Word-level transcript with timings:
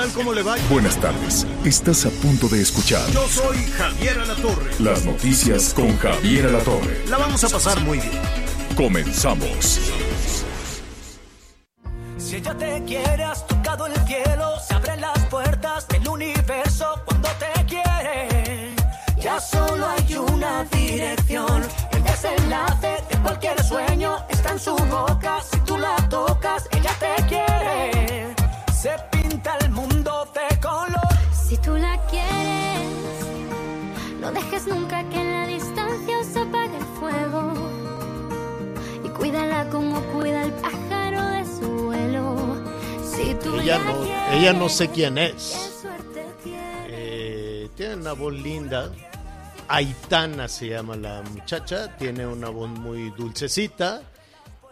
Tal? 0.00 0.12
¿Cómo 0.12 0.32
le 0.32 0.42
va? 0.42 0.56
Buenas 0.70 0.96
tardes. 0.98 1.46
Estás 1.64 2.06
a 2.06 2.10
punto 2.10 2.48
de 2.48 2.62
escuchar 2.62 3.08
Yo 3.10 3.26
soy 3.28 3.58
Javier 3.76 4.18
Alatorre. 4.18 4.70
las 4.78 5.04
noticias 5.04 5.74
con 5.74 5.96
Javier 5.98 6.46
Alatorre. 6.46 7.04
La 7.08 7.18
vamos 7.18 7.44
a 7.44 7.48
pasar 7.48 7.80
muy 7.80 7.98
bien. 7.98 8.20
Comenzamos. 8.76 9.80
Si 12.18 12.36
ella 12.36 12.54
te 12.56 12.82
quiere, 12.84 13.24
has 13.24 13.46
tocado 13.46 13.86
el 13.86 13.94
cielo, 14.06 14.52
se 14.66 14.74
abren 14.74 15.00
las 15.00 15.18
puertas 15.26 15.86
del 15.88 16.08
universo 16.08 16.86
cuando 17.04 17.28
te 17.38 17.64
quiere. 17.66 18.74
Ya 19.20 19.38
solo 19.40 19.86
hay 19.86 20.14
una 20.14 20.64
dirección, 20.64 21.62
el 21.92 22.02
desenlace 22.04 23.02
de 23.10 23.18
cualquier 23.22 23.62
sueño 23.62 24.16
está 24.30 24.52
en 24.52 24.60
su 24.60 24.76
boca. 24.76 25.40
Si 25.50 25.58
tú 25.60 25.76
la 25.76 25.96
tocas, 26.08 26.68
ella 26.70 26.94
te 26.98 27.26
quiere. 27.26 28.34
Se 28.72 28.90
pinta 29.10 29.56
el 29.60 29.70
mundo 29.70 29.89
de 30.34 30.60
color. 30.60 31.08
Si 31.32 31.56
tú 31.58 31.76
la 31.76 31.98
quieres, 32.06 32.80
no 34.20 34.30
dejes 34.32 34.66
nunca 34.66 35.02
que 35.08 35.20
en 35.20 35.32
la 35.32 35.46
distancia 35.46 36.24
se 36.24 36.40
apague 36.40 36.76
el 36.76 36.84
fuego. 36.98 37.52
Y 39.04 39.08
cuídala 39.08 39.68
como 39.70 40.00
cuida 40.12 40.44
el 40.44 40.52
pájaro 40.52 41.22
de 41.30 41.44
su 41.44 41.68
vuelo. 41.86 42.36
Si 43.02 43.34
tú 43.42 43.56
Ella 43.58 43.78
la 43.78 43.84
no, 43.84 44.00
quieres, 44.02 44.32
ella 44.34 44.52
no 44.52 44.68
sé 44.68 44.88
quién 44.88 45.18
es. 45.18 45.84
Eh, 46.88 47.68
tiene 47.76 47.96
una 47.96 48.12
voz 48.12 48.32
linda. 48.32 48.90
Aitana 49.68 50.48
se 50.48 50.68
llama 50.68 50.96
la 50.96 51.22
muchacha. 51.22 51.96
Tiene 51.96 52.26
una 52.26 52.48
voz 52.48 52.68
muy 52.68 53.10
dulcecita. 53.10 54.02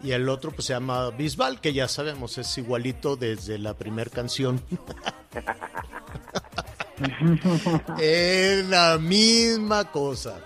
Y 0.01 0.11
el 0.11 0.29
otro 0.29 0.51
pues 0.51 0.65
se 0.67 0.73
llama 0.73 1.09
Bisbal, 1.11 1.59
que 1.59 1.73
ya 1.73 1.87
sabemos 1.87 2.37
es 2.37 2.57
igualito 2.57 3.15
desde 3.17 3.57
la 3.57 3.73
primera 3.73 4.09
canción. 4.09 4.61
es 7.99 8.65
la 8.67 8.97
misma 8.97 9.91
cosa. 9.91 10.39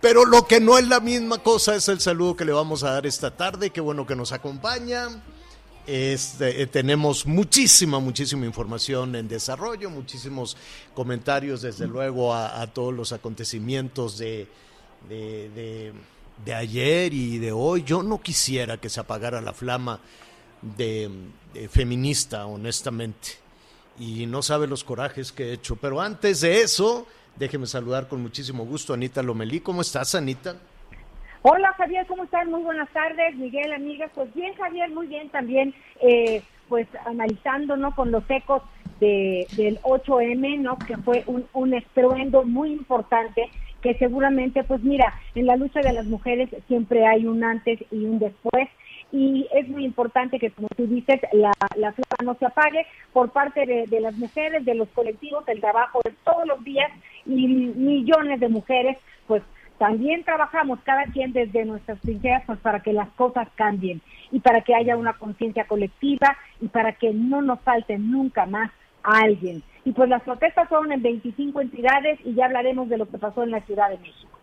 Pero 0.00 0.24
lo 0.24 0.46
que 0.46 0.60
no 0.60 0.78
es 0.78 0.86
la 0.86 1.00
misma 1.00 1.38
cosa 1.38 1.74
es 1.74 1.88
el 1.88 2.00
saludo 2.00 2.36
que 2.36 2.44
le 2.44 2.52
vamos 2.52 2.82
a 2.84 2.92
dar 2.92 3.06
esta 3.06 3.36
tarde. 3.36 3.70
Qué 3.70 3.80
bueno 3.80 4.06
que 4.06 4.14
nos 4.14 4.32
acompaña. 4.32 5.08
Este, 5.86 6.60
eh, 6.62 6.66
tenemos 6.66 7.24
muchísima, 7.26 7.98
muchísima 7.98 8.44
información 8.44 9.16
en 9.16 9.26
desarrollo, 9.26 9.88
muchísimos 9.88 10.56
comentarios, 10.94 11.62
desde 11.62 11.86
luego, 11.86 12.34
a, 12.34 12.60
a 12.60 12.66
todos 12.66 12.92
los 12.92 13.12
acontecimientos 13.12 14.18
de, 14.18 14.46
de, 15.08 15.48
de- 15.50 15.92
de 16.44 16.54
ayer 16.54 17.12
y 17.14 17.38
de 17.38 17.52
hoy. 17.52 17.82
Yo 17.82 18.02
no 18.02 18.20
quisiera 18.20 18.76
que 18.78 18.88
se 18.88 19.00
apagara 19.00 19.40
la 19.40 19.52
flama 19.52 20.00
de, 20.62 21.10
de 21.54 21.68
feminista, 21.68 22.46
honestamente. 22.46 23.30
Y 23.98 24.26
no 24.26 24.42
sabe 24.42 24.66
los 24.66 24.84
corajes 24.84 25.32
que 25.32 25.44
he 25.44 25.52
hecho. 25.52 25.76
Pero 25.76 26.00
antes 26.00 26.40
de 26.40 26.60
eso, 26.60 27.06
déjeme 27.36 27.66
saludar 27.66 28.08
con 28.08 28.22
muchísimo 28.22 28.64
gusto 28.64 28.92
a 28.92 28.96
Anita 28.96 29.22
Lomelí. 29.22 29.60
¿Cómo 29.60 29.80
estás, 29.80 30.14
Anita? 30.14 30.56
Hola 31.42 31.72
Javier, 31.76 32.04
¿cómo 32.06 32.24
están? 32.24 32.50
Muy 32.50 32.62
buenas 32.62 32.88
tardes, 32.90 33.36
Miguel, 33.36 33.72
amigas. 33.72 34.10
Pues 34.14 34.32
bien, 34.34 34.54
Javier, 34.54 34.90
muy 34.90 35.06
bien 35.06 35.30
también, 35.30 35.72
eh, 36.00 36.42
pues 36.68 36.88
analizando, 37.06 37.76
¿no? 37.76 37.94
Con 37.94 38.10
los 38.10 38.24
ecos 38.28 38.62
de, 38.98 39.46
del 39.52 39.80
8M, 39.82 40.58
¿no? 40.58 40.78
Que 40.78 40.96
fue 40.96 41.22
un, 41.26 41.46
un 41.52 41.74
estruendo 41.74 42.42
muy 42.42 42.72
importante 42.72 43.48
que 43.82 43.94
seguramente, 43.94 44.64
pues 44.64 44.82
mira, 44.82 45.14
en 45.34 45.46
la 45.46 45.56
lucha 45.56 45.80
de 45.80 45.92
las 45.92 46.06
mujeres 46.06 46.48
siempre 46.66 47.06
hay 47.06 47.26
un 47.26 47.44
antes 47.44 47.80
y 47.90 48.04
un 48.04 48.18
después. 48.18 48.68
Y 49.10 49.48
es 49.54 49.68
muy 49.68 49.84
importante 49.84 50.38
que, 50.38 50.50
como 50.50 50.68
tú 50.76 50.86
dices, 50.86 51.20
la, 51.32 51.52
la 51.76 51.92
flama 51.92 52.24
no 52.24 52.34
se 52.34 52.44
apague 52.44 52.86
por 53.12 53.30
parte 53.30 53.64
de, 53.64 54.00
las 54.00 54.14
mujeres, 54.16 54.64
de 54.64 54.74
los 54.74 54.88
colectivos, 54.90 55.44
el 55.48 55.60
trabajo 55.60 56.00
de 56.04 56.12
todos 56.24 56.46
los 56.46 56.62
días 56.62 56.90
y 57.24 57.46
millones 57.46 58.40
de 58.40 58.48
mujeres, 58.48 58.98
pues 59.26 59.42
también 59.78 60.24
trabajamos 60.24 60.80
cada 60.82 61.04
quien 61.04 61.32
desde 61.32 61.64
nuestras 61.64 62.00
trincheras 62.00 62.42
pues, 62.46 62.58
para 62.58 62.80
que 62.80 62.92
las 62.92 63.08
cosas 63.10 63.48
cambien 63.54 64.02
y 64.30 64.40
para 64.40 64.60
que 64.60 64.74
haya 64.74 64.96
una 64.96 65.14
conciencia 65.14 65.66
colectiva 65.66 66.36
y 66.60 66.68
para 66.68 66.92
que 66.92 67.14
no 67.14 67.40
nos 67.40 67.60
falte 67.60 67.96
nunca 67.96 68.44
más 68.44 68.70
a 69.02 69.18
alguien. 69.20 69.62
Y 69.84 69.92
pues 69.92 70.08
las 70.08 70.22
protestas 70.22 70.68
son 70.68 70.92
en 70.92 71.02
25 71.02 71.60
entidades 71.60 72.18
y 72.24 72.34
ya 72.34 72.46
hablaremos 72.46 72.88
de 72.88 72.98
lo 72.98 73.06
que 73.08 73.18
pasó 73.18 73.42
en 73.42 73.50
la 73.50 73.60
Ciudad 73.62 73.90
de 73.90 73.98
México. 73.98 74.38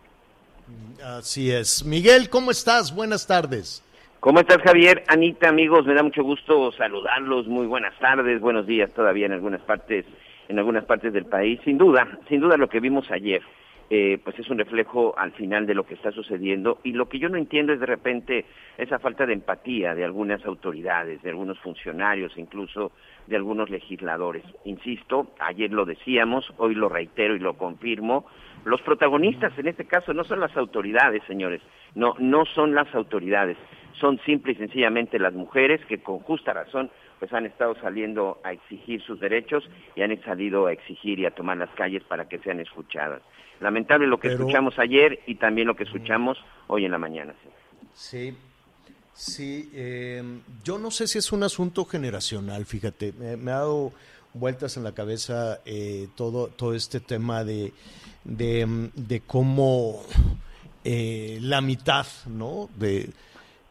Así 1.04 1.50
es. 1.50 1.84
Miguel, 1.84 2.28
¿cómo 2.28 2.50
estás? 2.50 2.94
Buenas 2.94 3.26
tardes. 3.26 3.82
¿Cómo 4.20 4.40
estás, 4.40 4.58
Javier? 4.58 5.04
Anita, 5.06 5.48
amigos, 5.48 5.86
me 5.86 5.94
da 5.94 6.02
mucho 6.02 6.24
gusto 6.24 6.72
saludarlos. 6.72 7.46
Muy 7.46 7.66
buenas 7.66 7.96
tardes, 8.00 8.40
buenos 8.40 8.66
días 8.66 8.90
todavía 8.92 9.26
en 9.26 9.32
algunas 9.32 9.60
partes, 9.60 10.04
en 10.48 10.58
algunas 10.58 10.84
partes 10.84 11.12
del 11.12 11.26
país. 11.26 11.60
Sin 11.64 11.78
duda, 11.78 12.18
sin 12.28 12.40
duda 12.40 12.56
lo 12.56 12.68
que 12.68 12.80
vimos 12.80 13.08
ayer, 13.10 13.42
eh, 13.88 14.18
pues 14.24 14.36
es 14.38 14.50
un 14.50 14.58
reflejo 14.58 15.14
al 15.16 15.32
final 15.32 15.64
de 15.66 15.74
lo 15.74 15.86
que 15.86 15.94
está 15.94 16.10
sucediendo 16.10 16.78
y 16.82 16.92
lo 16.92 17.08
que 17.08 17.20
yo 17.20 17.28
no 17.28 17.36
entiendo 17.36 17.72
es 17.72 17.78
de 17.78 17.86
repente 17.86 18.44
esa 18.78 18.98
falta 18.98 19.26
de 19.26 19.32
empatía 19.32 19.94
de 19.94 20.04
algunas 20.04 20.44
autoridades, 20.44 21.22
de 21.22 21.30
algunos 21.30 21.58
funcionarios, 21.60 22.36
incluso 22.36 22.92
de 23.26 23.36
algunos 23.36 23.70
legisladores. 23.70 24.44
Insisto, 24.64 25.28
ayer 25.38 25.72
lo 25.72 25.84
decíamos, 25.84 26.52
hoy 26.56 26.74
lo 26.74 26.88
reitero 26.88 27.36
y 27.36 27.38
lo 27.38 27.54
confirmo. 27.54 28.26
Los 28.64 28.82
protagonistas 28.82 29.56
en 29.58 29.68
este 29.68 29.84
caso 29.84 30.12
no 30.12 30.24
son 30.24 30.40
las 30.40 30.56
autoridades, 30.56 31.22
señores, 31.28 31.62
no, 31.94 32.14
no 32.18 32.44
son 32.44 32.74
las 32.74 32.92
autoridades, 32.94 33.56
son 34.00 34.18
simple 34.26 34.52
y 34.52 34.56
sencillamente 34.56 35.18
las 35.20 35.32
mujeres 35.32 35.80
que 35.86 35.98
con 35.98 36.18
justa 36.18 36.52
razón 36.52 36.90
pues 37.18 37.32
han 37.32 37.46
estado 37.46 37.74
saliendo 37.80 38.40
a 38.44 38.52
exigir 38.52 39.02
sus 39.02 39.18
derechos 39.20 39.64
y 39.94 40.02
han 40.02 40.18
salido 40.24 40.66
a 40.66 40.72
exigir 40.72 41.18
y 41.18 41.26
a 41.26 41.30
tomar 41.30 41.56
las 41.56 41.70
calles 41.70 42.02
para 42.04 42.28
que 42.28 42.38
sean 42.40 42.60
escuchadas. 42.60 43.22
Lamentable 43.60 44.06
lo 44.06 44.18
que 44.20 44.28
Pero- 44.28 44.40
escuchamos 44.40 44.78
ayer 44.78 45.20
y 45.26 45.36
también 45.36 45.66
lo 45.66 45.76
que 45.76 45.84
escuchamos 45.84 46.36
hoy 46.66 46.84
en 46.84 46.90
la 46.92 46.98
mañana. 46.98 47.34
sí. 47.94 48.34
Sí, 49.18 49.70
eh, 49.72 50.22
yo 50.62 50.76
no 50.76 50.90
sé 50.90 51.06
si 51.06 51.16
es 51.16 51.32
un 51.32 51.42
asunto 51.42 51.86
generacional, 51.86 52.66
fíjate. 52.66 53.14
Me, 53.14 53.38
me 53.38 53.50
ha 53.50 53.60
dado 53.60 53.90
vueltas 54.34 54.76
en 54.76 54.84
la 54.84 54.92
cabeza 54.92 55.62
eh, 55.64 56.08
todo, 56.14 56.48
todo 56.48 56.74
este 56.74 57.00
tema 57.00 57.42
de, 57.42 57.72
de, 58.24 58.66
mm, 58.66 58.88
de 58.94 59.20
cómo 59.20 60.02
eh, 60.84 61.38
la 61.40 61.62
mitad, 61.62 62.06
¿no? 62.26 62.68
De, 62.76 63.08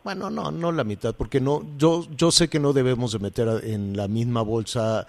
bueno, 0.05 0.29
no, 0.29 0.51
no 0.51 0.71
la 0.71 0.83
mitad, 0.83 1.15
porque 1.15 1.41
no, 1.41 1.65
yo, 1.79 2.05
yo 2.15 2.29
sé 2.29 2.47
que 2.47 2.59
no 2.59 2.73
debemos 2.73 3.11
de 3.11 3.17
meter 3.17 3.61
en 3.63 3.97
la 3.97 4.07
misma 4.07 4.43
bolsa 4.43 5.07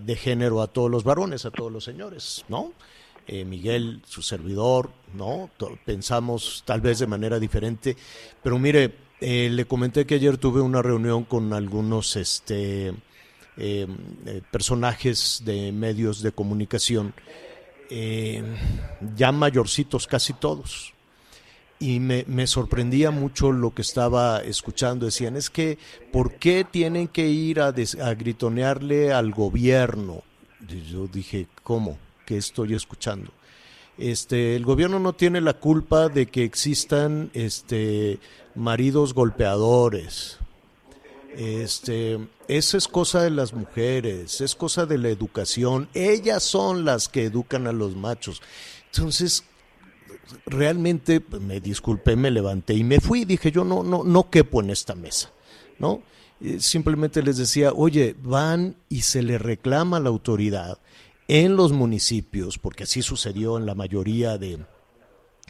de 0.00 0.16
género 0.16 0.60
a 0.60 0.66
todos 0.66 0.90
los 0.90 1.04
varones, 1.04 1.44
a 1.46 1.52
todos 1.52 1.70
los 1.70 1.84
señores, 1.84 2.44
¿no? 2.48 2.72
Eh, 3.28 3.44
Miguel, 3.44 4.02
su 4.04 4.22
servidor, 4.22 4.90
¿no? 5.14 5.50
Pensamos 5.84 6.64
tal 6.66 6.80
vez 6.80 6.98
de 6.98 7.06
manera 7.06 7.38
diferente, 7.38 7.96
pero 8.42 8.58
mire, 8.58 8.94
eh, 9.20 9.48
le 9.52 9.66
comenté 9.66 10.04
que 10.04 10.16
ayer 10.16 10.36
tuve 10.36 10.60
una 10.60 10.82
reunión 10.82 11.22
con 11.22 11.52
algunos, 11.52 12.16
este, 12.16 12.88
eh, 12.88 12.94
eh, 13.56 13.86
personajes 14.50 15.42
de 15.44 15.70
medios 15.70 16.22
de 16.22 16.32
comunicación, 16.32 17.14
eh, 17.88 18.42
ya 19.14 19.30
mayorcitos 19.30 20.08
casi 20.08 20.32
todos 20.32 20.93
y 21.78 22.00
me, 22.00 22.24
me 22.28 22.46
sorprendía 22.46 23.10
mucho 23.10 23.52
lo 23.52 23.74
que 23.74 23.82
estaba 23.82 24.38
escuchando. 24.38 25.06
Decían, 25.06 25.36
es 25.36 25.50
que, 25.50 25.78
¿por 26.12 26.34
qué 26.34 26.64
tienen 26.64 27.08
que 27.08 27.28
ir 27.28 27.60
a, 27.60 27.72
gritonearle 27.72 29.12
al 29.12 29.32
gobierno? 29.32 30.22
Yo 30.90 31.06
dije, 31.06 31.46
¿cómo? 31.62 31.98
que 32.24 32.36
estoy 32.36 32.74
escuchando. 32.74 33.30
Este, 33.96 34.56
el 34.56 34.64
gobierno 34.64 34.98
no 34.98 35.12
tiene 35.12 35.40
la 35.40 35.54
culpa 35.54 36.08
de 36.08 36.26
que 36.26 36.44
existan 36.44 37.30
este, 37.32 38.18
maridos 38.54 39.14
golpeadores. 39.14 40.38
Este, 41.36 42.18
eso 42.48 42.76
es 42.76 42.88
cosa 42.88 43.22
de 43.22 43.30
las 43.30 43.52
mujeres, 43.52 44.40
es 44.40 44.54
cosa 44.54 44.86
de 44.86 44.98
la 44.98 45.08
educación. 45.08 45.88
Ellas 45.94 46.42
son 46.42 46.84
las 46.84 47.08
que 47.08 47.24
educan 47.24 47.66
a 47.66 47.72
los 47.72 47.94
machos. 47.96 48.42
Entonces, 48.92 49.44
realmente 50.46 51.22
me 51.40 51.60
disculpé, 51.60 52.16
me 52.16 52.30
levanté 52.30 52.74
y 52.74 52.84
me 52.84 53.00
fui. 53.00 53.24
Dije, 53.24 53.50
yo 53.50 53.64
no, 53.64 53.82
no, 53.82 54.04
no 54.04 54.30
quepo 54.30 54.62
en 54.62 54.70
esta 54.70 54.94
mesa, 54.94 55.30
¿no? 55.78 56.02
Simplemente 56.58 57.22
les 57.22 57.36
decía, 57.36 57.72
oye, 57.72 58.16
van 58.22 58.76
y 58.88 59.02
se 59.02 59.22
le 59.22 59.38
reclama 59.38 59.96
a 59.96 60.00
la 60.00 60.08
autoridad 60.08 60.78
en 61.28 61.56
los 61.56 61.72
municipios, 61.72 62.58
porque 62.58 62.84
así 62.84 63.02
sucedió 63.02 63.56
en 63.56 63.66
la 63.66 63.74
mayoría 63.74 64.36
de, 64.36 64.58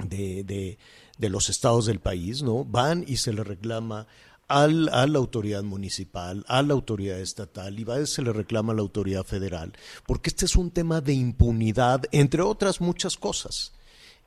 de, 0.04 0.78
de, 1.18 1.28
los 1.28 1.48
estados 1.48 1.86
del 1.86 2.00
país, 2.00 2.42
¿no? 2.42 2.64
Van 2.64 3.04
y 3.06 3.16
se 3.16 3.32
le 3.32 3.42
reclama 3.42 4.06
al, 4.46 4.88
a 4.90 5.06
la 5.06 5.18
autoridad 5.18 5.62
municipal, 5.62 6.44
a 6.48 6.62
la 6.62 6.74
autoridad 6.74 7.18
estatal 7.18 7.78
y 7.78 7.84
va 7.84 8.04
se 8.06 8.22
le 8.22 8.32
reclama 8.32 8.72
a 8.72 8.76
la 8.76 8.82
autoridad 8.82 9.24
federal, 9.24 9.72
porque 10.06 10.30
este 10.30 10.44
es 10.44 10.54
un 10.54 10.70
tema 10.70 11.00
de 11.00 11.14
impunidad, 11.14 12.04
entre 12.12 12.42
otras 12.42 12.80
muchas 12.80 13.16
cosas. 13.16 13.72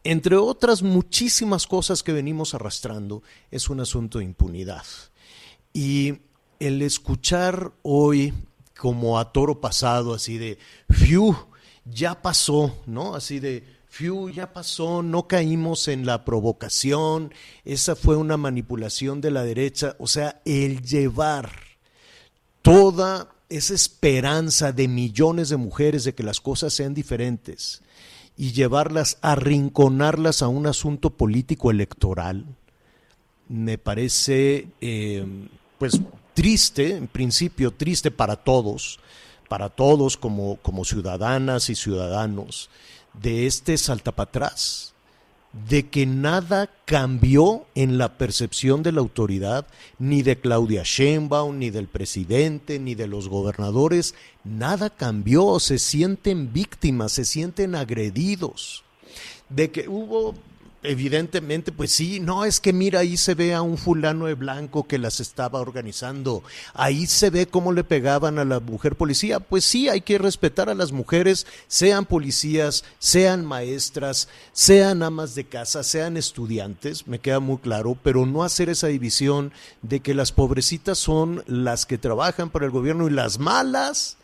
Entre 0.10 0.38
otras 0.38 0.84
muchísimas 0.84 1.68
cosas 1.68 2.02
que 2.02 2.14
venimos 2.14 2.54
arrastrando, 2.54 3.24
es 3.52 3.70
un 3.70 3.82
asunto 3.82 4.20
de 4.20 4.24
impunidad. 4.24 4.86
Y 5.74 6.20
el 6.62 6.82
escuchar 6.82 7.74
hoy 7.82 8.34
como 8.78 9.20
a 9.20 9.34
toro 9.34 9.60
pasado, 9.60 10.14
así 10.14 10.38
de, 10.38 10.60
fiu, 10.90 11.36
ya 11.84 12.22
pasó, 12.22 12.74
¿no? 12.86 13.16
Así 13.16 13.42
de, 13.42 13.66
fiu, 13.90 14.30
ya 14.30 14.54
pasó, 14.54 15.04
no 15.04 15.28
caímos 15.28 15.90
en 15.90 16.06
la 16.06 16.24
provocación, 16.24 17.34
esa 17.66 17.98
fue 17.98 18.16
una 18.16 18.38
manipulación 18.38 19.20
de 19.20 19.32
la 19.32 19.44
derecha, 19.44 19.98
o 20.00 20.08
sea, 20.08 20.42
el 20.46 20.84
llevar 20.84 21.52
toda 22.62 23.36
esa 23.50 23.74
esperanza 23.74 24.72
de 24.72 24.88
millones 24.88 25.50
de 25.50 25.58
mujeres 25.58 26.06
de 26.06 26.16
que 26.16 26.24
las 26.24 26.40
cosas 26.40 26.74
sean 26.74 26.94
diferentes 26.94 27.82
y 28.38 28.52
llevarlas, 28.52 29.18
arrinconarlas 29.22 30.42
a 30.42 30.48
un 30.48 30.68
asunto 30.68 31.10
político 31.10 31.72
electoral, 31.72 32.46
me 33.50 33.78
parece, 33.78 34.68
eh, 34.80 35.26
pues, 35.80 36.00
triste, 36.34 36.96
en 36.96 37.08
principio 37.08 37.72
triste 37.72 38.12
para 38.12 38.36
todos, 38.36 39.00
para 39.50 39.70
todos 39.70 40.18
como, 40.18 40.58
como 40.58 40.86
ciudadanas 40.86 41.70
y 41.70 41.76
ciudadanos, 41.76 42.70
de 43.14 43.48
este 43.48 43.78
salta 43.78 44.12
para 44.12 44.30
atrás, 44.30 44.94
de 45.70 45.88
que 45.90 46.06
nada 46.06 46.70
cambió 46.86 47.66
en 47.76 47.98
la 47.98 48.18
percepción 48.18 48.84
de 48.84 48.92
la 48.92 49.02
autoridad, 49.02 49.68
ni 50.00 50.22
de 50.22 50.40
Claudia 50.40 50.84
Sheinbaum, 50.84 51.58
ni 51.58 51.70
del 51.70 51.88
presidente, 51.88 52.80
ni 52.80 52.96
de 52.96 53.08
los 53.08 53.28
gobernadores, 53.28 54.16
nada 54.44 54.90
cambió, 54.90 55.60
se 55.60 55.80
sienten 55.80 56.54
víctimas, 56.54 57.14
se 57.14 57.26
sienten 57.26 57.76
agredidos, 57.76 58.84
de 59.50 59.72
que 59.72 59.88
hubo 59.88 60.36
evidentemente, 60.84 61.72
pues 61.72 61.92
sí, 61.92 62.20
no 62.20 62.46
es 62.46 62.60
que 62.60 62.74
mira, 62.74 63.00
ahí 63.00 63.18
se 63.18 63.34
ve 63.34 63.54
a 63.54 63.62
un 63.62 63.78
fulano 63.78 64.28
de 64.28 64.36
blanco 64.36 64.88
que 64.88 64.98
las 64.98 65.20
estaba 65.20 65.60
organizando, 65.60 66.44
ahí 66.74 67.08
se 67.08 67.30
ve 67.30 67.48
cómo 67.48 67.72
le 67.72 67.84
pegaban 67.84 68.40
a 68.40 68.46
la 68.46 68.60
mujer 68.60 68.96
policía, 68.96 69.40
pues 69.40 69.66
sí, 69.66 69.90
hay 69.90 70.02
que 70.02 70.18
respetar 70.18 70.70
a 70.70 70.76
las 70.76 70.92
mujeres, 70.92 71.48
sean 71.68 72.06
policías, 72.06 72.84
sean 73.00 73.46
maestras, 73.46 74.30
sean 74.54 75.04
amas 75.04 75.36
de 75.36 75.46
casa, 75.46 75.84
sean 75.84 76.16
estudiantes, 76.18 77.08
me 77.08 77.20
queda 77.20 77.40
muy 77.40 77.58
claro, 77.58 77.98
pero 78.02 78.26
no 78.26 78.44
hacer 78.44 78.70
esa 78.70 78.88
división 78.88 79.52
de 79.82 80.00
que 80.00 80.14
las 80.14 80.32
pobrecitas 80.32 80.98
son 80.98 81.44
las 81.48 81.86
que 81.86 81.98
trabajan 81.98 82.50
para 82.50 82.66
el 82.66 82.72
gobierno 82.72 83.08
y 83.08 83.12
las 83.12 83.40
malas, 83.40 84.18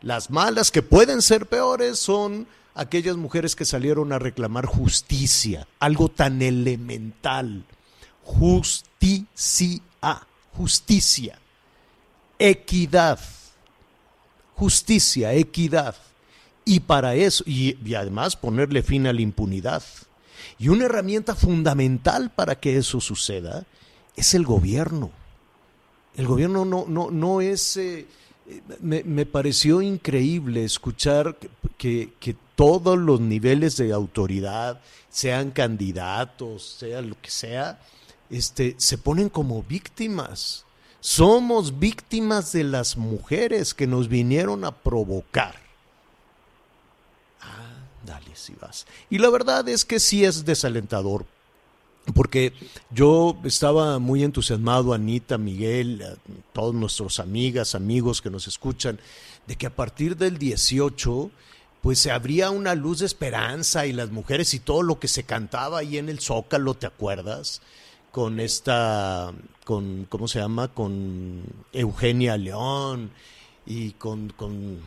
las 0.00 0.30
malas 0.30 0.70
que 0.70 0.82
pueden 0.82 1.22
ser 1.22 1.46
peores 1.46 1.98
son 1.98 2.46
aquellas 2.78 3.16
mujeres 3.16 3.56
que 3.56 3.64
salieron 3.64 4.12
a 4.12 4.18
reclamar 4.18 4.64
justicia, 4.64 5.66
algo 5.80 6.08
tan 6.08 6.40
elemental. 6.40 7.64
Justicia, 8.22 9.82
justicia, 10.52 11.38
equidad, 12.38 13.18
justicia, 14.54 15.32
equidad. 15.32 15.96
Y 16.64 16.80
para 16.80 17.14
eso, 17.14 17.42
y, 17.46 17.76
además 17.94 18.36
ponerle 18.36 18.82
fin 18.82 19.06
a 19.06 19.12
la 19.12 19.22
impunidad. 19.22 19.82
Y 20.58 20.68
una 20.68 20.84
herramienta 20.84 21.34
fundamental 21.34 22.30
para 22.30 22.60
que 22.60 22.76
eso 22.76 23.00
suceda 23.00 23.66
es 24.14 24.34
el 24.34 24.44
gobierno. 24.44 25.10
El 26.14 26.26
gobierno 26.26 26.64
no, 26.64 26.84
no, 26.86 27.10
no 27.10 27.40
es... 27.40 27.76
Eh, 27.76 28.06
me, 28.80 29.26
pareció 29.26 29.82
increíble 29.82 30.64
escuchar 30.64 31.36
que, 31.76 32.12
que, 32.18 32.36
todos 32.58 32.98
los 32.98 33.20
niveles 33.20 33.76
de 33.76 33.92
autoridad, 33.92 34.80
sean 35.10 35.52
candidatos, 35.52 36.76
sea 36.80 37.00
lo 37.02 37.14
que 37.22 37.30
sea, 37.30 37.78
este, 38.30 38.74
se 38.78 38.98
ponen 38.98 39.28
como 39.28 39.62
víctimas. 39.62 40.64
Somos 40.98 41.78
víctimas 41.78 42.50
de 42.50 42.64
las 42.64 42.96
mujeres 42.96 43.74
que 43.74 43.86
nos 43.86 44.08
vinieron 44.08 44.64
a 44.64 44.72
provocar. 44.72 45.54
Ah, 47.40 47.76
dale 48.04 48.34
si 48.34 48.54
vas. 48.54 48.88
Y 49.08 49.18
la 49.18 49.30
verdad 49.30 49.68
es 49.68 49.84
que 49.84 50.00
sí 50.00 50.24
es 50.24 50.44
desalentador, 50.44 51.26
porque 52.12 52.54
yo 52.90 53.38
estaba 53.44 54.00
muy 54.00 54.24
entusiasmado, 54.24 54.94
Anita, 54.94 55.38
Miguel, 55.38 56.18
todos 56.52 56.74
nuestros 56.74 57.20
amigas, 57.20 57.76
amigos 57.76 58.20
que 58.20 58.30
nos 58.30 58.48
escuchan, 58.48 58.98
de 59.46 59.54
que 59.54 59.68
a 59.68 59.76
partir 59.76 60.16
del 60.16 60.38
18 60.38 61.30
pues 61.82 61.98
se 61.98 62.10
abría 62.10 62.50
una 62.50 62.74
luz 62.74 63.00
de 63.00 63.06
esperanza 63.06 63.86
y 63.86 63.92
las 63.92 64.10
mujeres 64.10 64.54
y 64.54 64.60
todo 64.60 64.82
lo 64.82 64.98
que 64.98 65.08
se 65.08 65.24
cantaba 65.24 65.78
ahí 65.78 65.98
en 65.98 66.08
el 66.08 66.20
Zócalo, 66.20 66.74
¿te 66.74 66.86
acuerdas? 66.86 67.62
Con 68.10 68.40
esta, 68.40 69.32
con, 69.64 70.06
¿cómo 70.08 70.28
se 70.28 70.40
llama? 70.40 70.68
Con 70.68 71.44
Eugenia 71.72 72.36
León 72.36 73.10
y 73.64 73.92
con, 73.92 74.30
con, 74.30 74.80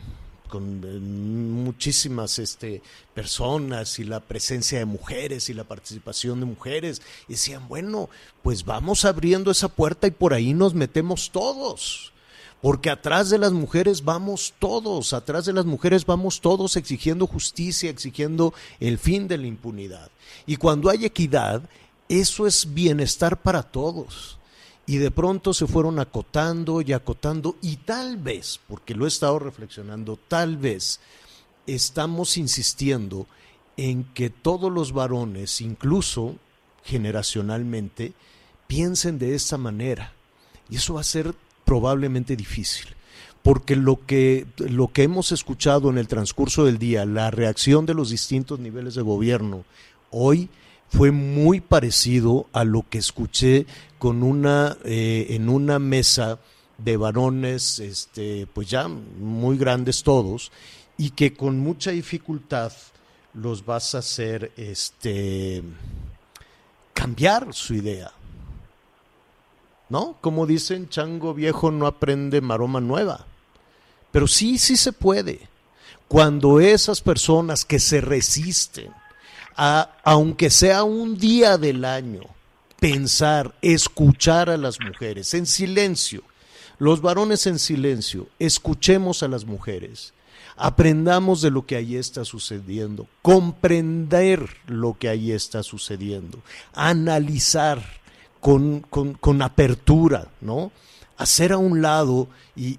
con 0.48 0.82
eh, 0.84 0.98
muchísimas 0.98 2.38
este, 2.38 2.82
personas 3.14 3.98
y 3.98 4.04
la 4.04 4.20
presencia 4.20 4.78
de 4.78 4.84
mujeres 4.84 5.48
y 5.48 5.54
la 5.54 5.64
participación 5.64 6.40
de 6.40 6.46
mujeres. 6.46 7.00
Y 7.26 7.32
decían, 7.32 7.68
bueno, 7.68 8.10
pues 8.42 8.64
vamos 8.64 9.04
abriendo 9.04 9.50
esa 9.50 9.68
puerta 9.68 10.08
y 10.08 10.10
por 10.10 10.34
ahí 10.34 10.52
nos 10.52 10.74
metemos 10.74 11.30
todos 11.30 12.11
porque 12.62 12.90
atrás 12.90 13.28
de 13.28 13.38
las 13.38 13.52
mujeres 13.52 14.04
vamos 14.04 14.54
todos, 14.60 15.12
atrás 15.12 15.44
de 15.44 15.52
las 15.52 15.66
mujeres 15.66 16.06
vamos 16.06 16.40
todos 16.40 16.76
exigiendo 16.76 17.26
justicia, 17.26 17.90
exigiendo 17.90 18.54
el 18.78 18.98
fin 18.98 19.26
de 19.26 19.36
la 19.36 19.48
impunidad. 19.48 20.12
Y 20.46 20.56
cuando 20.56 20.88
hay 20.88 21.04
equidad, 21.04 21.68
eso 22.08 22.46
es 22.46 22.72
bienestar 22.72 23.42
para 23.42 23.64
todos. 23.64 24.38
Y 24.86 24.98
de 24.98 25.10
pronto 25.10 25.52
se 25.54 25.66
fueron 25.66 25.98
acotando 25.98 26.80
y 26.82 26.92
acotando 26.92 27.56
y 27.62 27.76
tal 27.76 28.16
vez, 28.16 28.60
porque 28.68 28.94
lo 28.94 29.06
he 29.06 29.08
estado 29.08 29.40
reflexionando, 29.40 30.16
tal 30.28 30.56
vez 30.56 31.00
estamos 31.66 32.36
insistiendo 32.36 33.26
en 33.76 34.04
que 34.04 34.30
todos 34.30 34.70
los 34.70 34.92
varones, 34.92 35.60
incluso 35.60 36.36
generacionalmente, 36.84 38.12
piensen 38.68 39.18
de 39.18 39.34
esta 39.34 39.58
manera. 39.58 40.12
Y 40.70 40.76
eso 40.76 40.94
va 40.94 41.00
a 41.00 41.04
ser 41.04 41.34
probablemente 41.72 42.36
difícil, 42.36 42.84
porque 43.42 43.76
lo 43.76 44.04
que, 44.04 44.46
lo 44.58 44.92
que 44.92 45.04
hemos 45.04 45.32
escuchado 45.32 45.88
en 45.88 45.96
el 45.96 46.06
transcurso 46.06 46.66
del 46.66 46.78
día, 46.78 47.06
la 47.06 47.30
reacción 47.30 47.86
de 47.86 47.94
los 47.94 48.10
distintos 48.10 48.60
niveles 48.60 48.94
de 48.94 49.00
gobierno 49.00 49.64
hoy 50.10 50.50
fue 50.90 51.12
muy 51.12 51.62
parecido 51.62 52.46
a 52.52 52.64
lo 52.64 52.84
que 52.90 52.98
escuché 52.98 53.64
con 53.98 54.22
una, 54.22 54.76
eh, 54.84 55.28
en 55.30 55.48
una 55.48 55.78
mesa 55.78 56.40
de 56.76 56.98
varones, 56.98 57.78
este, 57.78 58.46
pues 58.52 58.68
ya 58.68 58.86
muy 58.86 59.56
grandes 59.56 60.02
todos, 60.02 60.52
y 60.98 61.08
que 61.12 61.32
con 61.32 61.58
mucha 61.58 61.92
dificultad 61.92 62.74
los 63.32 63.64
vas 63.64 63.94
a 63.94 64.00
hacer 64.00 64.52
este, 64.58 65.62
cambiar 66.92 67.54
su 67.54 67.72
idea. 67.72 68.12
¿No? 69.92 70.16
Como 70.22 70.46
dicen, 70.46 70.88
chango 70.88 71.34
viejo 71.34 71.70
no 71.70 71.86
aprende 71.86 72.40
maroma 72.40 72.80
nueva. 72.80 73.26
Pero 74.10 74.26
sí, 74.26 74.56
sí 74.56 74.78
se 74.78 74.90
puede. 74.90 75.50
Cuando 76.08 76.60
esas 76.60 77.02
personas 77.02 77.66
que 77.66 77.78
se 77.78 78.00
resisten, 78.00 78.90
a, 79.54 79.90
aunque 80.02 80.48
sea 80.48 80.82
un 80.84 81.18
día 81.18 81.58
del 81.58 81.84
año, 81.84 82.22
pensar, 82.80 83.54
escuchar 83.60 84.48
a 84.48 84.56
las 84.56 84.80
mujeres 84.80 85.34
en 85.34 85.44
silencio, 85.44 86.22
los 86.78 87.02
varones 87.02 87.46
en 87.46 87.58
silencio, 87.58 88.28
escuchemos 88.38 89.22
a 89.22 89.28
las 89.28 89.44
mujeres, 89.44 90.14
Aprendamos 90.54 91.40
de 91.40 91.50
lo 91.50 91.64
que 91.64 91.76
ahí 91.76 91.96
está 91.96 92.26
sucediendo, 92.26 93.08
comprender 93.22 94.48
lo 94.66 94.98
que 94.98 95.08
ahí 95.08 95.32
está 95.32 95.62
sucediendo, 95.62 96.42
analizar 96.74 98.01
con, 98.42 98.80
con, 98.80 99.14
con 99.14 99.40
apertura, 99.40 100.26
¿no? 100.40 100.72
Hacer 101.16 101.52
a 101.52 101.58
un 101.58 101.80
lado, 101.80 102.26
y, 102.56 102.76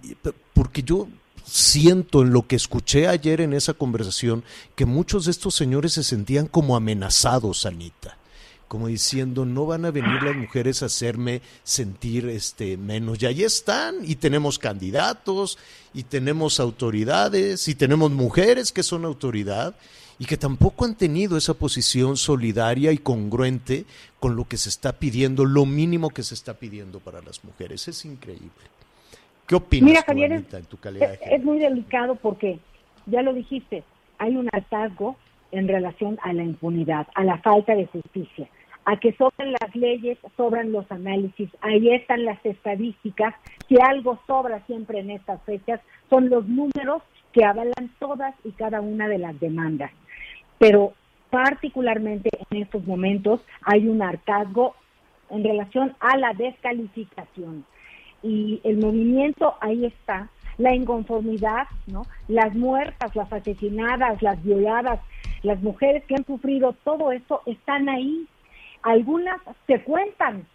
porque 0.54 0.84
yo 0.84 1.08
siento 1.46 2.22
en 2.22 2.34
lo 2.34 2.46
que 2.46 2.58
escuché 2.58 3.08
ayer 3.08 3.40
en 3.40 3.54
esa 3.54 3.74
conversación 3.74 4.44
que 4.76 4.86
muchos 4.86 5.24
de 5.24 5.32
estos 5.32 5.56
señores 5.56 5.94
se 5.94 6.04
sentían 6.04 6.48
como 6.48 6.76
amenazados, 6.76 7.66
Anita 7.66 8.18
como 8.68 8.88
diciendo 8.88 9.46
no 9.46 9.68
van 9.68 9.86
a 9.86 9.92
venir 9.92 10.24
las 10.24 10.36
mujeres 10.36 10.82
a 10.82 10.88
hacerme 10.88 11.44
sentir 11.64 12.28
este 12.28 12.76
menos 12.76 13.22
y 13.22 13.28
ahí 13.28 13.44
están 13.44 13.98
y 14.02 14.16
tenemos 14.16 14.58
candidatos 14.58 15.60
y 15.94 16.02
tenemos 16.02 16.60
autoridades 16.60 17.68
y 17.68 17.76
tenemos 17.76 18.10
mujeres 18.10 18.72
que 18.72 18.82
son 18.82 19.06
autoridad 19.06 19.76
y 20.20 20.26
que 20.26 20.38
tampoco 20.38 20.86
han 20.86 20.96
tenido 20.96 21.38
esa 21.38 21.54
posición 21.54 22.18
solidaria 22.18 22.92
y 22.92 22.98
congruente 22.98 23.86
con 24.20 24.36
lo 24.36 24.46
que 24.46 24.58
se 24.58 24.70
está 24.70 24.94
pidiendo, 24.94 25.46
lo 25.46 25.66
mínimo 25.66 26.10
que 26.10 26.24
se 26.24 26.34
está 26.34 26.54
pidiendo 26.54 27.00
para 27.00 27.22
las 27.22 27.44
mujeres. 27.44 27.88
Es 27.88 28.06
increíble. 28.06 28.52
¿Qué 29.48 29.56
opinas, 29.56 29.90
Mira, 29.90 30.04
Javier, 30.04 30.32
en 30.32 30.66
tu 30.66 30.78
calidad 30.78 31.20
de 31.20 31.36
es 31.36 31.44
muy 31.44 31.60
delicado 31.60 32.16
porque, 32.16 32.60
ya 33.06 33.22
lo 33.22 33.34
dijiste, 33.34 33.84
hay 34.18 34.36
un 34.36 34.50
hartazgo 34.54 35.18
en 35.52 35.68
relación 35.68 36.18
a 36.24 36.32
la 36.34 36.44
impunidad, 36.44 37.08
a 37.16 37.24
la 37.24 37.38
falta 37.40 37.76
de 37.76 37.86
justicia 37.88 38.48
a 38.86 38.98
que 39.00 39.14
sobran 39.14 39.54
las 39.54 39.76
leyes, 39.76 40.18
sobran 40.36 40.72
los 40.72 40.90
análisis, 40.92 41.50
ahí 41.62 41.90
están 41.90 42.26
las 42.26 42.44
estadísticas, 42.46 43.34
si 43.68 43.78
algo 43.82 44.20
sobra 44.28 44.62
siempre 44.66 45.00
en 45.00 45.12
estas 45.12 45.42
fechas 45.44 45.80
son 46.10 46.30
los 46.30 46.48
números 46.48 47.02
que 47.32 47.46
avalan 47.46 47.90
todas 48.00 48.36
y 48.44 48.52
cada 48.52 48.82
una 48.82 49.08
de 49.08 49.18
las 49.18 49.40
demandas. 49.40 49.92
Pero 50.64 50.94
particularmente 51.30 52.30
en 52.50 52.62
estos 52.62 52.86
momentos 52.86 53.42
hay 53.64 53.88
un 53.88 54.02
hartazgo 54.02 54.76
en 55.30 55.44
relación 55.44 55.96
a 56.00 56.16
la 56.18 56.34
descalificación. 56.34 57.66
Y 58.22 58.62
el 58.64 58.78
movimiento 58.78 59.56
ahí 59.60 59.86
está, 59.86 60.30
la 60.58 60.74
inconformidad, 60.74 61.68
¿no? 61.88 62.04
Las 62.30 62.56
muertas, 62.56 63.14
las 63.16 63.34
asesinadas, 63.34 64.22
las 64.22 64.42
violadas, 64.42 65.02
las 65.42 65.62
mujeres 65.62 66.06
que 66.06 66.16
han 66.16 66.26
sufrido 66.26 66.74
todo 66.86 67.12
esto 67.12 67.42
están 67.46 67.90
ahí 67.90 68.26
algunas 68.84 69.42
se 69.66 69.82
cuentan, 69.82 70.46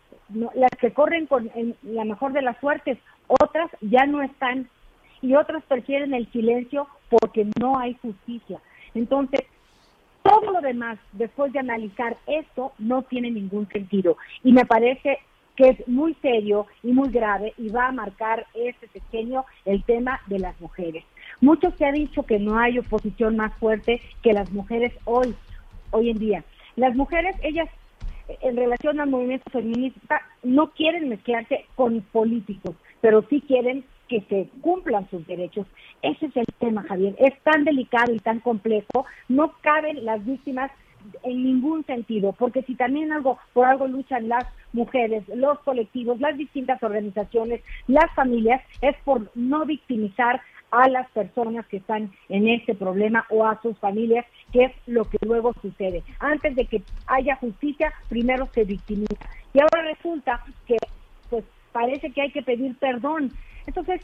las 0.54 0.70
que 0.78 0.92
corren 0.92 1.26
con 1.26 1.50
la 1.82 2.04
mejor 2.04 2.32
de 2.32 2.42
las 2.42 2.58
suertes, 2.60 2.98
otras 3.26 3.70
ya 3.80 4.06
no 4.06 4.22
están 4.22 4.68
y 5.22 5.34
otras 5.34 5.64
prefieren 5.64 6.14
el 6.14 6.30
silencio 6.30 6.86
porque 7.08 7.46
no 7.58 7.78
hay 7.78 7.94
justicia. 7.94 8.60
Entonces, 8.94 9.40
todo 10.28 10.52
lo 10.52 10.60
demás, 10.60 10.98
después 11.12 11.52
de 11.52 11.60
analizar 11.60 12.16
esto, 12.26 12.72
no 12.78 13.02
tiene 13.02 13.30
ningún 13.30 13.66
sentido. 13.68 14.16
Y 14.44 14.52
me 14.52 14.66
parece 14.66 15.18
que 15.56 15.70
es 15.70 15.88
muy 15.88 16.14
serio 16.22 16.66
y 16.82 16.92
muy 16.92 17.10
grave 17.10 17.54
y 17.56 17.68
va 17.70 17.88
a 17.88 17.92
marcar 17.92 18.46
este 18.54 18.86
pequeño 18.88 19.44
el 19.64 19.82
tema 19.84 20.20
de 20.26 20.38
las 20.38 20.60
mujeres. 20.60 21.04
Mucho 21.40 21.72
se 21.76 21.86
ha 21.86 21.92
dicho 21.92 22.24
que 22.24 22.38
no 22.38 22.58
hay 22.58 22.78
oposición 22.78 23.36
más 23.36 23.54
fuerte 23.54 24.00
que 24.22 24.32
las 24.32 24.52
mujeres 24.52 24.92
hoy, 25.04 25.34
hoy 25.90 26.10
en 26.10 26.18
día. 26.18 26.44
Las 26.76 26.94
mujeres, 26.94 27.34
ellas 27.42 27.68
en 28.42 28.56
relación 28.56 29.00
al 29.00 29.08
movimiento 29.08 29.50
feminista 29.50 30.20
no 30.42 30.70
quieren 30.70 31.08
mezclarse 31.08 31.64
con 31.74 32.00
políticos, 32.02 32.76
pero 33.00 33.24
sí 33.28 33.42
quieren 33.46 33.84
que 34.08 34.22
se 34.22 34.48
cumplan 34.60 35.08
sus 35.10 35.26
derechos. 35.26 35.66
Ese 36.02 36.26
es 36.26 36.36
el 36.36 36.46
tema, 36.58 36.82
Javier. 36.84 37.14
Es 37.18 37.38
tan 37.42 37.64
delicado 37.64 38.12
y 38.12 38.18
tan 38.18 38.40
complejo, 38.40 39.06
no 39.28 39.52
caben 39.60 40.04
las 40.04 40.24
víctimas 40.24 40.70
en 41.22 41.44
ningún 41.44 41.84
sentido, 41.86 42.32
porque 42.32 42.62
si 42.62 42.74
también 42.74 43.12
algo 43.12 43.38
por 43.52 43.66
algo 43.66 43.86
luchan 43.86 44.28
las 44.28 44.44
mujeres, 44.72 45.24
los 45.28 45.58
colectivos, 45.60 46.20
las 46.20 46.36
distintas 46.36 46.82
organizaciones, 46.82 47.62
las 47.86 48.12
familias, 48.14 48.62
es 48.82 48.96
por 49.04 49.30
no 49.34 49.64
victimizar 49.64 50.40
a 50.70 50.88
las 50.88 51.08
personas 51.10 51.66
que 51.66 51.78
están 51.78 52.10
en 52.28 52.48
este 52.48 52.74
problema 52.74 53.26
o 53.30 53.46
a 53.46 53.60
sus 53.62 53.78
familias, 53.78 54.26
que 54.52 54.64
es 54.64 54.72
lo 54.86 55.04
que 55.04 55.18
luego 55.22 55.54
sucede. 55.62 56.02
Antes 56.18 56.54
de 56.56 56.66
que 56.66 56.82
haya 57.06 57.36
justicia, 57.36 57.92
primero 58.08 58.48
se 58.52 58.64
victimiza. 58.64 59.16
Y 59.54 59.60
ahora 59.60 59.88
resulta 59.94 60.44
que 60.66 60.76
pues 61.30 61.44
parece 61.72 62.10
que 62.10 62.22
hay 62.22 62.30
que 62.32 62.42
pedir 62.42 62.76
perdón. 62.76 63.32
Entonces, 63.68 64.00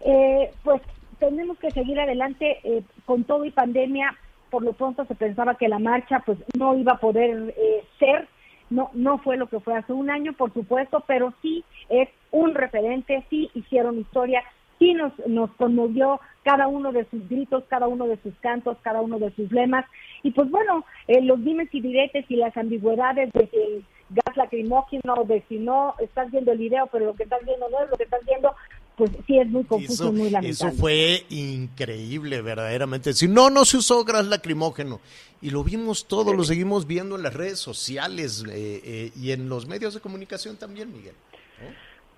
eh, 0.00 0.50
pues 0.64 0.80
tenemos 1.18 1.58
que 1.58 1.70
seguir 1.70 2.00
adelante 2.00 2.58
eh, 2.64 2.82
con 3.04 3.24
todo 3.24 3.44
y 3.44 3.50
pandemia. 3.50 4.16
Por 4.50 4.62
lo 4.62 4.72
pronto 4.72 5.04
se 5.04 5.14
pensaba 5.14 5.54
que 5.54 5.68
la 5.68 5.78
marcha 5.78 6.22
pues 6.26 6.38
no 6.58 6.74
iba 6.76 6.92
a 6.92 7.00
poder 7.00 7.54
eh, 7.56 7.84
ser, 7.98 8.26
no, 8.70 8.90
no 8.94 9.18
fue 9.18 9.36
lo 9.36 9.46
que 9.48 9.60
fue 9.60 9.76
hace 9.76 9.92
un 9.92 10.10
año, 10.10 10.32
por 10.32 10.52
supuesto, 10.52 11.04
pero 11.06 11.32
sí 11.42 11.62
es 11.90 12.08
un 12.30 12.54
referente, 12.54 13.24
sí 13.28 13.50
hicieron 13.54 13.98
historia, 13.98 14.42
sí 14.78 14.94
nos, 14.94 15.12
nos 15.26 15.50
conmovió 15.52 16.20
cada 16.42 16.68
uno 16.68 16.90
de 16.90 17.04
sus 17.10 17.28
gritos, 17.28 17.64
cada 17.68 17.86
uno 17.86 18.06
de 18.06 18.16
sus 18.22 18.34
cantos, 18.40 18.78
cada 18.82 19.02
uno 19.02 19.18
de 19.18 19.30
sus 19.32 19.52
lemas. 19.52 19.84
Y 20.22 20.30
pues 20.30 20.50
bueno, 20.50 20.84
eh, 21.06 21.20
los 21.20 21.44
dimes 21.44 21.68
y 21.72 21.80
diretes 21.82 22.24
y 22.30 22.36
las 22.36 22.56
ambigüedades 22.56 23.30
de 23.32 23.48
el 23.52 23.84
gas 24.10 24.36
lacrimógeno, 24.36 25.24
de 25.24 25.42
si 25.48 25.58
no 25.58 25.94
estás 25.98 26.30
viendo 26.30 26.52
el 26.52 26.58
video, 26.58 26.86
pero 26.88 27.06
lo 27.06 27.14
que 27.14 27.24
estás 27.24 27.44
viendo 27.44 27.68
no 27.70 27.82
es 27.82 27.90
lo 27.90 27.96
que 27.96 28.04
estás 28.04 28.24
viendo, 28.26 28.54
pues 28.96 29.10
sí 29.26 29.38
es 29.38 29.48
muy 29.48 29.64
confuso 29.64 30.08
y 30.08 30.12
muy 30.12 30.30
lamentable. 30.30 30.50
Eso 30.50 30.70
fue 30.72 31.24
increíble, 31.30 32.42
verdaderamente. 32.42 33.12
Si 33.12 33.28
no, 33.28 33.50
no 33.50 33.64
se 33.64 33.78
usó 33.78 34.04
gas 34.04 34.26
lacrimógeno. 34.26 35.00
Y 35.40 35.50
lo 35.50 35.64
vimos 35.64 36.06
todo, 36.06 36.34
lo 36.34 36.44
seguimos 36.44 36.86
viendo 36.86 37.16
en 37.16 37.22
las 37.22 37.34
redes 37.34 37.58
sociales 37.58 38.44
eh, 38.48 38.80
eh, 38.84 39.10
y 39.16 39.32
en 39.32 39.48
los 39.48 39.66
medios 39.66 39.94
de 39.94 40.00
comunicación 40.00 40.56
también, 40.56 40.92
Miguel. 40.92 41.14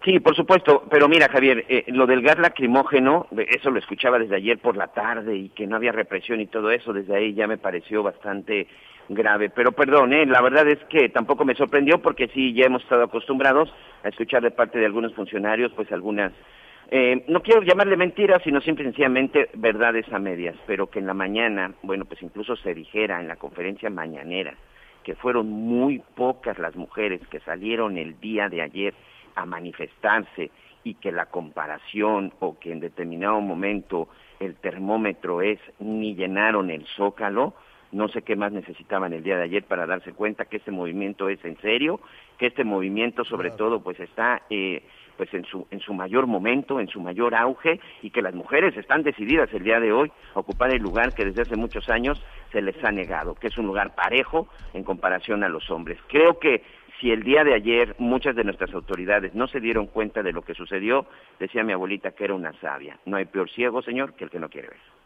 Sí, 0.05 0.21
por 0.21 0.37
supuesto, 0.37 0.85
pero 0.91 1.09
mira 1.09 1.31
Javier, 1.31 1.65
eh, 1.67 1.85
lo 1.89 2.07
del 2.07 2.21
gas 2.21 2.39
lacrimógeno, 2.39 3.27
eso 3.35 3.71
lo 3.71 3.79
escuchaba 3.79 4.19
desde 4.19 4.37
ayer 4.37 4.59
por 4.59 4.77
la 4.77 4.89
tarde 4.89 5.35
y 5.35 5.49
que 5.49 5.67
no 5.67 5.77
había 5.77 5.93
represión 5.93 6.43
y 6.43 6.47
todo 6.47 6.71
eso, 6.71 6.93
desde 6.93 7.17
ahí 7.17 7.33
ya 7.33 7.47
me 7.47 7.57
pareció 7.57 8.03
bastante 8.03 8.69
grave. 9.09 9.49
Pero 9.49 9.73
perdón, 9.73 10.13
eh, 10.13 10.27
la 10.27 10.43
verdad 10.43 10.69
es 10.69 10.79
que 10.91 11.09
tampoco 11.09 11.47
me 11.47 11.55
sorprendió 11.55 12.03
porque 12.03 12.29
sí, 12.35 12.53
ya 12.53 12.67
hemos 12.67 12.83
estado 12.83 13.05
acostumbrados 13.05 13.73
a 14.03 14.09
escuchar 14.09 14.43
de 14.43 14.51
parte 14.51 14.79
de 14.79 14.85
algunos 14.85 15.15
funcionarios 15.15 15.73
pues 15.75 15.91
algunas, 15.91 16.33
eh, 16.91 17.25
no 17.29 17.43
quiero 17.43 17.63
llamarle 17.63 17.97
mentiras, 17.97 18.43
sino 18.43 18.61
simple 18.61 18.85
y 18.85 18.87
sencillamente 18.89 19.49
verdades 19.55 20.11
a 20.13 20.19
medias, 20.19 20.57
pero 20.67 20.89
que 20.89 20.99
en 20.99 21.07
la 21.07 21.15
mañana, 21.15 21.73
bueno, 21.83 22.05
pues 22.05 22.23
incluso 22.23 22.57
se 22.57 22.75
dijera 22.75 23.21
en 23.21 23.29
la 23.29 23.37
conferencia 23.37 23.91
mañanera 23.91 24.55
que 25.05 25.15
fueron 25.15 25.51
muy 25.51 26.03
pocas 26.17 26.59
las 26.59 26.75
mujeres 26.75 27.21
que 27.29 27.39
salieron 27.41 27.99
el 27.99 28.19
día 28.21 28.49
de 28.49 28.63
ayer 28.63 28.95
a 29.37 29.45
manifestarse 29.47 30.51
y 30.83 30.95
que 30.95 31.13
la 31.13 31.27
comparación 31.27 32.33
o 32.41 32.59
que 32.59 32.73
en 32.73 32.81
determinado 32.81 33.41
momento 33.41 34.09
el 34.41 34.57
termómetro 34.57 35.43
es 35.43 35.59
ni 35.79 36.15
llenaron 36.15 36.71
el 36.71 36.87
zócalo, 36.97 37.55
no 37.93 38.09
sé 38.09 38.23
qué 38.23 38.35
más 38.35 38.51
necesitaban 38.51 39.13
el 39.13 39.23
día 39.23 39.37
de 39.37 39.45
ayer 39.45 39.65
para 39.65 39.87
darse 39.87 40.13
cuenta 40.13 40.47
que 40.47 40.57
este 40.57 40.73
movimiento 40.73 41.29
es 41.29 41.43
en 41.45 41.57
serio, 41.61 42.01
que 42.39 42.47
este 42.47 42.65
movimiento 42.65 43.25
sobre 43.25 43.51
todo 43.53 43.83
pues 43.83 44.01
está 44.01 44.43
eh, 44.51 44.83
pues 45.17 45.33
en 45.35 45.45
su 45.45 45.67
en 45.71 45.81
su 45.81 45.95
mayor 45.95 46.27
momento, 46.27 46.81
en 46.81 46.89
su 46.89 47.01
mayor 47.01 47.35
auge 47.35 47.81
y 48.03 48.11
que 48.11 48.23
las 48.23 48.35
mujeres 48.35 48.77
están 48.77 49.03
decididas 49.03 49.53
el 49.53 49.65
día 49.65 49.81
de 49.81 49.93
hoy 49.93 50.13
a 50.35 50.41
ocupar 50.41 50.73
el 50.73 50.83
lugar 50.83 51.15
que 51.15 51.25
desde 51.25 51.43
hace 51.43 51.57
muchos 51.57 51.89
años 51.89 52.23
se 52.53 52.63
les 52.63 52.83
ha 52.85 52.91
negado, 52.91 53.35
que 53.35 53.49
es 53.49 53.59
un 53.59 53.67
lugar 53.67 53.95
parejo 53.95 54.49
en 54.73 54.85
comparación 54.85 55.45
a 55.45 55.49
los 55.49 55.71
hombres. 55.71 55.99
Creo 56.09 56.39
que 56.39 56.63
si 57.01 57.11
el 57.11 57.23
día 57.23 57.45
de 57.45 57.55
ayer 57.55 57.95
muchas 57.99 58.37
de 58.37 58.45
nuestras 58.45 58.73
autoridades 58.73 59.35
no 59.35 59.47
se 59.49 59.61
dieron 59.61 59.87
cuenta 59.87 60.23
de 60.23 60.33
lo 60.33 60.43
que 60.43 60.55
sucedió, 60.55 61.07
decía 61.39 61.65
mi 61.65 61.73
abuelita 61.73 62.13
que 62.13 62.25
era 62.25 62.35
una 62.35 62.53
sabia. 62.61 62.99
No 63.05 63.17
hay 63.17 63.25
peor 63.25 63.51
ciego, 63.51 63.83
señor, 63.83 64.15
que 64.15 64.25
el 64.25 64.31
que 64.31 64.39
no 64.39 64.49
quiere 64.49 64.69
ver. 64.69 65.04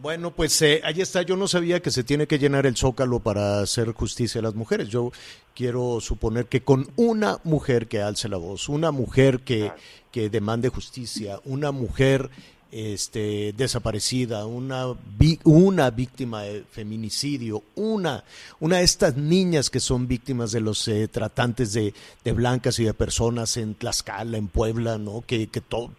Bueno, 0.00 0.32
pues 0.32 0.60
eh, 0.62 0.80
ahí 0.84 1.00
está. 1.00 1.22
Yo 1.22 1.36
no 1.36 1.48
sabía 1.48 1.80
que 1.80 1.90
se 1.90 2.04
tiene 2.04 2.26
que 2.26 2.38
llenar 2.38 2.66
el 2.66 2.76
zócalo 2.76 3.20
para 3.20 3.60
hacer 3.60 3.92
justicia 3.92 4.40
a 4.40 4.42
las 4.42 4.54
mujeres. 4.54 4.88
Yo 4.88 5.12
quiero 5.54 6.00
suponer 6.00 6.46
que 6.46 6.62
con 6.62 6.88
una 6.96 7.38
mujer 7.44 7.86
que 7.86 8.02
alce 8.02 8.28
la 8.28 8.36
voz, 8.36 8.68
una 8.68 8.90
mujer 8.90 9.40
que, 9.40 9.72
que 10.10 10.30
demande 10.30 10.68
justicia, 10.68 11.40
una 11.44 11.70
mujer 11.70 12.30
este, 12.74 13.54
desaparecida, 13.56 14.46
una, 14.46 14.96
una 15.44 15.90
víctima 15.90 16.42
de 16.42 16.64
feminicidio, 16.64 17.62
una, 17.76 18.24
una 18.58 18.78
de 18.78 18.82
estas 18.82 19.16
niñas 19.16 19.70
que 19.70 19.78
son 19.78 20.08
víctimas 20.08 20.50
de 20.50 20.60
los 20.60 20.88
eh, 20.88 21.06
tratantes 21.06 21.72
de, 21.72 21.94
de, 22.24 22.32
blancas 22.32 22.80
y 22.80 22.84
de 22.84 22.92
personas 22.92 23.56
en 23.58 23.76
Tlaxcala, 23.76 24.38
en 24.38 24.48
Puebla, 24.48 24.98
¿no? 24.98 25.22
que, 25.24 25.46
que 25.46 25.60
todo, 25.60 25.92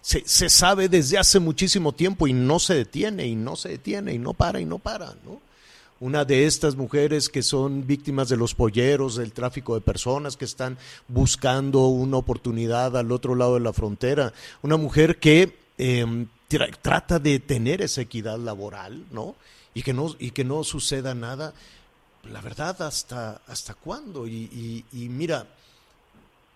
se, 0.00 0.24
se, 0.26 0.48
sabe 0.48 0.88
desde 0.88 1.16
hace 1.16 1.38
muchísimo 1.38 1.92
tiempo 1.92 2.26
y 2.26 2.32
no 2.32 2.58
se 2.58 2.74
detiene 2.74 3.28
y 3.28 3.36
no 3.36 3.54
se 3.54 3.68
detiene 3.68 4.12
y 4.12 4.18
no 4.18 4.34
para 4.34 4.60
y 4.60 4.64
no 4.64 4.80
para, 4.80 5.14
¿no? 5.24 5.40
Una 6.00 6.24
de 6.24 6.44
estas 6.44 6.74
mujeres 6.74 7.28
que 7.28 7.42
son 7.42 7.86
víctimas 7.86 8.28
de 8.28 8.36
los 8.36 8.54
polleros, 8.54 9.14
del 9.14 9.32
tráfico 9.32 9.76
de 9.76 9.80
personas, 9.80 10.36
que 10.36 10.44
están 10.44 10.76
buscando 11.08 11.86
una 11.86 12.18
oportunidad 12.18 12.96
al 12.96 13.12
otro 13.12 13.34
lado 13.34 13.54
de 13.54 13.60
la 13.60 13.72
frontera. 13.72 14.34
Una 14.60 14.76
mujer 14.76 15.18
que 15.18 15.65
Em, 15.78 16.26
trata 16.80 17.18
de 17.18 17.38
tener 17.38 17.82
esa 17.82 18.00
equidad 18.00 18.38
laboral, 18.38 19.04
¿no? 19.10 19.36
Y 19.74 19.82
que 19.82 19.92
no, 19.92 20.14
y 20.18 20.30
que 20.30 20.44
no 20.44 20.64
suceda 20.64 21.14
nada, 21.14 21.52
la 22.24 22.40
verdad, 22.40 22.80
¿hasta, 22.82 23.42
hasta 23.46 23.74
cuándo? 23.74 24.26
Y, 24.26 24.84
y, 24.92 25.08
mira, 25.08 25.46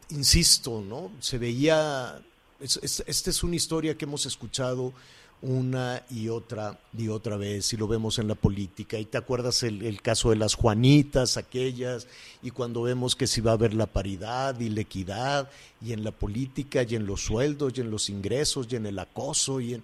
insisto, 0.09 0.81
¿no? 0.81 1.13
Se 1.21 1.39
veía, 1.39 2.21
esta 2.61 3.31
es 3.31 3.43
una 3.43 3.57
historia 3.57 3.97
que 3.97 4.07
hemos 4.07 4.27
escuchado 4.27 4.93
una 5.43 6.03
y 6.11 6.29
otra 6.29 6.79
y 6.97 7.09
otra 7.09 7.37
vez 7.37 7.73
y 7.73 7.77
lo 7.77 7.89
vemos 7.89 8.19
en 8.19 8.29
la 8.29 8.35
política 8.35 8.99
y 8.99 9.07
te 9.07 9.17
acuerdas 9.17 9.63
el, 9.63 10.03
caso 10.03 10.31
de 10.31 10.37
las 10.37 10.55
Juanitas 10.55 11.37
aquellas 11.37 12.07
y 12.43 12.51
cuando 12.51 12.83
vemos 12.83 13.17
que 13.17 13.27
si 13.27 13.41
va 13.41 13.53
a 13.53 13.55
haber 13.55 13.73
la 13.73 13.87
paridad 13.87 14.59
y 14.61 14.69
la 14.69 14.83
equidad 14.83 15.49
y 15.81 15.93
en 15.93 16.05
la 16.05 16.11
política 16.11 16.83
y 16.83 16.95
en 16.95 17.07
los 17.07 17.23
sueldos 17.23 17.73
y 17.77 17.81
en 17.81 17.91
los 17.91 18.11
ingresos 18.11 18.67
y 18.71 18.77
en 18.77 18.87
el 18.87 18.99
acoso 18.99 19.61
y 19.61 19.75
en 19.75 19.83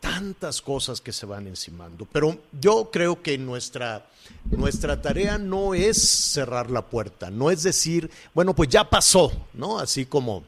tantas 0.00 0.60
cosas 0.60 1.00
que 1.00 1.12
se 1.12 1.24
van 1.24 1.46
encimando. 1.46 2.06
Pero 2.12 2.38
yo 2.60 2.90
creo 2.92 3.22
que 3.22 3.38
nuestra 3.38 4.06
nuestra 4.50 5.00
tarea 5.00 5.38
no 5.38 5.74
es 5.74 5.96
cerrar 6.32 6.68
la 6.68 6.82
puerta 6.82 7.30
no 7.30 7.50
es 7.50 7.62
decir 7.62 8.10
bueno 8.34 8.54
pues 8.54 8.68
ya 8.68 8.90
pasó 8.90 9.30
no 9.54 9.78
así 9.78 10.06
como 10.06 10.44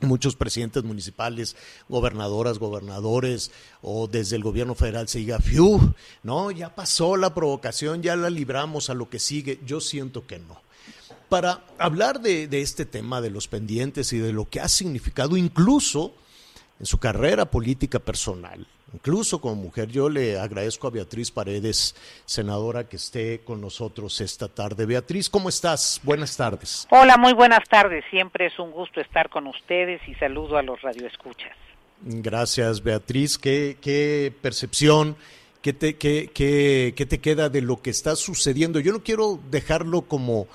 muchos 0.00 0.36
presidentes 0.36 0.84
municipales, 0.84 1.56
gobernadoras, 1.88 2.58
gobernadores 2.58 3.50
o 3.82 4.08
desde 4.08 4.36
el 4.36 4.42
gobierno 4.42 4.74
federal 4.74 5.08
se 5.08 5.18
diga, 5.18 5.38
¡fiu! 5.38 5.94
No, 6.22 6.50
ya 6.50 6.74
pasó 6.74 7.16
la 7.16 7.34
provocación, 7.34 8.02
ya 8.02 8.16
la 8.16 8.30
libramos 8.30 8.90
a 8.90 8.94
lo 8.94 9.08
que 9.08 9.18
sigue. 9.18 9.60
Yo 9.66 9.80
siento 9.80 10.26
que 10.26 10.38
no. 10.38 10.60
Para 11.28 11.64
hablar 11.78 12.20
de, 12.20 12.48
de 12.48 12.60
este 12.60 12.84
tema, 12.84 13.20
de 13.20 13.30
los 13.30 13.46
pendientes 13.46 14.12
y 14.12 14.18
de 14.18 14.32
lo 14.32 14.48
que 14.48 14.60
ha 14.60 14.68
significado 14.68 15.36
incluso 15.36 16.12
en 16.80 16.86
su 16.86 16.98
carrera 16.98 17.50
política 17.50 17.98
personal, 17.98 18.66
incluso 18.92 19.40
como 19.40 19.56
mujer. 19.56 19.88
Yo 19.88 20.08
le 20.08 20.38
agradezco 20.38 20.86
a 20.86 20.90
Beatriz 20.90 21.30
Paredes, 21.30 21.94
senadora, 22.24 22.88
que 22.88 22.96
esté 22.96 23.40
con 23.40 23.60
nosotros 23.60 24.20
esta 24.20 24.48
tarde. 24.48 24.86
Beatriz, 24.86 25.28
¿cómo 25.28 25.48
estás? 25.48 26.00
Buenas 26.02 26.36
tardes. 26.36 26.86
Hola, 26.90 27.16
muy 27.16 27.32
buenas 27.32 27.68
tardes. 27.68 28.04
Siempre 28.10 28.46
es 28.46 28.58
un 28.58 28.70
gusto 28.70 29.00
estar 29.00 29.28
con 29.28 29.46
ustedes 29.46 30.00
y 30.08 30.14
saludo 30.14 30.56
a 30.56 30.62
los 30.62 30.80
radioescuchas. 30.82 31.56
Gracias, 32.02 32.82
Beatriz. 32.82 33.38
¿Qué, 33.38 33.76
qué 33.80 34.32
percepción? 34.40 35.16
¿Qué 35.62 35.74
te, 35.74 35.96
qué, 35.96 36.30
qué, 36.32 36.94
qué 36.96 37.04
te 37.04 37.20
queda 37.20 37.50
de 37.50 37.60
lo 37.60 37.82
que 37.82 37.90
está 37.90 38.16
sucediendo? 38.16 38.80
Yo 38.80 38.92
no 38.92 39.02
quiero 39.02 39.38
dejarlo 39.50 40.02
como 40.02 40.48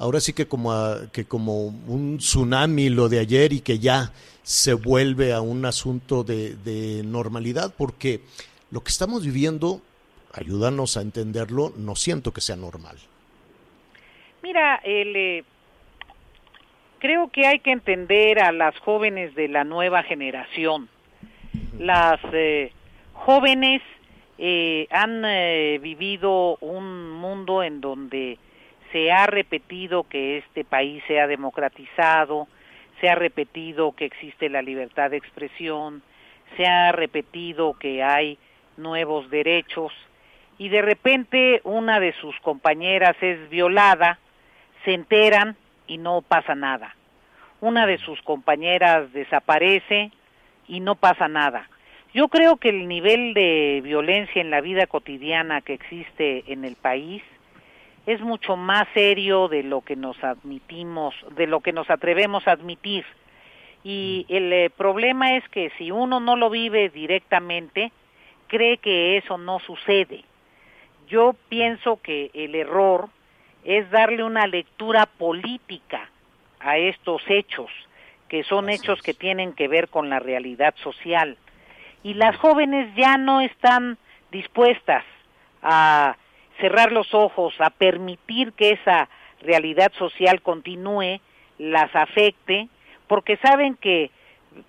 ahora 0.00 0.18
sí 0.18 0.32
que 0.32 0.48
como, 0.48 0.72
que 1.12 1.26
como 1.26 1.66
un 1.66 2.16
tsunami 2.18 2.88
lo 2.88 3.08
de 3.08 3.20
ayer 3.20 3.52
y 3.52 3.60
que 3.60 3.78
ya 3.78 4.10
se 4.42 4.72
vuelve 4.72 5.32
a 5.34 5.42
un 5.42 5.64
asunto 5.66 6.24
de, 6.24 7.02
normalidad, 7.04 7.74
porque 7.76 8.20
lo 8.70 8.80
que 8.80 8.88
estamos 8.88 9.24
viviendo, 9.24 9.82
ayúdanos 10.32 10.96
a 10.96 11.02
entenderlo, 11.02 11.72
no 11.76 11.94
siento 11.96 12.32
que 12.32 12.40
sea 12.40 12.56
normal. 12.56 12.96
Mira, 14.42 14.80
eh, 14.84 15.44
creo 16.98 17.28
que 17.28 17.46
hay 17.46 17.60
que 17.60 17.72
entender 17.72 18.40
a 18.40 18.52
las 18.52 18.76
jóvenes 18.78 19.34
de 19.34 19.48
la 19.48 19.64
nueva 19.64 20.02
generación. 20.02 20.88
Las 21.78 22.20
eh, 22.32 22.72
jóvenes 23.12 23.82
eh, 24.38 24.88
han 24.90 25.22
vivido 25.82 26.56
un 26.62 27.10
mundo 27.10 27.62
en 27.62 27.82
donde 27.82 28.38
se 28.92 29.12
ha 29.12 29.26
repetido 29.26 30.04
que 30.04 30.38
este 30.38 30.64
país 30.64 31.02
sea 31.06 31.26
democratizado, 31.26 32.48
se 33.00 33.08
ha 33.08 33.14
repetido 33.14 33.92
que 33.92 34.04
existe 34.04 34.48
la 34.48 34.62
libertad 34.62 35.10
de 35.10 35.16
expresión, 35.16 36.02
se 36.56 36.66
ha 36.66 36.92
repetido 36.92 37.74
que 37.74 38.02
hay 38.02 38.38
nuevos 38.76 39.30
derechos 39.30 39.92
y 40.58 40.68
de 40.68 40.82
repente 40.82 41.60
una 41.64 42.00
de 42.00 42.12
sus 42.20 42.38
compañeras 42.40 43.16
es 43.20 43.48
violada, 43.48 44.18
se 44.84 44.92
enteran 44.92 45.56
y 45.86 45.98
no 45.98 46.22
pasa 46.22 46.54
nada. 46.54 46.94
Una 47.60 47.86
de 47.86 47.98
sus 47.98 48.20
compañeras 48.22 49.12
desaparece 49.12 50.10
y 50.66 50.80
no 50.80 50.96
pasa 50.96 51.28
nada. 51.28 51.68
Yo 52.12 52.28
creo 52.28 52.56
que 52.56 52.70
el 52.70 52.88
nivel 52.88 53.34
de 53.34 53.80
violencia 53.84 54.40
en 54.40 54.50
la 54.50 54.60
vida 54.60 54.86
cotidiana 54.86 55.60
que 55.60 55.74
existe 55.74 56.44
en 56.52 56.64
el 56.64 56.74
país 56.76 57.22
es 58.06 58.20
mucho 58.20 58.56
más 58.56 58.88
serio 58.94 59.48
de 59.48 59.62
lo 59.62 59.82
que 59.82 59.96
nos 59.96 60.22
admitimos, 60.24 61.14
de 61.36 61.46
lo 61.46 61.60
que 61.60 61.72
nos 61.72 61.90
atrevemos 61.90 62.46
a 62.48 62.52
admitir. 62.52 63.04
Y 63.84 64.26
mm. 64.28 64.34
el 64.34 64.52
eh, 64.52 64.70
problema 64.70 65.36
es 65.36 65.48
que 65.48 65.70
si 65.78 65.90
uno 65.90 66.20
no 66.20 66.36
lo 66.36 66.50
vive 66.50 66.88
directamente, 66.88 67.92
cree 68.46 68.78
que 68.78 69.16
eso 69.16 69.38
no 69.38 69.60
sucede. 69.60 70.24
Yo 71.08 71.34
pienso 71.48 72.00
que 72.02 72.30
el 72.34 72.54
error 72.54 73.08
es 73.64 73.90
darle 73.90 74.22
una 74.24 74.46
lectura 74.46 75.06
política 75.06 76.08
a 76.60 76.78
estos 76.78 77.22
hechos, 77.28 77.70
que 78.28 78.44
son 78.44 78.70
hechos 78.70 79.02
que 79.02 79.14
tienen 79.14 79.52
que 79.52 79.68
ver 79.68 79.88
con 79.88 80.08
la 80.08 80.20
realidad 80.20 80.74
social. 80.82 81.36
Y 82.02 82.14
las 82.14 82.36
jóvenes 82.36 82.94
ya 82.96 83.18
no 83.18 83.40
están 83.40 83.98
dispuestas 84.30 85.04
a 85.62 86.16
cerrar 86.60 86.92
los 86.92 87.12
ojos, 87.14 87.54
a 87.58 87.70
permitir 87.70 88.52
que 88.52 88.70
esa 88.70 89.08
realidad 89.42 89.92
social 89.98 90.42
continúe, 90.42 91.20
las 91.58 91.94
afecte, 91.94 92.68
porque 93.06 93.36
saben 93.38 93.74
que 93.74 94.10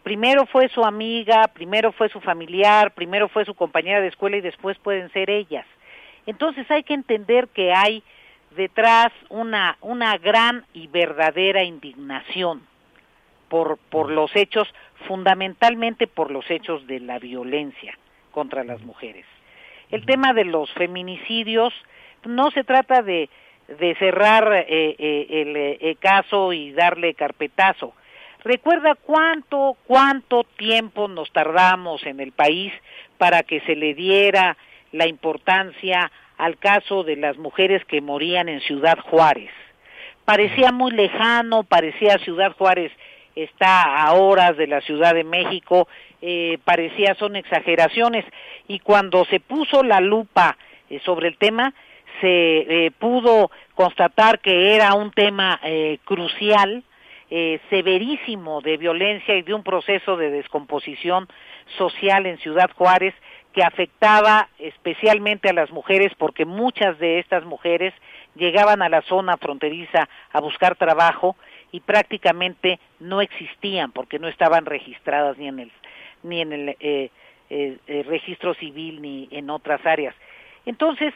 primero 0.03 0.45
fue 0.45 0.69
su 0.69 0.83
amiga, 0.83 1.47
primero 1.53 1.91
fue 1.91 2.09
su 2.09 2.19
familiar, 2.21 2.91
primero 2.91 3.29
fue 3.29 3.45
su 3.45 3.53
compañera 3.53 4.01
de 4.01 4.07
escuela 4.07 4.37
y 4.37 4.41
después 4.41 4.77
pueden 4.79 5.11
ser 5.11 5.29
ellas. 5.29 5.65
Entonces 6.25 6.69
hay 6.69 6.83
que 6.83 6.93
entender 6.93 7.47
que 7.49 7.73
hay 7.73 8.03
detrás 8.55 9.11
una, 9.29 9.77
una 9.81 10.17
gran 10.17 10.65
y 10.73 10.87
verdadera 10.87 11.63
indignación 11.63 12.61
por, 13.49 13.77
por 13.89 14.11
los 14.11 14.35
hechos, 14.35 14.67
fundamentalmente 15.07 16.07
por 16.07 16.31
los 16.31 16.49
hechos 16.49 16.85
de 16.87 16.99
la 16.99 17.19
violencia 17.19 17.97
contra 18.31 18.63
las 18.63 18.81
mujeres. 18.81 19.25
El 19.91 20.05
tema 20.05 20.33
de 20.33 20.45
los 20.45 20.71
feminicidios 20.73 21.73
no 22.25 22.49
se 22.51 22.63
trata 22.63 23.01
de, 23.01 23.29
de 23.67 23.95
cerrar 23.95 24.51
eh, 24.53 24.95
eh, 24.97 25.27
el 25.29 25.55
eh, 25.57 25.95
caso 25.99 26.53
y 26.53 26.71
darle 26.71 27.13
carpetazo. 27.13 27.93
Recuerda 28.43 28.95
cuánto, 28.95 29.77
cuánto 29.85 30.43
tiempo 30.43 31.07
nos 31.07 31.31
tardamos 31.31 32.05
en 32.05 32.19
el 32.19 32.31
país 32.31 32.73
para 33.17 33.43
que 33.43 33.59
se 33.61 33.75
le 33.75 33.93
diera 33.93 34.57
la 34.91 35.07
importancia 35.07 36.11
al 36.37 36.57
caso 36.57 37.03
de 37.03 37.17
las 37.17 37.37
mujeres 37.37 37.85
que 37.85 38.01
morían 38.01 38.49
en 38.49 38.61
Ciudad 38.61 38.97
Juárez. 38.99 39.51
Parecía 40.25 40.71
muy 40.71 40.91
lejano, 40.91 41.63
parecía 41.63 42.17
Ciudad 42.19 42.53
Juárez 42.57 42.91
está 43.35 44.03
a 44.03 44.13
horas 44.13 44.57
de 44.57 44.67
la 44.67 44.81
Ciudad 44.81 45.13
de 45.13 45.23
México, 45.23 45.87
eh, 46.21 46.59
parecía 46.63 47.15
son 47.15 47.35
exageraciones 47.35 48.25
y 48.67 48.77
cuando 48.79 49.25
se 49.25 49.39
puso 49.39 49.83
la 49.83 49.99
lupa 49.99 50.55
eh, 50.89 50.99
sobre 51.03 51.27
el 51.27 51.37
tema 51.37 51.73
se 52.19 52.85
eh, 52.85 52.91
pudo 52.91 53.49
constatar 53.73 54.39
que 54.39 54.75
era 54.75 54.93
un 54.93 55.11
tema 55.11 55.59
crucial, 56.03 56.83
severísimo 57.69 58.59
de 58.61 58.75
violencia 58.75 59.35
y 59.35 59.41
de 59.41 59.53
un 59.53 59.63
proceso 59.63 60.17
de 60.17 60.29
descomposición 60.29 61.27
social 61.77 62.25
en 62.25 62.37
Ciudad 62.39 62.69
Juárez 62.75 63.15
que 63.53 63.63
afectaba 63.63 64.49
especialmente 64.59 65.49
a 65.49 65.53
las 65.53 65.71
mujeres 65.71 66.11
porque 66.17 66.45
muchas 66.45 66.99
de 66.99 67.19
estas 67.19 67.45
mujeres 67.45 67.93
llegaban 68.35 68.81
a 68.81 68.89
la 68.89 69.01
zona 69.03 69.37
fronteriza 69.37 70.09
a 70.31 70.39
buscar 70.41 70.75
trabajo 70.75 71.35
y 71.71 71.79
prácticamente 71.79 72.79
no 72.99 73.21
existían 73.21 73.91
porque 73.91 74.19
no 74.19 74.27
estaban 74.27 74.65
registradas 74.65 75.37
ni 75.37 75.47
en 75.47 75.59
el 75.59 75.71
ni 76.23 76.41
en 76.41 76.53
el 76.53 76.69
eh, 76.69 77.09
eh, 77.49 77.77
eh, 77.87 78.03
registro 78.07 78.53
civil 78.55 79.01
ni 79.01 79.27
en 79.31 79.49
otras 79.49 79.85
áreas. 79.85 80.15
Entonces, 80.65 81.13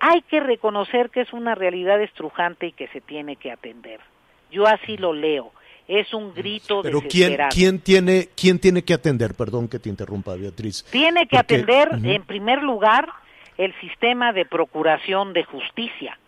hay 0.00 0.22
que 0.22 0.40
reconocer 0.40 1.10
que 1.10 1.22
es 1.22 1.32
una 1.32 1.54
realidad 1.54 2.00
estrujante 2.02 2.66
y 2.66 2.72
que 2.72 2.88
se 2.88 3.00
tiene 3.00 3.36
que 3.36 3.50
atender. 3.50 4.00
Yo 4.50 4.66
así 4.66 4.96
lo 4.96 5.12
leo. 5.12 5.52
Es 5.86 6.12
un 6.12 6.34
grito 6.34 6.82
Pero 6.82 7.00
¿quién, 7.00 7.38
¿quién, 7.50 7.80
tiene, 7.80 8.28
¿quién 8.36 8.58
tiene 8.58 8.84
que 8.84 8.92
atender? 8.92 9.34
Perdón 9.34 9.68
que 9.68 9.78
te 9.78 9.88
interrumpa, 9.88 10.36
Beatriz. 10.36 10.84
Tiene 10.90 11.26
que 11.26 11.38
atender, 11.38 11.88
en 12.04 12.22
primer 12.24 12.62
lugar, 12.62 13.08
el 13.56 13.74
sistema 13.80 14.34
de 14.34 14.44
procuración 14.44 15.32
de 15.32 15.44
justicia. 15.44 16.18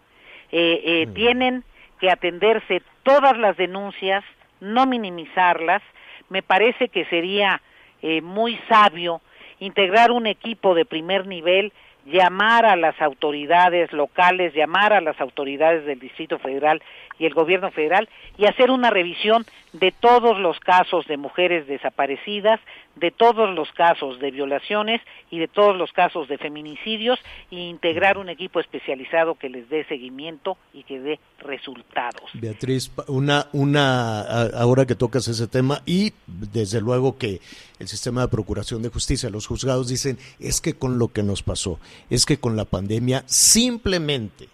Tienen 0.49 1.63
que 2.01 2.11
atenderse 2.11 2.83
todas 3.03 3.37
las 3.37 3.57
denuncias, 3.59 4.25
no 4.61 4.87
minimizarlas. 4.87 5.83
Me 6.31 6.43
parece 6.43 6.89
que 6.89 7.05
sería 7.05 7.61
eh, 8.03 8.21
muy 8.21 8.59
sabio 8.69 9.21
integrar 9.59 10.11
un 10.11 10.27
equipo 10.27 10.75
de 10.75 10.85
primer 10.85 11.27
nivel, 11.27 11.73
llamar 12.07 12.65
a 12.65 12.77
las 12.77 13.01
autoridades 13.01 13.93
locales, 13.93 14.55
llamar 14.55 14.93
a 14.93 15.01
las 15.01 15.21
autoridades 15.21 15.85
del 15.85 16.01
Distrito 16.01 16.39
Federal 16.39 16.83
y 17.21 17.27
el 17.27 17.35
Gobierno 17.35 17.71
Federal 17.71 18.09
y 18.39 18.47
hacer 18.47 18.71
una 18.71 18.91
revisión 18.91 19.45
de 19.75 19.93
todos 19.93 20.39
los 20.39 20.59
casos 20.59 21.07
de 21.07 21.19
mujeres 21.19 21.69
desaparecidas, 21.69 22.59
de 22.97 23.11
todos 23.11 23.55
los 23.55 23.71
casos 23.73 24.19
de 24.19 24.31
violaciones 24.31 25.01
y 25.31 25.39
de 25.39 25.47
todos 25.47 25.77
los 25.77 25.93
casos 25.93 26.27
de 26.29 26.39
feminicidios 26.39 27.21
e 27.51 27.57
integrar 27.57 28.17
un 28.17 28.31
equipo 28.31 28.59
especializado 28.59 29.35
que 29.35 29.51
les 29.51 29.69
dé 29.69 29.85
seguimiento 29.85 30.57
y 30.73 30.83
que 30.83 30.99
dé 30.99 31.21
resultados. 31.39 32.31
Beatriz, 32.33 32.91
una, 33.07 33.47
una, 33.53 34.23
ahora 34.55 34.87
que 34.87 34.95
tocas 34.95 35.29
ese 35.29 35.47
tema 35.47 35.83
y 35.85 36.15
desde 36.27 36.81
luego 36.81 37.19
que 37.19 37.41
el 37.79 37.87
sistema 37.87 38.23
de 38.23 38.29
procuración 38.29 38.83
de 38.83 38.89
justicia, 38.89 39.29
los 39.29 39.47
juzgados 39.47 39.89
dicen, 39.89 40.19
es 40.39 40.63
que 40.63 40.75
con 40.75 40.99
lo 40.99 41.09
que 41.09 41.23
nos 41.23 41.43
pasó, 41.43 41.79
es 42.09 42.25
que 42.25 42.39
con 42.39 42.57
la 42.57 42.65
pandemia 42.65 43.25
simplemente 43.27 44.49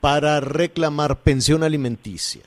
para 0.00 0.40
reclamar 0.40 1.20
pensión 1.20 1.62
alimenticia 1.62 2.42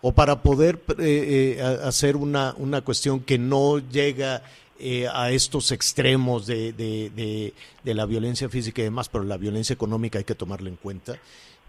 o 0.00 0.12
para 0.12 0.42
poder 0.42 0.82
eh, 0.98 1.56
eh, 1.58 1.62
hacer 1.84 2.16
una, 2.16 2.54
una 2.58 2.80
cuestión 2.82 3.20
que 3.20 3.38
no 3.38 3.78
llega 3.78 4.42
eh, 4.78 5.06
a 5.12 5.30
estos 5.30 5.70
extremos 5.70 6.46
de, 6.46 6.72
de, 6.72 7.54
de, 7.84 7.94
la 7.94 8.04
violencia 8.04 8.48
física 8.48 8.80
y 8.80 8.84
demás, 8.84 9.08
pero 9.08 9.22
la 9.22 9.36
violencia 9.36 9.74
económica 9.74 10.18
hay 10.18 10.24
que 10.24 10.34
tomarla 10.34 10.68
en 10.68 10.76
cuenta, 10.76 11.18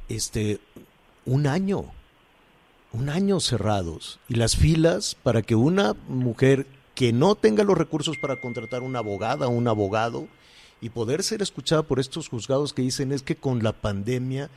este, 0.09 0.59
un 1.25 1.45
año, 1.45 1.85
un 2.91 3.09
año 3.09 3.39
cerrados 3.39 4.19
y 4.29 4.35
las 4.35 4.55
filas 4.55 5.15
para 5.21 5.43
que 5.43 5.53
una 5.53 5.93
mujer 6.07 6.65
que 6.95 7.13
no 7.13 7.35
tenga 7.35 7.63
los 7.63 7.77
recursos 7.77 8.17
para 8.17 8.39
contratar 8.39 8.81
una 8.81 8.99
abogada 8.99 9.47
o 9.47 9.51
un 9.51 9.67
abogado 9.67 10.27
y 10.81 10.89
poder 10.89 11.23
ser 11.23 11.41
escuchada 11.41 11.83
por 11.83 11.99
estos 11.99 12.29
juzgados 12.29 12.73
que 12.73 12.81
dicen 12.81 13.11
es 13.11 13.21
que 13.21 13.35
con 13.35 13.63
la 13.63 13.73
pandemia, 13.73 14.49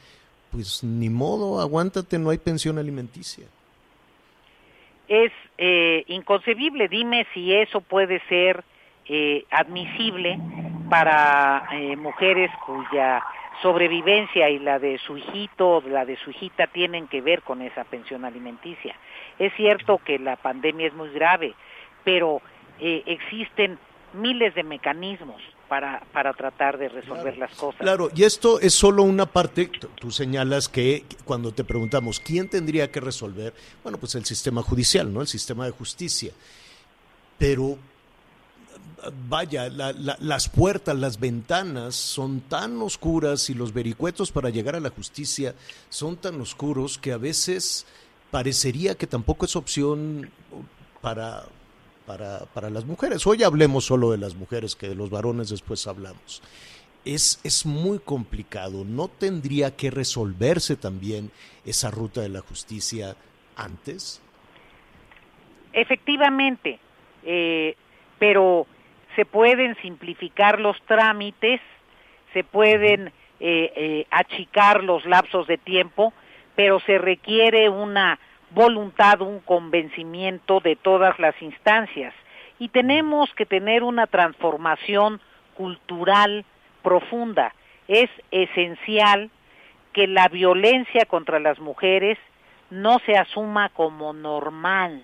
pues 0.57 0.83
ni 0.83 1.11
modo, 1.11 1.61
aguántate, 1.61 2.19
no 2.19 2.31
hay 2.31 2.39
pensión 2.39 2.79
alimenticia 2.79 3.47
es 5.09 5.33
eh, 5.59 6.05
inconcebible. 6.09 6.89
Dime 6.89 7.27
si 7.33 7.55
eso 7.55 7.81
puede 7.81 8.21
ser 8.29 8.65
eh, 9.07 9.45
admisible 9.51 10.39
para 10.91 11.69
eh, 11.73 11.97
mujeres 11.97 12.51
cuya 12.65 13.23
sobrevivencia 13.63 14.51
y 14.51 14.59
la 14.59 14.79
de 14.79 14.99
su 14.99 15.17
hijito 15.17 15.77
o 15.77 15.81
la 15.83 16.05
de 16.05 16.17
su 16.17 16.31
hijita 16.31 16.67
tienen 16.67 17.09
que 17.09 17.21
ver 17.23 17.43
con 17.43 17.63
esa 17.63 17.85
pensión 17.85 18.25
alimenticia. 18.25 18.95
Es 19.39 19.53
cierto 19.55 19.99
que 19.99 20.19
la 20.19 20.37
pandemia 20.37 20.89
es 20.89 20.95
muy 20.95 21.11
grave, 21.11 21.55
pero 22.05 22.43
existen 22.79 23.79
miles 24.13 24.55
de 24.55 24.63
mecanismos 24.63 25.41
para, 25.69 26.01
para 26.13 26.33
tratar 26.33 26.79
de 26.79 26.89
resolver 26.89 27.37
las 27.37 27.55
cosas. 27.55 27.81
Claro, 27.81 28.11
y 28.15 28.25
esto 28.25 28.61
es 28.61 28.75
solo 28.75 29.03
una 29.03 29.27
parte, 29.27 29.71
tú 29.97 30.11
señalas 30.11 30.69
que 30.69 31.05
cuando 31.25 31.53
te 31.53 31.65
preguntamos 31.65 32.21
quién 32.21 32.49
tendría 32.49 32.91
que 32.91 33.01
resolver, 33.01 33.55
bueno, 33.83 33.99
pues 33.99 34.15
el 34.15 34.25
sistema 34.25 34.63
judicial, 34.63 35.13
¿no? 35.13 35.21
El 35.21 35.27
sistema 35.27 35.65
de 35.65 35.73
justicia. 35.73 36.33
Pero 37.39 37.79
vaya, 39.29 39.69
las 39.69 40.49
puertas, 40.49 40.97
las 40.97 41.21
ventanas 41.21 41.95
son 41.95 42.41
tan 42.41 42.81
oscuras 42.81 43.51
y 43.51 43.55
los 43.55 43.73
vericuetos 43.73 44.33
para 44.33 44.51
llegar 44.51 44.77
a 44.77 44.81
la 44.81 44.91
justicia 44.91 45.55
son 45.89 46.17
tan 46.17 46.41
oscuros 46.41 46.99
que 46.99 47.13
a 47.13 47.19
veces 47.19 47.87
parecería 48.31 48.95
que 48.95 49.07
tampoco 49.07 49.47
es 49.47 49.57
opción 49.57 50.31
para, 51.01 51.45
para, 52.07 52.41
para 52.55 52.71
las 52.71 52.85
mujeres. 52.85 53.27
Hoy 53.27 53.43
hablemos 53.43 53.85
solo 53.85 54.11
de 54.11 54.19
las 54.19 54.35
mujeres, 54.35 54.77
que 54.77 54.89
de 54.89 54.95
los 54.95 55.11
varones 55.11 55.51
después 55.51 55.87
hablamos. 55.87 56.43
Es, 57.05 57.41
es 57.45 57.67
muy 57.67 57.99
complicado. 57.99 58.85
¿No 58.85 59.09
tendría 59.09 59.77
que 59.77 59.91
resolverse 59.91 60.77
también 60.77 61.31
esa 61.65 61.91
ruta 61.91 62.21
de 62.21 62.29
la 62.29 62.41
justicia 62.41 63.17
antes? 63.57 64.23
Efectivamente, 65.73 66.79
eh, 67.25 67.77
pero 68.19 68.67
se 69.15 69.25
pueden 69.25 69.77
simplificar 69.83 70.61
los 70.61 70.81
trámites, 70.87 71.61
se 72.33 72.45
pueden 72.45 73.09
eh, 73.41 73.73
eh, 73.77 74.07
achicar 74.11 74.83
los 74.83 75.05
lapsos 75.05 75.47
de 75.47 75.59
tiempo, 75.59 76.13
pero 76.55 76.81
se 76.81 76.99
requiere 76.99 77.69
una 77.69 78.19
voluntad, 78.51 79.21
un 79.21 79.41
convencimiento 79.41 80.61
de 80.61 80.77
todas 80.77 81.19
las 81.19 81.41
instancias. 81.43 82.15
Y 82.59 82.69
tenemos 82.69 83.33
que 83.35 83.47
tener 83.47 83.83
una 83.83 84.07
transformación 84.07 85.21
cultural 85.55 86.45
profunda. 86.83 87.55
Es 87.89 88.11
esencial 88.31 89.31
que 89.93 90.07
la 90.07 90.29
violencia 90.29 91.07
contra 91.07 91.41
las 91.41 91.59
mujeres 91.59 92.19
no 92.71 92.99
se 93.01 93.17
asuma 93.17 93.71
como 93.71 94.13
normal. 94.13 95.03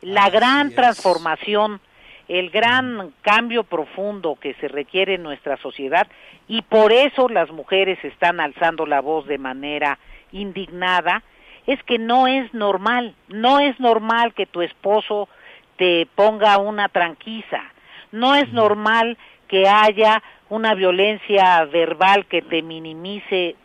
La 0.00 0.30
gran 0.30 0.72
transformación, 0.74 1.80
el 2.28 2.50
gran 2.50 3.12
cambio 3.22 3.64
profundo 3.64 4.36
que 4.40 4.54
se 4.54 4.68
requiere 4.68 5.14
en 5.14 5.22
nuestra 5.22 5.56
sociedad 5.58 6.06
y 6.48 6.62
por 6.62 6.92
eso 6.92 7.28
las 7.28 7.50
mujeres 7.50 7.98
están 8.04 8.40
alzando 8.40 8.86
la 8.86 9.00
voz 9.00 9.26
de 9.26 9.38
manera 9.38 9.98
indignada, 10.32 11.22
es 11.66 11.82
que 11.84 11.98
no 11.98 12.26
es 12.26 12.52
normal, 12.54 13.14
no 13.28 13.60
es 13.60 13.78
normal 13.78 14.34
que 14.34 14.46
tu 14.46 14.62
esposo 14.62 15.28
te 15.76 16.06
ponga 16.14 16.58
una 16.58 16.88
tranquiza, 16.88 17.62
no 18.10 18.34
es 18.34 18.52
normal 18.52 19.16
que 19.48 19.68
haya 19.68 20.22
una 20.48 20.74
violencia 20.74 21.64
verbal 21.64 22.26
que 22.26 22.42
te 22.42 22.62
minimice 22.62 23.56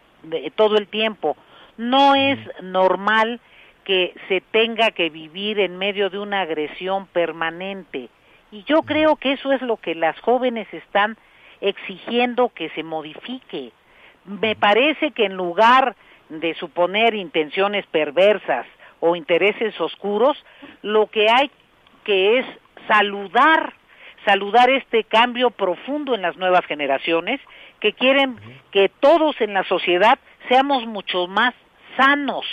todo 0.56 0.78
el 0.78 0.88
tiempo, 0.88 1.38
no 1.78 2.16
es 2.16 2.40
normal 2.62 3.40
que 3.84 4.14
se 4.28 4.42
tenga 4.42 4.92
que 4.92 5.10
vivir 5.10 5.60
en 5.60 5.78
medio 5.78 6.10
de 6.10 6.20
una 6.20 6.42
agresión 6.42 7.08
permanente. 7.08 8.10
Y 8.52 8.64
yo 8.64 8.84
creo 8.84 9.16
que 9.16 9.34
eso 9.34 9.52
es 9.54 9.62
lo 9.62 9.78
que 9.78 9.96
las 9.96 10.20
jóvenes 10.20 10.68
están 10.74 11.18
exigiendo 11.62 12.50
que 12.50 12.70
se 12.70 12.84
modifique. 12.84 13.72
Me 14.26 14.56
parece 14.56 15.12
que 15.12 15.26
en 15.26 15.36
lugar 15.36 15.96
de 16.30 16.54
suponer 16.56 17.16
intenciones 17.16 17.86
perversas 17.88 18.66
o 19.00 19.16
intereses 19.16 19.80
oscuros, 19.80 20.38
lo 20.82 21.08
que 21.08 21.30
hay 21.30 21.52
que 22.04 22.40
es 22.40 22.46
saludar, 22.88 23.74
saludar 24.26 24.70
este 24.70 25.04
cambio 25.04 25.52
profundo 25.52 26.16
en 26.16 26.22
las 26.22 26.38
nuevas 26.38 26.66
generaciones 26.66 27.40
que 27.80 27.94
quieren 27.94 28.38
que 28.72 28.90
todos 29.00 29.40
en 29.42 29.54
la 29.54 29.64
sociedad 29.66 30.18
seamos 30.48 30.86
mucho 30.86 31.28
más 31.28 31.54
sanos 31.96 32.46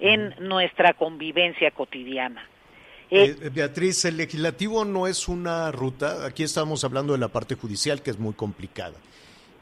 en 0.00 0.34
nuestra 0.40 0.92
convivencia 0.92 1.70
cotidiana. 1.70 2.46
Eh, 3.10 3.36
eh, 3.40 3.50
Beatriz, 3.52 4.04
el 4.04 4.16
legislativo 4.16 4.84
no 4.84 5.06
es 5.06 5.28
una 5.28 5.70
ruta, 5.70 6.26
aquí 6.26 6.42
estamos 6.42 6.82
hablando 6.84 7.12
de 7.12 7.20
la 7.20 7.28
parte 7.28 7.54
judicial 7.54 8.02
que 8.02 8.10
es 8.10 8.18
muy 8.18 8.34
complicada. 8.34 8.96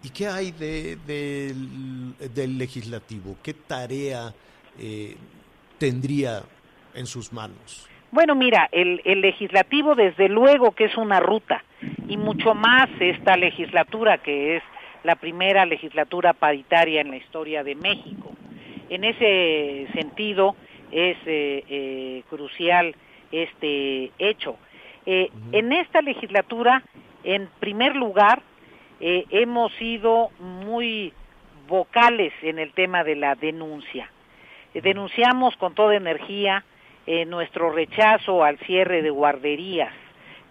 ¿Y 0.05 0.11
qué 0.11 0.29
hay 0.29 0.53
de, 0.53 0.97
del, 2.35 2.59
legislativo? 2.59 3.37
¿Qué 3.43 3.55
tarea 3.55 4.35
eh, 4.79 5.17
tendría 5.79 6.43
en 6.95 7.07
sus 7.07 7.33
manos? 7.33 7.89
Bueno, 8.11 8.35
mira, 8.35 8.69
el, 8.71 9.01
el, 9.07 9.23
legislativo 9.23 9.95
desde 9.95 10.29
luego 10.29 10.73
que 10.73 10.85
es 10.85 10.97
una 10.99 11.21
ruta 11.21 11.65
y 12.07 12.19
mucho 12.19 12.55
más 12.55 12.91
esta 13.01 13.39
legislatura 13.39 14.19
que 14.19 14.59
es 14.59 14.63
la 15.05 15.17
primera 15.17 15.65
legislatura 15.65 16.35
paritaria 16.35 17.01
en 17.01 17.11
la 17.11 17.17
historia 17.17 17.65
de 17.65 17.75
México. 17.75 18.31
En 18.91 19.05
ese 19.05 19.89
sentido 19.95 20.55
es 20.93 21.17
eh, 21.25 21.65
eh, 21.67 22.23
crucial 22.29 22.95
este 23.33 24.13
hecho. 24.19 24.59
En 25.07 25.73
esta 25.73 26.01
legislatura, 26.01 26.83
en 27.25 27.49
primer 27.61 27.95
lugar, 27.95 28.43
eh, 29.07 29.27
hemos 29.29 29.71
sido 29.75 30.31
muy 30.39 31.13
vocales 31.69 32.33
en 32.41 32.59
el 32.59 32.73
tema 32.73 33.05
de 33.05 33.17
la 33.17 33.35
denuncia. 33.35 34.11
Eh, 34.73 34.81
denunciamos 34.81 35.55
con 35.59 35.75
toda 35.75 35.95
energía 35.95 36.65
eh, 37.07 37.27
nuestro 37.27 37.71
rechazo 37.71 38.43
al 38.43 38.57
cierre 38.61 39.03
de 39.03 39.11
guarderías, 39.11 39.93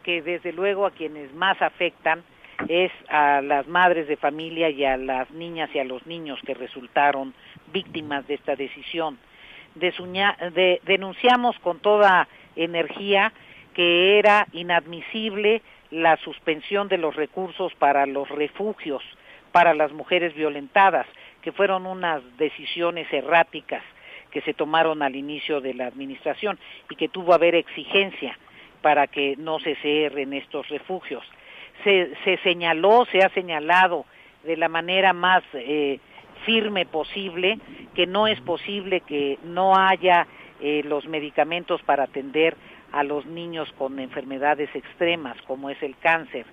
que 0.04 0.22
desde 0.22 0.54
luego 0.54 0.86
a 0.86 0.92
quienes 0.92 1.34
más 1.34 1.60
afectan 1.63 2.22
es 2.68 2.92
a 3.10 3.42
las 3.42 3.68
madres 3.68 4.08
de 4.08 4.18
familia 4.18 4.70
y 4.70 4.86
a 4.86 4.98
las 4.98 5.32
niñas 5.32 5.72
y 5.74 5.80
a 5.80 5.84
los 5.84 6.06
niños 6.06 6.39
que 6.46 6.54
resultaron 6.54 7.34
víctimas 7.72 8.28
de 8.28 8.36
esta 8.36 8.56
decisión. 8.56 9.18
denunciamos 9.74 11.58
con 11.58 11.80
toda 11.80 12.28
energía 12.56 13.34
que 13.74 14.20
era 14.20 14.46
inadmisible 14.54 15.63
la 15.93 16.17
suspensión 16.17 16.88
de 16.89 16.97
los 16.97 17.15
recursos 17.15 17.73
para 17.75 18.06
los 18.06 18.27
refugios 18.29 19.03
para 19.53 19.75
las 19.75 19.93
mujeres 19.93 20.34
violentadas, 20.34 21.06
que 21.43 21.51
fueron 21.51 21.86
unas 21.86 22.21
decisiones 22.38 23.08
erráticas 23.13 23.84
que 24.32 24.41
se 24.41 24.56
tomaron 24.56 25.03
al 25.03 25.15
inicio 25.15 25.62
de 25.62 25.75
la 25.75 25.86
administración 25.86 26.58
y 26.89 26.95
que 26.95 27.08
tuvo 27.08 27.32
a 27.32 27.36
haber 27.36 27.53
exigencia 27.53 28.38
para 28.82 29.06
que 29.06 29.36
no 29.38 29.60
se 29.60 29.75
cierren 29.75 30.34
estos 30.34 30.67
refugios. 30.69 31.23
Se, 31.84 32.12
se 32.23 32.38
señaló, 32.38 33.06
se 33.12 33.19
ha 33.19 33.29
señalado 33.29 34.06
de 34.43 34.58
la 34.58 34.69
manera 34.69 35.13
más 35.13 35.43
eh, 35.53 35.99
firme 36.45 36.88
posible 36.88 37.60
que 37.93 38.08
no 38.08 38.25
es 38.25 38.41
posible 38.41 39.01
que 39.01 39.38
no 39.43 39.77
haya 39.77 40.25
eh, 40.62 40.82
los 40.84 41.08
medicamentos 41.08 41.82
para 41.84 42.06
atender 42.06 42.58
a 42.93 43.03
los 43.03 43.25
niños 43.25 43.69
con 43.77 43.99
enfermedades 43.99 44.69
extremas 44.73 45.36
como 45.41 45.69
es 45.69 45.82
el 45.84 45.97
cáncer. 45.97 46.45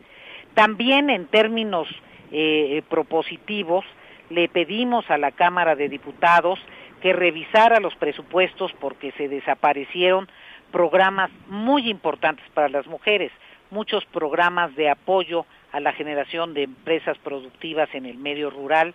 También 0.54 1.10
en 1.10 1.26
términos 1.26 1.86
eh, 2.32 2.82
propositivos 2.88 3.84
le 4.30 4.48
pedimos 4.48 5.08
a 5.10 5.18
la 5.18 5.30
Cámara 5.30 5.76
de 5.76 5.88
Diputados 5.88 6.58
que 7.00 7.12
revisara 7.12 7.80
los 7.80 7.94
presupuestos 7.96 8.72
porque 8.80 9.12
se 9.12 9.28
desaparecieron 9.28 10.28
programas 10.70 11.30
muy 11.48 11.88
importantes 11.88 12.44
para 12.54 12.68
las 12.68 12.86
mujeres, 12.86 13.32
muchos 13.70 14.04
programas 14.06 14.74
de 14.76 14.88
apoyo 14.90 15.46
a 15.72 15.80
la 15.80 15.92
generación 15.92 16.54
de 16.54 16.64
empresas 16.64 17.16
productivas 17.18 17.88
en 17.94 18.06
el 18.06 18.18
medio 18.18 18.50
rural, 18.50 18.94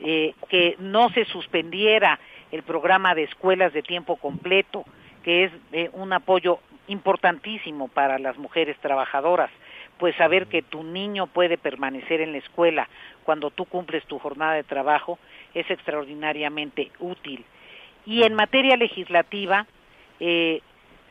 eh, 0.00 0.34
que 0.48 0.76
no 0.78 1.10
se 1.10 1.24
suspendiera 1.24 2.18
el 2.52 2.62
programa 2.62 3.14
de 3.14 3.24
escuelas 3.24 3.72
de 3.72 3.82
tiempo 3.82 4.16
completo, 4.16 4.84
que 5.22 5.44
es 5.44 5.52
eh, 5.72 5.90
un 5.92 6.12
apoyo 6.12 6.60
importantísimo 6.88 7.88
para 7.88 8.18
las 8.18 8.36
mujeres 8.36 8.76
trabajadoras, 8.78 9.50
pues 9.98 10.14
saber 10.16 10.46
que 10.46 10.62
tu 10.62 10.82
niño 10.82 11.26
puede 11.26 11.58
permanecer 11.58 12.20
en 12.20 12.32
la 12.32 12.38
escuela 12.38 12.88
cuando 13.24 13.50
tú 13.50 13.64
cumples 13.64 14.04
tu 14.06 14.18
jornada 14.18 14.54
de 14.54 14.64
trabajo 14.64 15.18
es 15.54 15.70
extraordinariamente 15.70 16.90
útil. 16.98 17.44
Y 18.06 18.22
en 18.22 18.34
materia 18.34 18.76
legislativa, 18.76 19.66
eh, 20.20 20.62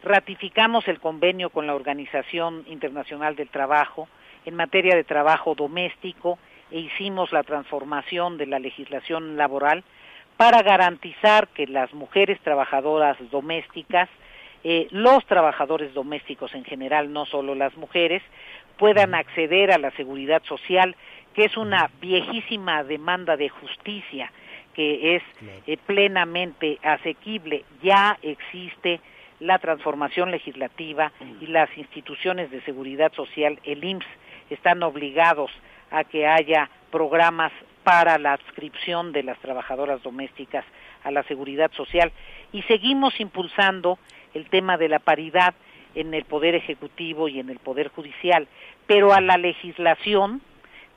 ratificamos 0.04 0.88
el 0.88 1.00
convenio 1.00 1.50
con 1.50 1.68
la 1.68 1.76
Organización 1.76 2.64
Internacional 2.68 3.36
del 3.36 3.50
Trabajo 3.50 4.08
en 4.46 4.56
materia 4.56 4.96
de 4.96 5.04
trabajo 5.04 5.56
doméstico 5.56 6.40
e 6.72 6.80
hicimos 6.80 7.32
la 7.32 7.44
transformación 7.44 8.38
de 8.38 8.46
la 8.46 8.60
legislación 8.60 9.38
laboral 9.38 9.84
para 10.38 10.62
garantizar 10.62 11.48
que 11.50 11.68
las 11.68 11.94
mujeres 11.94 12.40
trabajadoras 12.42 13.18
domésticas, 13.32 14.08
eh, 14.64 14.88
los 14.92 15.26
trabajadores 15.26 15.94
domésticos 15.94 16.54
en 16.54 16.66
general, 16.66 17.12
no 17.14 17.26
solo 17.26 17.56
las 17.56 17.76
mujeres, 17.78 18.22
puedan 18.78 19.16
acceder 19.16 19.72
a 19.72 19.78
la 19.78 19.92
seguridad 19.92 20.44
social, 20.44 20.96
que 21.34 21.46
es 21.46 21.58
una 21.58 21.90
viejísima 22.02 22.84
demanda 22.84 23.38
de 23.38 23.50
justicia 23.50 24.32
que 24.78 25.16
es 25.16 25.24
eh, 25.66 25.76
plenamente 25.88 26.78
asequible. 26.84 27.66
Ya 27.82 28.20
existe 28.22 29.02
la 29.40 29.58
transformación 29.58 30.30
legislativa 30.30 31.12
y 31.42 31.48
las 31.48 31.76
instituciones 31.78 32.52
de 32.52 32.62
seguridad 32.62 33.12
social, 33.14 33.60
el 33.64 33.84
IMSS, 33.84 34.06
están 34.52 34.84
obligados 34.84 35.50
a 35.90 36.04
que 36.04 36.28
haya 36.28 36.70
programas 36.92 37.52
para 37.84 38.20
la 38.20 38.34
adscripción 38.34 39.14
de 39.14 39.24
las 39.24 39.40
trabajadoras 39.40 40.04
domésticas 40.04 40.64
a 41.04 41.10
la 41.10 41.24
seguridad 41.24 41.72
social. 41.72 42.12
Y 42.52 42.62
seguimos 42.64 43.20
impulsando 43.20 43.98
el 44.38 44.50
tema 44.50 44.78
de 44.78 44.88
la 44.88 45.00
paridad 45.00 45.54
en 45.96 46.14
el 46.14 46.26
poder 46.26 46.56
ejecutivo 46.56 47.28
y 47.28 47.40
en 47.40 47.50
el 47.50 47.60
poder 47.60 47.90
judicial, 47.90 48.48
pero 48.86 49.14
a 49.14 49.22
la 49.22 49.38
legislación 49.38 50.42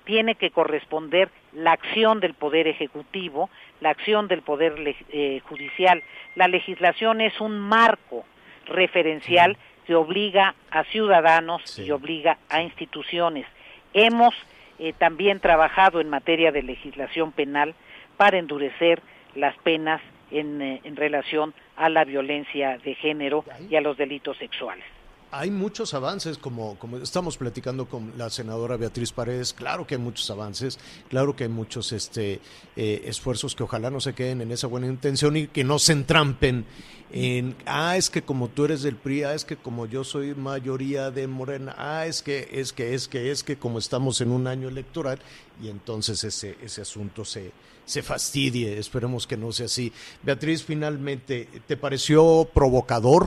tiene 0.05 0.35
que 0.35 0.51
corresponder 0.51 1.31
la 1.53 1.73
acción 1.73 2.21
del 2.21 2.35
poder 2.35 2.69
ejecutivo, 2.69 3.51
la 3.81 3.91
acción 3.91 4.29
del 4.29 4.43
poder 4.43 4.75
eh, 5.11 5.41
judicial. 5.49 6.03
La 6.35 6.49
legislación 6.49 7.21
es 7.21 7.41
un 7.41 7.59
marco 7.59 8.25
referencial 8.67 9.57
que 9.87 9.95
obliga 9.95 10.55
a 10.71 10.85
ciudadanos 10.85 11.79
y 11.79 11.91
obliga 11.91 12.39
a 12.49 12.63
instituciones. 12.63 13.47
Hemos 13.95 14.35
eh, 14.79 14.93
también 14.93 15.41
trabajado 15.41 16.01
en 16.01 16.09
materia 16.09 16.53
de 16.53 16.63
legislación 16.63 17.33
penal 17.33 17.75
para 18.17 18.39
endurecer 18.39 19.03
las 19.35 19.57
penas 19.59 20.01
en, 20.31 20.61
eh, 20.63 20.81
en 20.85 20.97
relación 20.97 21.55
a 21.77 21.89
la 21.89 22.05
violencia 22.05 22.79
de 22.79 22.95
género 22.95 23.45
y 23.69 23.77
a 23.77 23.81
los 23.81 23.97
delitos 23.97 24.37
sexuales. 24.39 24.85
Hay 25.33 25.53
muchos 25.53 25.95
avances, 25.95 26.39
como, 26.39 26.77
como 26.81 26.97
estamos 26.97 27.37
platicando 27.37 27.87
con 27.87 28.15
la 28.19 28.31
senadora 28.31 28.77
Beatriz 28.77 29.13
Paredes, 29.13 29.53
claro 29.53 29.87
que 29.87 29.95
hay 29.95 30.01
muchos 30.01 30.29
avances, 30.29 30.81
claro 31.09 31.37
que 31.37 31.45
hay 31.45 31.51
muchos 31.51 31.93
este, 31.93 32.41
eh, 32.75 33.03
esfuerzos 33.05 33.55
que 33.55 33.63
ojalá 33.63 33.91
no 33.91 34.01
se 34.01 34.13
queden 34.13 34.41
en 34.41 34.51
esa 34.51 34.67
buena 34.67 34.89
intención 34.89 35.37
y 35.37 35.47
que 35.47 35.63
no 35.63 35.79
se 35.79 35.93
entrampen 35.93 36.65
en, 37.13 37.55
ah, 37.67 37.97
es 37.97 38.11
que 38.11 38.23
como 38.23 38.49
tú 38.49 38.65
eres 38.65 38.83
del 38.83 38.97
PRI, 38.97 39.23
ah, 39.23 39.35
es 39.35 39.45
que 39.45 39.57
como 39.57 39.87
yo 39.87 40.03
soy 40.03 40.35
mayoría 40.35 41.13
de 41.13 41.29
Morena, 41.29 41.77
ah, 41.79 42.07
es 42.07 42.23
que, 42.23 42.49
es 42.51 42.73
que, 42.73 42.95
es 42.95 43.07
que, 43.07 43.31
es 43.31 43.45
que 43.45 43.57
como 43.57 43.79
estamos 43.79 44.21
en 44.21 44.33
un 44.33 44.49
año 44.49 44.69
electoral 44.69 45.21
y 45.63 45.69
entonces 45.69 46.25
ese, 46.25 46.57
ese 46.61 46.83
asunto 46.83 47.25
se, 47.25 47.53
se 47.91 48.03
fastidie, 48.05 48.79
esperemos 48.79 49.27
que 49.27 49.37
no 49.37 49.51
sea 49.51 49.67
así. 49.67 49.93
Beatriz, 50.23 50.63
finalmente, 50.63 51.49
¿te 51.67 51.77
pareció 51.77 52.49
provocador? 52.55 53.27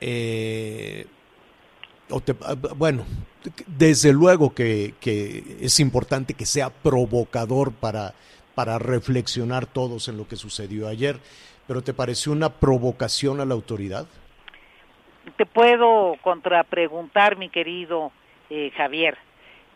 Eh, 0.00 1.06
ah, 2.10 2.54
bueno, 2.76 3.04
desde 3.66 4.12
luego 4.12 4.54
que, 4.54 4.94
es 5.60 5.80
importante 5.80 6.34
que 6.34 6.46
sea 6.46 6.70
provocador 6.70 7.72
para, 7.72 8.14
para 8.54 8.78
reflexionar 8.78 9.66
todos 9.66 10.06
en 10.06 10.16
lo 10.16 10.28
que 10.28 10.36
sucedió 10.36 10.86
ayer, 10.86 11.18
pero 11.66 11.82
¿te 11.82 11.92
pareció 11.92 12.30
una 12.30 12.50
provocación 12.50 13.40
a 13.40 13.44
la 13.44 13.54
autoridad? 13.54 14.06
Te 15.36 15.44
puedo 15.44 16.14
contrapreguntar, 16.22 17.36
mi 17.36 17.48
querido 17.48 18.12
eh, 18.48 18.70
Javier. 18.76 19.18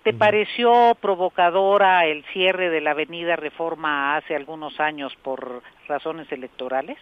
¿Te 0.09 0.15
pareció 0.15 0.97
provocadora 1.03 2.07
el 2.07 2.25
cierre 2.33 2.71
de 2.71 2.81
la 2.81 2.93
avenida 2.93 3.37
Reforma 3.37 4.17
hace 4.17 4.35
algunos 4.35 4.81
años 4.81 5.15
por 5.17 5.63
razones 5.87 6.33
electorales? 6.33 6.97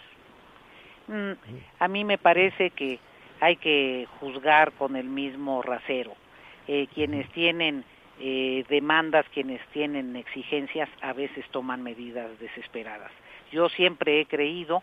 Mm, 1.07 1.31
a 1.79 1.87
mí 1.87 2.05
me 2.05 2.19
parece 2.19 2.71
que 2.71 2.99
hay 3.39 3.59
que 3.59 4.09
juzgar 4.19 4.73
con 4.73 4.97
el 4.97 5.09
mismo 5.09 5.63
rasero. 5.63 6.17
Eh, 6.67 6.89
quienes 6.93 7.31
tienen 7.31 7.85
eh, 8.19 8.65
demandas, 8.69 9.25
quienes 9.33 9.65
tienen 9.69 10.17
exigencias, 10.17 10.89
a 11.01 11.13
veces 11.13 11.45
toman 11.53 11.85
medidas 11.85 12.37
desesperadas. 12.41 13.13
Yo 13.53 13.69
siempre 13.69 14.21
he 14.21 14.27
creído 14.27 14.83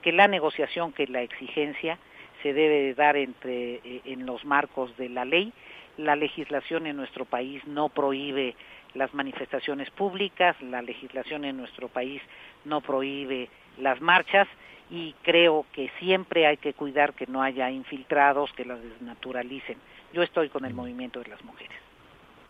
que 0.00 0.12
la 0.12 0.28
negociación, 0.28 0.92
que 0.92 1.08
la 1.08 1.22
exigencia, 1.22 1.98
se 2.44 2.52
debe 2.52 2.94
dar 2.94 3.16
entre, 3.16 3.80
eh, 3.82 4.02
en 4.04 4.26
los 4.26 4.44
marcos 4.44 4.96
de 4.96 5.08
la 5.08 5.24
ley. 5.24 5.52
La 5.96 6.16
legislación 6.16 6.86
en 6.86 6.96
nuestro 6.96 7.24
país 7.24 7.62
no 7.66 7.88
prohíbe 7.88 8.56
las 8.94 9.12
manifestaciones 9.14 9.90
públicas, 9.90 10.56
la 10.60 10.82
legislación 10.82 11.44
en 11.44 11.56
nuestro 11.56 11.88
país 11.88 12.22
no 12.64 12.80
prohíbe 12.80 13.48
las 13.78 14.00
marchas 14.00 14.46
y 14.90 15.14
creo 15.22 15.66
que 15.72 15.90
siempre 15.98 16.46
hay 16.46 16.56
que 16.56 16.74
cuidar 16.74 17.14
que 17.14 17.26
no 17.26 17.42
haya 17.42 17.70
infiltrados 17.70 18.52
que 18.52 18.64
las 18.64 18.80
desnaturalicen. 18.82 19.78
Yo 20.12 20.22
estoy 20.22 20.48
con 20.48 20.64
el 20.64 20.74
movimiento 20.74 21.20
de 21.20 21.28
las 21.28 21.42
mujeres. 21.44 21.76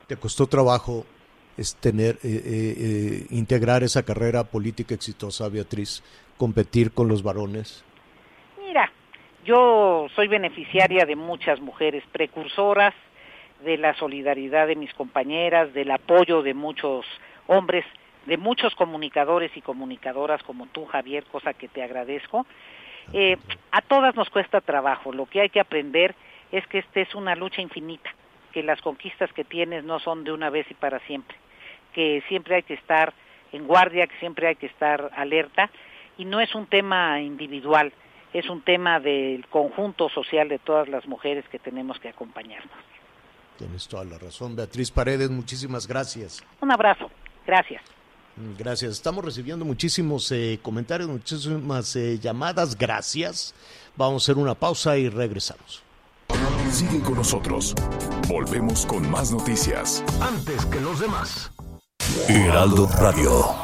¿Te 0.07 0.17
costó 0.17 0.47
trabajo 0.47 1.07
es 1.57 1.77
tener 1.77 2.17
eh, 2.17 2.19
eh, 2.25 2.75
eh, 2.77 3.27
integrar 3.31 3.83
esa 3.83 4.03
carrera 4.03 4.45
política 4.45 4.95
exitosa, 4.95 5.49
Beatriz, 5.49 6.03
competir 6.37 6.93
con 6.93 7.09
los 7.09 7.23
varones? 7.23 7.85
Mira, 8.59 8.91
yo 9.45 10.09
soy 10.15 10.29
beneficiaria 10.29 11.07
de 11.07 11.17
muchas 11.17 11.61
mujeres 11.61 12.03
precursoras, 12.13 12.95
de 13.65 13.79
la 13.79 13.95
solidaridad 13.95 14.67
de 14.67 14.77
mis 14.77 14.93
compañeras, 14.95 15.73
del 15.75 15.91
apoyo 15.91 16.43
de 16.43 16.55
muchos 16.55 17.05
hombres 17.47 17.85
de 18.27 18.37
muchos 18.37 18.75
comunicadores 18.75 19.55
y 19.57 19.61
comunicadoras 19.61 20.43
como 20.43 20.67
tú, 20.67 20.87
Javier, 20.87 21.25
cosa 21.25 21.55
que 21.55 21.69
te 21.69 21.83
agradezco. 21.83 22.47
Eh, 23.13 23.37
a 23.71 23.83
todas 23.83 24.15
nos 24.15 24.31
cuesta 24.31 24.61
trabajo. 24.61 25.13
Lo 25.13 25.27
que 25.27 25.43
hay 25.43 25.51
que 25.51 25.61
aprender 25.61 26.15
es 26.53 26.67
que 26.69 26.79
esta 26.79 27.01
es 27.01 27.15
una 27.15 27.35
lucha 27.35 27.61
infinita, 27.61 28.15
que 28.53 28.63
las 28.63 28.81
conquistas 28.81 29.33
que 29.33 29.45
tienes 29.45 29.85
no 29.85 29.99
son 29.99 30.25
de 30.25 30.33
una 30.33 30.51
vez 30.51 30.67
y 30.71 30.75
para 30.75 31.01
siempre, 31.01 31.37
que 31.93 32.23
siempre 32.29 32.57
hay 32.57 32.63
que 32.63 32.75
estar 32.75 33.13
en 33.53 33.67
guardia, 33.67 34.07
que 34.07 34.17
siempre 34.19 34.49
hay 34.49 34.57
que 34.57 34.67
estar 34.67 35.11
alerta 35.17 35.71
y 36.17 36.25
no 36.25 36.41
es 36.41 36.55
un 36.55 36.67
tema 36.67 37.21
individual, 37.21 37.93
es 38.33 38.49
un 38.49 38.63
tema 38.63 39.01
del 39.01 39.47
conjunto 39.49 40.09
social 40.09 40.49
de 40.49 40.59
todas 40.59 40.89
las 40.89 41.07
mujeres 41.07 41.45
que 41.49 41.59
tenemos 41.59 41.99
que 42.01 42.09
acompañarnos. 42.09 42.73
Tienes 43.59 43.87
toda 43.87 44.05
la 44.05 44.19
razón, 44.19 44.57
Beatriz 44.57 44.91
Paredes, 44.91 45.31
muchísimas 45.31 45.87
gracias. 45.87 46.43
Un 46.61 46.73
abrazo, 46.73 47.11
gracias. 47.47 47.83
Gracias. 48.59 48.93
Estamos 48.93 49.25
recibiendo 49.25 49.65
muchísimos 49.65 50.31
eh, 50.33 50.59
comentarios, 50.61 51.09
muchísimas 51.09 51.95
eh, 51.97 52.19
llamadas. 52.19 52.77
Gracias. 52.77 53.55
Vamos 53.97 54.23
a 54.23 54.33
hacer 54.33 54.43
una 54.43 54.55
pausa 54.55 54.97
y 54.97 55.09
regresamos. 55.09 55.83
Sigue 56.71 57.01
con 57.01 57.15
nosotros. 57.15 57.75
Volvemos 58.29 58.87
con 58.87 59.09
más 59.09 59.31
noticias. 59.31 60.03
Antes 60.21 60.67
que 60.67 60.81
los 60.81 60.99
demás. 60.99 61.53
Heraldo 62.29 62.89
Radio. 62.99 63.64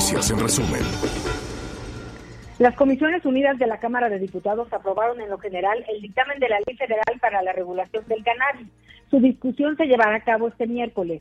Noticias 0.00 0.30
en 0.30 0.38
resumen. 0.40 0.80
Las 2.58 2.74
Comisiones 2.74 3.22
Unidas 3.26 3.58
de 3.58 3.66
la 3.66 3.80
Cámara 3.80 4.08
de 4.08 4.18
Diputados 4.18 4.72
aprobaron 4.72 5.20
en 5.20 5.28
lo 5.28 5.36
general 5.36 5.84
el 5.92 6.00
dictamen 6.00 6.40
de 6.40 6.48
la 6.48 6.56
Ley 6.66 6.74
Federal 6.74 7.20
para 7.20 7.42
la 7.42 7.52
Regulación 7.52 8.02
del 8.08 8.24
Cannabis. 8.24 8.66
Su 9.10 9.20
discusión 9.20 9.76
se 9.76 9.84
llevará 9.84 10.14
a 10.14 10.24
cabo 10.24 10.48
este 10.48 10.66
miércoles. 10.66 11.20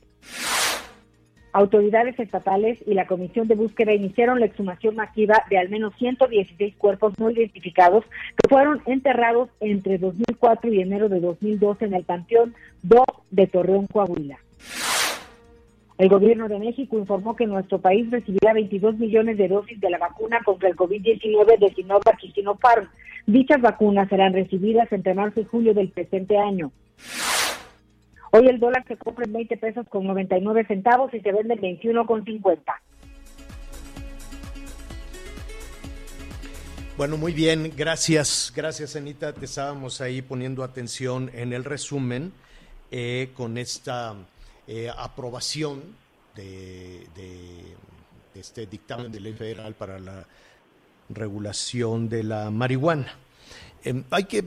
Autoridades 1.51 2.17
estatales 2.21 2.79
y 2.87 2.93
la 2.93 3.05
Comisión 3.05 3.49
de 3.49 3.55
Búsqueda 3.55 3.91
iniciaron 3.91 4.39
la 4.39 4.45
exhumación 4.45 4.95
masiva 4.95 5.43
de 5.49 5.57
al 5.57 5.67
menos 5.67 5.93
116 5.97 6.77
cuerpos 6.77 7.19
no 7.19 7.29
identificados 7.29 8.05
que 8.05 8.47
fueron 8.47 8.81
enterrados 8.85 9.49
entre 9.59 9.97
2004 9.97 10.71
y 10.71 10.81
enero 10.81 11.09
de 11.09 11.19
2012 11.19 11.83
en 11.83 11.95
el 11.95 12.05
Panteón 12.05 12.55
2 12.83 13.03
de 13.29 13.45
Torreón, 13.47 13.87
Coahuila. 13.87 14.39
El 15.99 16.07
gobierno 16.07 16.47
de 16.47 16.59
México 16.59 16.97
informó 16.97 17.35
que 17.35 17.45
nuestro 17.45 17.81
país 17.81 18.09
recibirá 18.09 18.53
22 18.53 18.97
millones 18.97 19.37
de 19.37 19.49
dosis 19.49 19.81
de 19.81 19.89
la 19.89 19.97
vacuna 19.97 20.39
contra 20.45 20.69
el 20.69 20.77
COVID-19 20.77 21.59
de 21.59 21.73
Sinovac 21.75 22.23
y 22.23 22.31
Sinopharm. 22.31 22.87
Dichas 23.25 23.61
vacunas 23.61 24.07
serán 24.07 24.31
recibidas 24.31 24.89
entre 24.93 25.13
marzo 25.13 25.41
y 25.41 25.43
julio 25.43 25.73
del 25.73 25.89
presente 25.89 26.37
año. 26.37 26.71
Hoy 28.31 28.47
el 28.47 28.61
dólar 28.61 28.85
se 28.87 28.95
compra 28.95 29.25
en 29.25 29.33
20 29.33 29.57
pesos 29.57 29.85
con 29.89 30.07
99 30.07 30.67
centavos 30.67 31.13
y 31.13 31.19
se 31.19 31.33
vende 31.33 31.55
en 31.55 31.61
21 31.61 32.05
con 32.05 32.23
50. 32.23 32.81
Bueno, 36.95 37.17
muy 37.17 37.33
bien, 37.33 37.73
gracias, 37.75 38.53
gracias 38.55 38.95
Anita. 38.95 39.33
Te 39.33 39.43
estábamos 39.43 39.99
ahí 39.99 40.21
poniendo 40.21 40.63
atención 40.63 41.29
en 41.33 41.51
el 41.51 41.65
resumen 41.65 42.31
eh, 42.89 43.31
con 43.35 43.57
esta 43.57 44.15
eh, 44.71 44.87
aprobación 44.95 45.81
de, 46.35 47.07
de, 47.15 47.75
este 48.35 48.67
dictamen 48.67 49.11
de 49.11 49.19
ley 49.19 49.33
federal 49.33 49.73
para 49.73 49.97
la 49.97 50.27
regulación 51.09 52.07
de 52.07 52.23
la 52.23 52.51
marihuana. 52.51 53.17
Em, 53.83 54.03
hay 54.11 54.25
que 54.25 54.45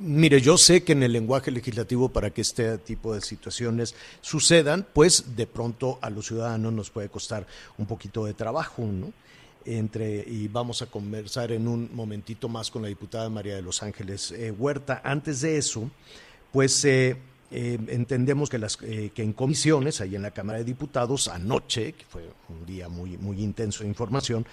Mire, 0.00 0.40
yo 0.40 0.56
sé 0.56 0.84
que 0.84 0.92
en 0.92 1.02
el 1.02 1.12
lenguaje 1.12 1.50
legislativo 1.50 2.08
para 2.08 2.30
que 2.30 2.40
este 2.40 2.78
tipo 2.78 3.14
de 3.14 3.20
situaciones 3.20 3.96
sucedan, 4.20 4.86
pues 4.92 5.34
de 5.34 5.48
pronto 5.48 5.98
a 6.00 6.08
los 6.08 6.28
ciudadanos 6.28 6.72
nos 6.72 6.88
puede 6.88 7.08
costar 7.08 7.48
un 7.78 7.86
poquito 7.86 8.24
de 8.24 8.32
trabajo, 8.32 8.84
¿no? 8.84 9.12
Entre, 9.64 10.24
y 10.24 10.46
vamos 10.46 10.82
a 10.82 10.86
conversar 10.86 11.50
en 11.50 11.66
un 11.66 11.90
momentito 11.92 12.48
más 12.48 12.70
con 12.70 12.82
la 12.82 12.88
diputada 12.88 13.28
María 13.28 13.56
de 13.56 13.62
los 13.62 13.82
Ángeles 13.82 14.30
eh, 14.30 14.52
Huerta. 14.52 15.02
Antes 15.04 15.40
de 15.40 15.58
eso, 15.58 15.90
pues 16.52 16.84
eh, 16.84 17.16
eh, 17.50 17.78
entendemos 17.88 18.50
que, 18.50 18.58
las, 18.58 18.76
que 18.76 19.12
en 19.16 19.32
comisiones, 19.32 20.00
ahí 20.00 20.16
en 20.16 20.22
la 20.22 20.30
Cámara 20.30 20.58
de 20.58 20.64
Diputados, 20.64 21.28
anoche, 21.28 21.92
que 21.92 22.04
fue 22.04 22.30
un 22.48 22.66
día 22.66 22.88
muy, 22.88 23.16
muy 23.16 23.42
intenso 23.42 23.82
de 23.82 23.88
información, 23.88 24.46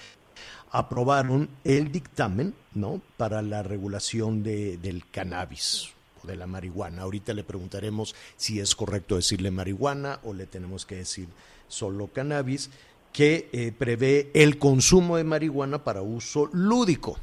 aprobaron 0.71 1.49
el 1.63 1.91
dictamen 1.91 2.53
¿no? 2.73 3.01
para 3.17 3.41
la 3.41 3.63
regulación 3.63 4.43
de, 4.43 4.77
del 4.77 5.07
cannabis 5.09 5.89
o 6.23 6.27
de 6.27 6.35
la 6.35 6.47
marihuana. 6.47 7.03
Ahorita 7.03 7.33
le 7.33 7.43
preguntaremos 7.43 8.15
si 8.35 8.59
es 8.59 8.75
correcto 8.75 9.15
decirle 9.15 9.51
marihuana 9.51 10.19
o 10.23 10.33
le 10.33 10.45
tenemos 10.45 10.85
que 10.85 10.95
decir 10.95 11.27
solo 11.67 12.07
cannabis, 12.07 12.69
que 13.13 13.49
eh, 13.53 13.71
prevé 13.71 14.29
el 14.33 14.57
consumo 14.57 15.15
de 15.15 15.23
marihuana 15.23 15.83
para 15.83 16.01
uso 16.01 16.49
lúdico. 16.51 17.17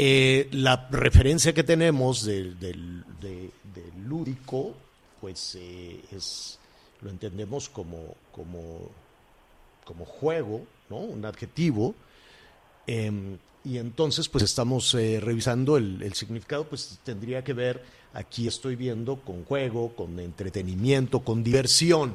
Eh, 0.00 0.48
la 0.52 0.88
referencia 0.90 1.52
que 1.52 1.64
tenemos 1.64 2.24
del 2.24 2.58
de, 2.58 3.50
lúdico, 4.06 4.74
pues 5.20 5.56
eh, 5.56 6.00
es, 6.12 6.58
lo 7.02 7.10
entendemos 7.10 7.68
como, 7.68 8.14
como, 8.30 8.90
como 9.84 10.04
juego, 10.04 10.64
¿no? 10.88 10.98
un 10.98 11.24
adjetivo, 11.24 11.94
Em, 12.88 13.36
y 13.64 13.76
entonces, 13.76 14.30
pues 14.30 14.42
estamos 14.42 14.94
eh, 14.94 15.20
revisando 15.22 15.76
el, 15.76 16.14
significado, 16.14 16.64
pues 16.64 16.98
tendría 17.04 17.44
que 17.44 17.52
ver, 17.52 17.84
aquí 18.14 18.48
estoy 18.48 18.76
viendo, 18.76 19.16
con 19.16 19.44
juego, 19.44 19.94
con 19.94 20.18
entretenimiento, 20.18 21.20
con 21.20 21.44
diversión. 21.44 22.14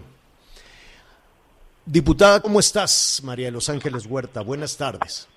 Diputada, 1.86 2.42
¿cómo 2.42 2.60
estás? 2.60 3.22
María 3.24 3.46
de 3.48 3.52
Los 3.52 3.70
Ángeles 3.70 4.08
Huerta, 4.08 4.42
buenas 4.42 4.76
tardes. 4.76 5.28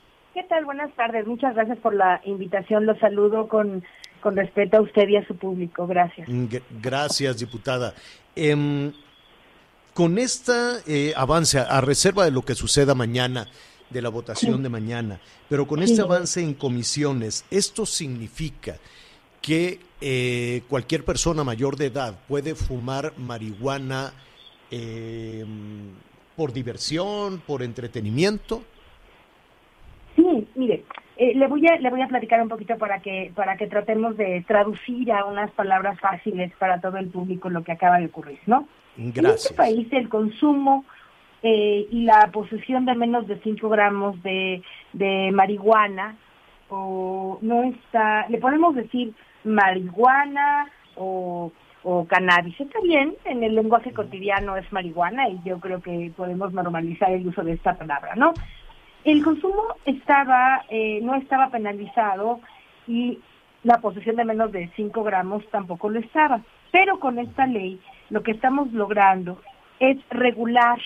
Buenas 0.65 0.95
tardes, 0.95 1.27
muchas 1.27 1.55
gracias 1.55 1.79
por 1.79 1.95
la 1.95 2.21
invitación, 2.25 2.87
los 2.87 2.99
saludo 2.99 3.49
con, 3.49 3.85
con 4.21 4.37
respeto 4.37 4.79
a 4.79 4.81
usted 4.81 5.09
y 5.09 5.17
a 5.17 5.27
su 5.27 5.37
público, 5.37 5.87
gracias. 5.87 6.29
Mm, 6.29 6.47
gracias, 6.81 7.39
diputada. 7.39 7.95
Em, 8.35 8.93
con 9.93 10.19
este 10.19 11.15
avance, 11.17 11.59
a 11.59 11.81
reserva 11.81 12.25
de 12.25 12.31
lo 12.31 12.43
que 12.43 12.55
suceda 12.55 12.95
mañana, 12.95 13.49
de 13.91 14.03
la 14.03 14.09
votación 14.09 14.63
de 14.63 14.69
mañana. 14.69 15.21
Pero 15.49 15.67
con 15.67 15.83
este 15.83 16.03
avance 16.03 16.43
en 16.43 16.55
comisiones, 16.55 17.45
¿esto 17.51 17.87
significa 17.87 18.79
que 19.41 19.81
eh, 20.01 20.63
cualquier 20.69 21.05
persona 21.05 21.45
mayor 21.45 21.77
de 21.77 21.87
edad 21.87 22.19
puede 22.29 22.55
fumar 22.55 23.15
marihuana 23.17 24.13
eh, 24.71 25.45
por 26.37 26.53
diversión, 26.53 27.43
por 27.47 27.63
entretenimiento? 27.63 28.63
Eh, 31.27 31.35
le 31.35 31.47
voy 31.49 31.67
a 31.67 31.77
le 31.77 31.91
voy 31.91 32.03
a 32.03 32.07
platicar 32.07 32.41
un 32.41 32.49
poquito 32.49 32.79
para 32.79 33.01
que 33.01 33.33
para 33.35 33.57
que 33.57 33.67
tratemos 33.67 34.17
de 34.17 34.45
traducir 34.47 35.11
a 35.11 35.25
unas 35.25 35.51
palabras 35.53 35.99
fáciles 35.99 36.53
para 36.59 36.81
todo 36.81 36.99
el 36.99 37.09
público 37.09 37.51
lo 37.51 37.65
que 37.65 37.73
acaba 37.73 37.99
de 37.99 38.07
ocurrir, 38.07 38.39
¿no? 38.47 38.69
Gracias. 38.97 39.17
En 39.25 39.31
este 39.31 39.55
país 39.55 39.89
el 39.93 40.09
consumo 40.09 40.85
eh, 41.43 41.87
y 41.91 42.05
la 42.05 42.31
posesión 42.33 42.85
de 42.87 42.95
menos 42.95 43.27
de 43.27 43.41
5 43.41 43.69
gramos 43.69 44.23
de, 44.23 44.63
de 44.93 45.31
marihuana 45.33 46.17
o 46.69 47.39
no 47.43 47.65
está, 47.65 48.29
le 48.29 48.39
podemos 48.39 48.75
decir 48.75 49.13
marihuana 49.45 50.69
o, 50.97 51.51
o 51.83 52.05
cannabis. 52.07 52.59
Está 52.61 52.81
bien, 52.83 53.15
en 53.25 53.43
el 53.43 53.55
lenguaje 53.55 53.93
cotidiano 53.93 54.57
es 54.57 54.73
marihuana 54.73 55.29
y 55.29 55.41
yo 55.45 55.59
creo 55.61 55.81
que 55.81 56.13
podemos 56.17 56.53
normalizar 56.53 57.11
el 57.11 57.27
uso 57.27 57.43
de 57.43 57.53
esta 57.53 57.75
palabra, 57.75 58.15
¿no? 58.17 58.33
El 59.07 59.23
consumo 59.23 59.63
estaba, 59.85 60.65
eh, 60.69 60.99
no 61.01 61.15
estaba 61.15 61.49
penalizado 61.51 62.41
y 62.89 63.21
la 63.63 63.81
posesión 63.81 64.17
de 64.17 64.25
menos 64.25 64.51
de 64.51 64.69
5 64.75 65.05
gramos 65.05 65.49
tampoco 65.53 65.89
lo 65.89 66.01
estaba. 66.01 66.41
Pero 66.73 66.99
con 66.99 67.21
esta 67.21 67.47
ley 67.47 67.81
lo 68.11 68.25
que 68.25 68.33
estamos 68.33 68.73
logrando 68.73 69.41
es 69.79 69.97
regular 70.11 70.81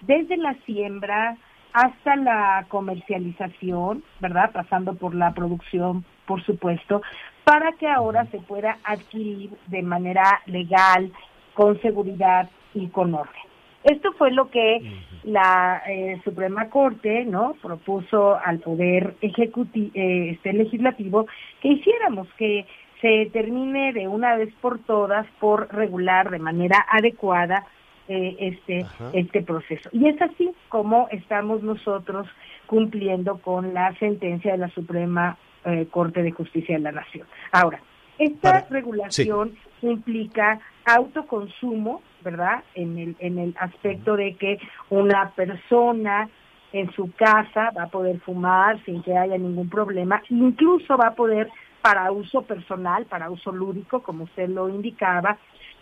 desde 0.00 0.38
la 0.38 0.54
siembra 0.66 1.36
hasta 1.72 2.16
la 2.16 2.66
comercialización, 2.68 4.02
¿verdad? 4.18 4.50
Pasando 4.50 4.96
por 4.96 5.14
la 5.14 5.32
producción, 5.32 6.04
por 6.26 6.42
supuesto, 6.42 7.00
para 7.44 7.70
que 7.74 7.86
ahora 7.86 8.26
se 8.32 8.40
pueda 8.40 8.78
adquirir 8.82 9.50
de 9.68 9.82
manera 9.82 10.42
legal, 10.46 11.12
con 11.54 11.80
seguridad 11.80 12.50
y 12.74 12.88
con 12.88 13.14
orden. 13.14 13.51
Esto 13.84 14.12
fue 14.12 14.30
lo 14.30 14.50
que 14.50 14.80
la 15.24 15.82
eh, 15.88 16.20
Suprema 16.24 16.68
Corte, 16.68 17.24
¿no? 17.24 17.54
Propuso 17.60 18.36
al 18.36 18.58
poder 18.58 19.14
ejecutivo, 19.20 19.90
eh, 19.94 20.30
este 20.30 20.52
legislativo 20.52 21.26
que 21.60 21.68
hiciéramos 21.68 22.28
que 22.36 22.66
se 23.00 23.28
termine 23.32 23.92
de 23.92 24.06
una 24.08 24.36
vez 24.36 24.52
por 24.60 24.78
todas 24.80 25.26
por 25.40 25.72
regular 25.74 26.30
de 26.30 26.38
manera 26.38 26.86
adecuada 26.88 27.66
eh, 28.08 28.36
este, 28.38 28.86
este 29.12 29.42
proceso. 29.42 29.88
Y 29.92 30.08
es 30.08 30.20
así 30.20 30.50
como 30.68 31.08
estamos 31.10 31.62
nosotros 31.62 32.26
cumpliendo 32.66 33.38
con 33.38 33.74
la 33.74 33.94
sentencia 33.98 34.52
de 34.52 34.58
la 34.58 34.70
Suprema 34.70 35.36
eh, 35.64 35.86
Corte 35.90 36.22
de 36.22 36.32
Justicia 36.32 36.76
de 36.76 36.82
la 36.82 36.92
Nación. 36.92 37.26
Ahora, 37.52 37.80
esta 38.18 38.66
regulación 38.70 39.56
implica 39.82 40.60
autoconsumo, 40.84 42.02
¿verdad? 42.22 42.62
En 42.74 42.98
el, 42.98 43.16
en 43.18 43.38
el 43.38 43.54
aspecto 43.58 44.16
de 44.16 44.36
que 44.36 44.58
una 44.90 45.30
persona 45.30 46.28
en 46.72 46.90
su 46.92 47.12
casa 47.12 47.70
va 47.76 47.84
a 47.84 47.90
poder 47.90 48.20
fumar 48.20 48.82
sin 48.84 49.02
que 49.02 49.16
haya 49.16 49.36
ningún 49.36 49.68
problema, 49.68 50.22
incluso 50.30 50.96
va 50.96 51.08
a 51.08 51.14
poder 51.14 51.50
para 51.82 52.10
uso 52.12 52.42
personal, 52.42 53.04
para 53.06 53.30
uso 53.30 53.52
lúdico, 53.52 54.02
como 54.02 54.24
usted 54.24 54.48
lo 54.48 54.68
indicaba, 54.68 55.36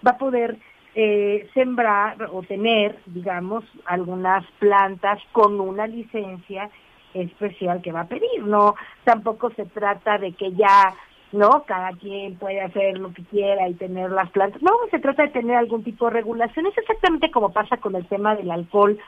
va 0.05 0.13
a 0.13 0.19
poder 0.19 0.59
eh, 0.95 1.49
sembrar 1.55 2.17
o 2.33 2.43
tener, 2.43 2.99
digamos, 3.07 3.65
algunas 3.85 4.45
plantas 4.59 5.21
con 5.31 5.61
una 5.61 5.87
licencia 5.87 6.71
especial 7.15 7.81
que 7.83 7.93
va 7.93 8.01
a 8.01 8.09
pedir. 8.09 8.45
No, 8.45 8.75
tampoco 9.05 9.51
se 9.51 9.67
trata 9.67 10.19
de 10.19 10.33
que 10.33 10.53
ya, 10.53 10.95
¿no? 11.33 11.65
Cada 11.67 11.93
quien 11.93 12.37
puede 12.37 12.61
hacer 12.61 12.99
lo 12.99 13.13
que 13.13 13.23
quiera 13.25 13.69
y 13.69 13.75
tener 13.75 14.11
las 14.11 14.31
plantas. 14.31 14.63
No, 14.63 14.73
se 14.91 14.99
trata 14.99 15.23
de 15.23 15.29
tener 15.29 15.57
algún 15.57 15.85
tipo 15.85 16.07
de 16.07 16.13
regulación. 16.13 16.67
Es 16.67 16.79
exactamente 16.79 17.31
como 17.31 17.53
pasa 17.53 17.77
con 17.77 17.95
el 17.95 18.07
tema 18.07 18.35
del 18.35 18.51
alcohol 18.51 18.99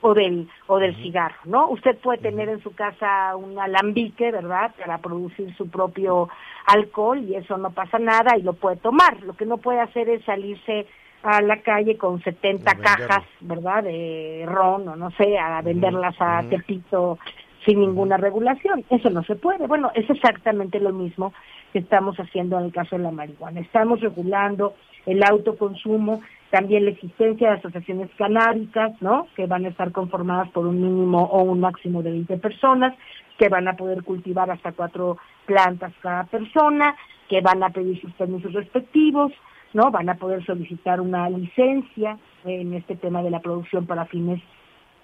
o 0.00 0.14
del 0.14 0.48
o 0.66 0.78
del 0.78 0.96
cigarro, 0.96 1.36
¿no? 1.44 1.68
Usted 1.68 1.96
puede 1.98 2.18
tener 2.18 2.48
en 2.48 2.60
su 2.62 2.74
casa 2.74 3.36
un 3.36 3.58
alambique, 3.58 4.32
¿verdad? 4.32 4.74
Para 4.76 4.98
producir 4.98 5.54
su 5.56 5.70
propio 5.70 6.28
alcohol 6.66 7.20
y 7.20 7.36
eso 7.36 7.56
no 7.56 7.70
pasa 7.70 7.98
nada 7.98 8.36
y 8.36 8.42
lo 8.42 8.54
puede 8.54 8.76
tomar. 8.76 9.22
Lo 9.22 9.34
que 9.34 9.46
no 9.46 9.58
puede 9.58 9.78
hacer 9.80 10.08
es 10.08 10.24
salirse 10.24 10.86
a 11.22 11.40
la 11.40 11.62
calle 11.62 11.96
con 11.96 12.20
70 12.20 12.68
A 12.68 12.74
venderlo. 12.74 13.06
cajas, 13.06 13.24
¿verdad? 13.40 13.84
De 13.84 14.44
ron 14.48 14.88
o 14.88 14.96
no 14.96 15.12
sé, 15.12 15.38
a 15.38 15.62
venderlas 15.62 16.16
a 16.18 16.42
Tepito 16.50 17.18
sin 17.64 17.80
ninguna 17.80 18.16
regulación. 18.16 18.84
Eso 18.90 19.10
no 19.10 19.22
se 19.24 19.36
puede. 19.36 19.66
Bueno, 19.66 19.90
es 19.94 20.08
exactamente 20.08 20.80
lo 20.80 20.92
mismo 20.92 21.32
que 21.72 21.78
estamos 21.80 22.16
haciendo 22.18 22.58
en 22.58 22.66
el 22.66 22.72
caso 22.72 22.96
de 22.96 23.02
la 23.02 23.10
marihuana. 23.10 23.60
Estamos 23.60 24.00
regulando 24.00 24.74
el 25.06 25.22
autoconsumo, 25.22 26.20
también 26.50 26.84
la 26.84 26.90
existencia 26.90 27.50
de 27.50 27.56
asociaciones 27.56 28.10
canábicas, 28.16 28.92
¿no? 29.00 29.26
Que 29.34 29.46
van 29.46 29.64
a 29.64 29.68
estar 29.68 29.90
conformadas 29.92 30.50
por 30.50 30.66
un 30.66 30.80
mínimo 30.80 31.22
o 31.22 31.42
un 31.42 31.60
máximo 31.60 32.02
de 32.02 32.10
20 32.10 32.36
personas, 32.38 32.94
que 33.38 33.48
van 33.48 33.66
a 33.68 33.76
poder 33.76 34.02
cultivar 34.02 34.50
hasta 34.50 34.72
cuatro 34.72 35.18
plantas 35.46 35.92
cada 36.00 36.24
persona, 36.24 36.94
que 37.28 37.40
van 37.40 37.62
a 37.62 37.70
pedir 37.70 38.00
sus 38.00 38.12
permisos 38.12 38.52
respectivos, 38.52 39.32
¿no? 39.72 39.90
Van 39.90 40.08
a 40.08 40.16
poder 40.16 40.44
solicitar 40.44 41.00
una 41.00 41.28
licencia 41.30 42.18
en 42.44 42.74
este 42.74 42.96
tema 42.96 43.22
de 43.22 43.30
la 43.30 43.40
producción 43.40 43.86
para 43.86 44.04
fines 44.04 44.40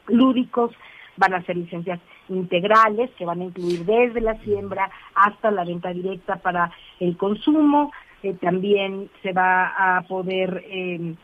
lúdicos, 0.06 0.72
van 1.18 1.34
a 1.34 1.42
ser 1.44 1.56
licencias 1.56 2.00
integrales 2.28 3.10
que 3.18 3.24
van 3.26 3.40
a 3.40 3.44
incluir 3.44 3.84
desde 3.84 4.20
la 4.20 4.34
siembra 4.42 4.90
hasta 5.14 5.50
la 5.50 5.64
venta 5.64 5.90
directa 5.92 6.36
para 6.36 6.70
el 7.00 7.16
consumo. 7.16 7.92
Eh, 8.22 8.34
también 8.40 9.10
se 9.22 9.32
va 9.32 9.96
a 9.98 10.02
poder 10.02 10.64
eh, 10.66 11.14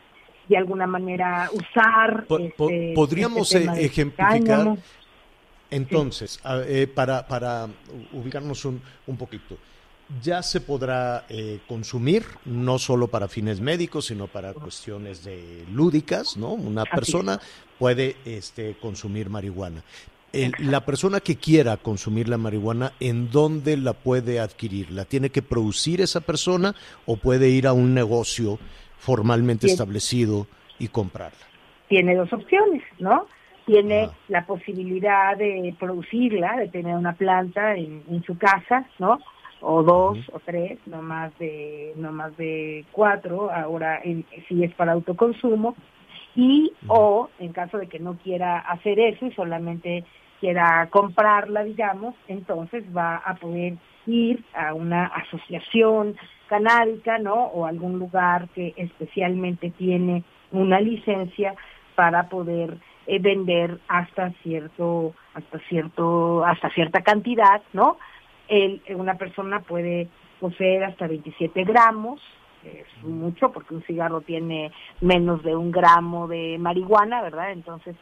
de 0.47 0.57
alguna 0.57 0.85
manera 0.87 1.49
usar. 1.53 2.25
Po- 2.25 2.37
po- 2.55 2.69
este, 2.69 2.93
podríamos 2.95 3.51
este 3.51 3.85
ejemplificar 3.85 4.75
entonces 5.71 6.39
eh, 6.67 6.87
para 6.93 7.25
para 7.27 7.67
ubicarnos 8.13 8.63
un, 8.65 8.81
un 9.07 9.17
poquito 9.17 9.57
ya 10.21 10.43
se 10.43 10.61
podrá 10.61 11.25
eh, 11.29 11.59
consumir 11.67 12.23
no 12.45 12.77
solo 12.77 13.07
para 13.07 13.27
fines 13.27 13.59
médicos 13.59 14.05
sino 14.05 14.27
para 14.27 14.53
cuestiones 14.53 15.23
de 15.23 15.65
lúdicas 15.71 16.37
no 16.37 16.53
una 16.53 16.83
Así 16.83 16.91
persona 16.91 17.39
puede 17.79 18.15
este 18.25 18.75
consumir 18.79 19.29
marihuana 19.29 19.83
El- 20.31 20.53
la 20.59 20.85
persona 20.85 21.21
que 21.21 21.37
quiera 21.37 21.77
consumir 21.77 22.27
la 22.29 22.37
marihuana 22.37 22.91
en 22.99 23.31
dónde 23.31 23.77
la 23.77 23.93
puede 23.93 24.39
adquirir 24.39 24.91
la 24.91 25.05
tiene 25.05 25.29
que 25.31 25.41
producir 25.41 26.01
esa 26.01 26.21
persona 26.21 26.75
o 27.05 27.17
puede 27.17 27.49
ir 27.49 27.65
a 27.65 27.73
un 27.73 27.93
negocio 27.95 28.59
formalmente 28.99 29.65
Bien. 29.67 29.73
establecido 29.73 30.45
y 30.77 30.87
comprarla 30.89 31.39
tiene 31.87 32.15
dos 32.15 32.33
opciones, 32.33 32.81
¿no? 32.97 33.27
Tiene 33.67 34.09
la 34.27 34.45
posibilidad 34.47 35.37
de 35.37 35.75
producirla, 35.79 36.57
de 36.57 36.67
tener 36.69 36.95
una 36.95 37.13
planta 37.13 37.75
en, 37.75 38.03
en 38.09 38.23
su 38.23 38.37
casa, 38.39 38.87
¿no? 38.99 39.19
O 39.67 39.81
dos 39.81 40.19
o 40.31 40.39
tres, 40.45 40.77
no 40.85 41.01
más 41.01 41.35
de 41.39 41.93
no 41.95 42.11
más 42.11 42.37
de 42.37 42.85
cuatro, 42.91 43.49
ahora 43.51 43.99
en- 44.03 44.23
si 44.47 44.63
es 44.63 44.71
para 44.75 44.91
autoconsumo 44.91 45.75
y 46.35 46.71
o 46.87 47.29
en 47.39 47.51
caso 47.51 47.79
de 47.79 47.87
que 47.87 47.97
no 47.97 48.13
quiera 48.17 48.59
hacer 48.59 48.99
eso 48.99 49.25
y 49.25 49.31
solamente 49.31 50.03
quiera 50.39 50.87
comprarla, 50.91 51.63
digamos, 51.63 52.13
entonces 52.27 52.83
va 52.95 53.15
a 53.17 53.33
poder 53.35 53.73
ir 54.05 54.43
a 54.53 54.75
una 54.75 55.05
asociación 55.07 56.15
canábica, 56.47 57.17
¿no? 57.17 57.45
O 57.45 57.65
algún 57.65 57.97
lugar 57.97 58.47
que 58.49 58.73
especialmente 58.77 59.71
tiene 59.71 60.23
una 60.51 60.79
licencia 60.79 61.55
para 61.95 62.29
poder 62.29 62.77
eh, 63.07 63.17
vender 63.19 63.79
hasta 63.87 64.29
cierto 64.43 65.13
hasta 65.33 65.57
cierto 65.69 66.45
hasta 66.45 66.69
cierta 66.69 67.01
cantidad, 67.01 67.61
¿no? 67.73 67.97
El, 68.47 68.81
una 68.89 69.15
persona 69.15 69.61
puede 69.61 70.07
poseer 70.39 70.83
hasta 70.83 71.07
27 71.07 71.63
gramos, 71.63 72.21
es 72.63 73.03
mucho 73.03 73.51
porque 73.51 73.75
un 73.75 73.83
cigarro 73.83 74.21
tiene 74.21 74.71
menos 75.01 75.43
de 75.43 75.55
un 75.55 75.71
gramo 75.71 76.27
de 76.27 76.57
marihuana, 76.59 77.21
¿verdad? 77.21 77.51
Entonces, 77.51 77.95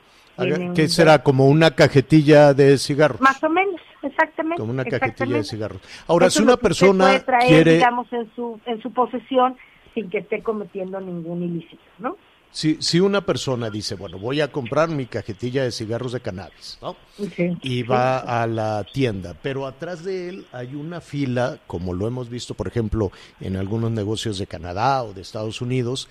¿Qué 0.73 0.87
será? 0.87 1.21
Como 1.21 1.47
una 1.47 1.71
cajetilla 1.71 2.53
de 2.53 2.77
cigarros. 2.77 3.21
Más 3.21 3.43
o 3.43 3.49
menos, 3.49 3.79
exactamente. 4.01 4.59
Como 4.59 4.71
una 4.71 4.85
cajetilla 4.85 5.37
de 5.37 5.43
cigarros. 5.43 5.81
Ahora, 6.07 6.27
Eso 6.27 6.39
si 6.39 6.43
una 6.43 6.57
persona 6.57 7.05
puede 7.05 7.19
traer, 7.19 7.47
quiere, 7.47 7.73
digamos, 7.75 8.11
en 8.11 8.31
su, 8.35 8.59
en 8.65 8.81
su 8.81 8.91
posesión 8.91 9.55
sin 9.93 10.09
que 10.09 10.19
esté 10.19 10.41
cometiendo 10.41 10.99
ningún 10.99 11.43
ilícito, 11.43 11.83
¿no? 11.99 12.17
Si, 12.53 12.79
si 12.83 12.99
una 12.99 13.21
persona 13.21 13.71
dice, 13.71 13.95
bueno, 13.95 14.19
voy 14.19 14.39
a 14.39 14.51
comprar 14.51 14.87
mi 14.87 15.07
cajetilla 15.07 15.63
de 15.63 15.71
cigarros 15.71 16.11
de 16.11 16.19
cannabis, 16.19 16.77
¿no? 16.83 16.95
Sí. 17.17 17.57
Y 17.63 17.81
va 17.81 18.19
a 18.19 18.45
la 18.45 18.85
tienda, 18.93 19.35
pero 19.41 19.65
atrás 19.65 20.03
de 20.03 20.29
él 20.29 20.45
hay 20.51 20.75
una 20.75 21.01
fila, 21.01 21.57
como 21.65 21.93
lo 21.93 22.07
hemos 22.07 22.29
visto, 22.29 22.53
por 22.53 22.67
ejemplo, 22.67 23.11
en 23.41 23.55
algunos 23.55 23.89
negocios 23.89 24.37
de 24.37 24.45
Canadá 24.45 25.03
o 25.03 25.13
de 25.13 25.21
Estados 25.21 25.61
Unidos. 25.61 26.07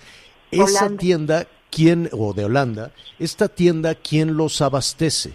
Esa 0.51 0.85
Holanda. 0.85 0.97
tienda, 0.97 1.47
¿quién, 1.71 2.09
o 2.11 2.33
de 2.33 2.43
Holanda, 2.43 2.91
esta 3.19 3.47
tienda, 3.47 3.95
¿quién 3.95 4.35
los 4.35 4.61
abastece? 4.61 5.33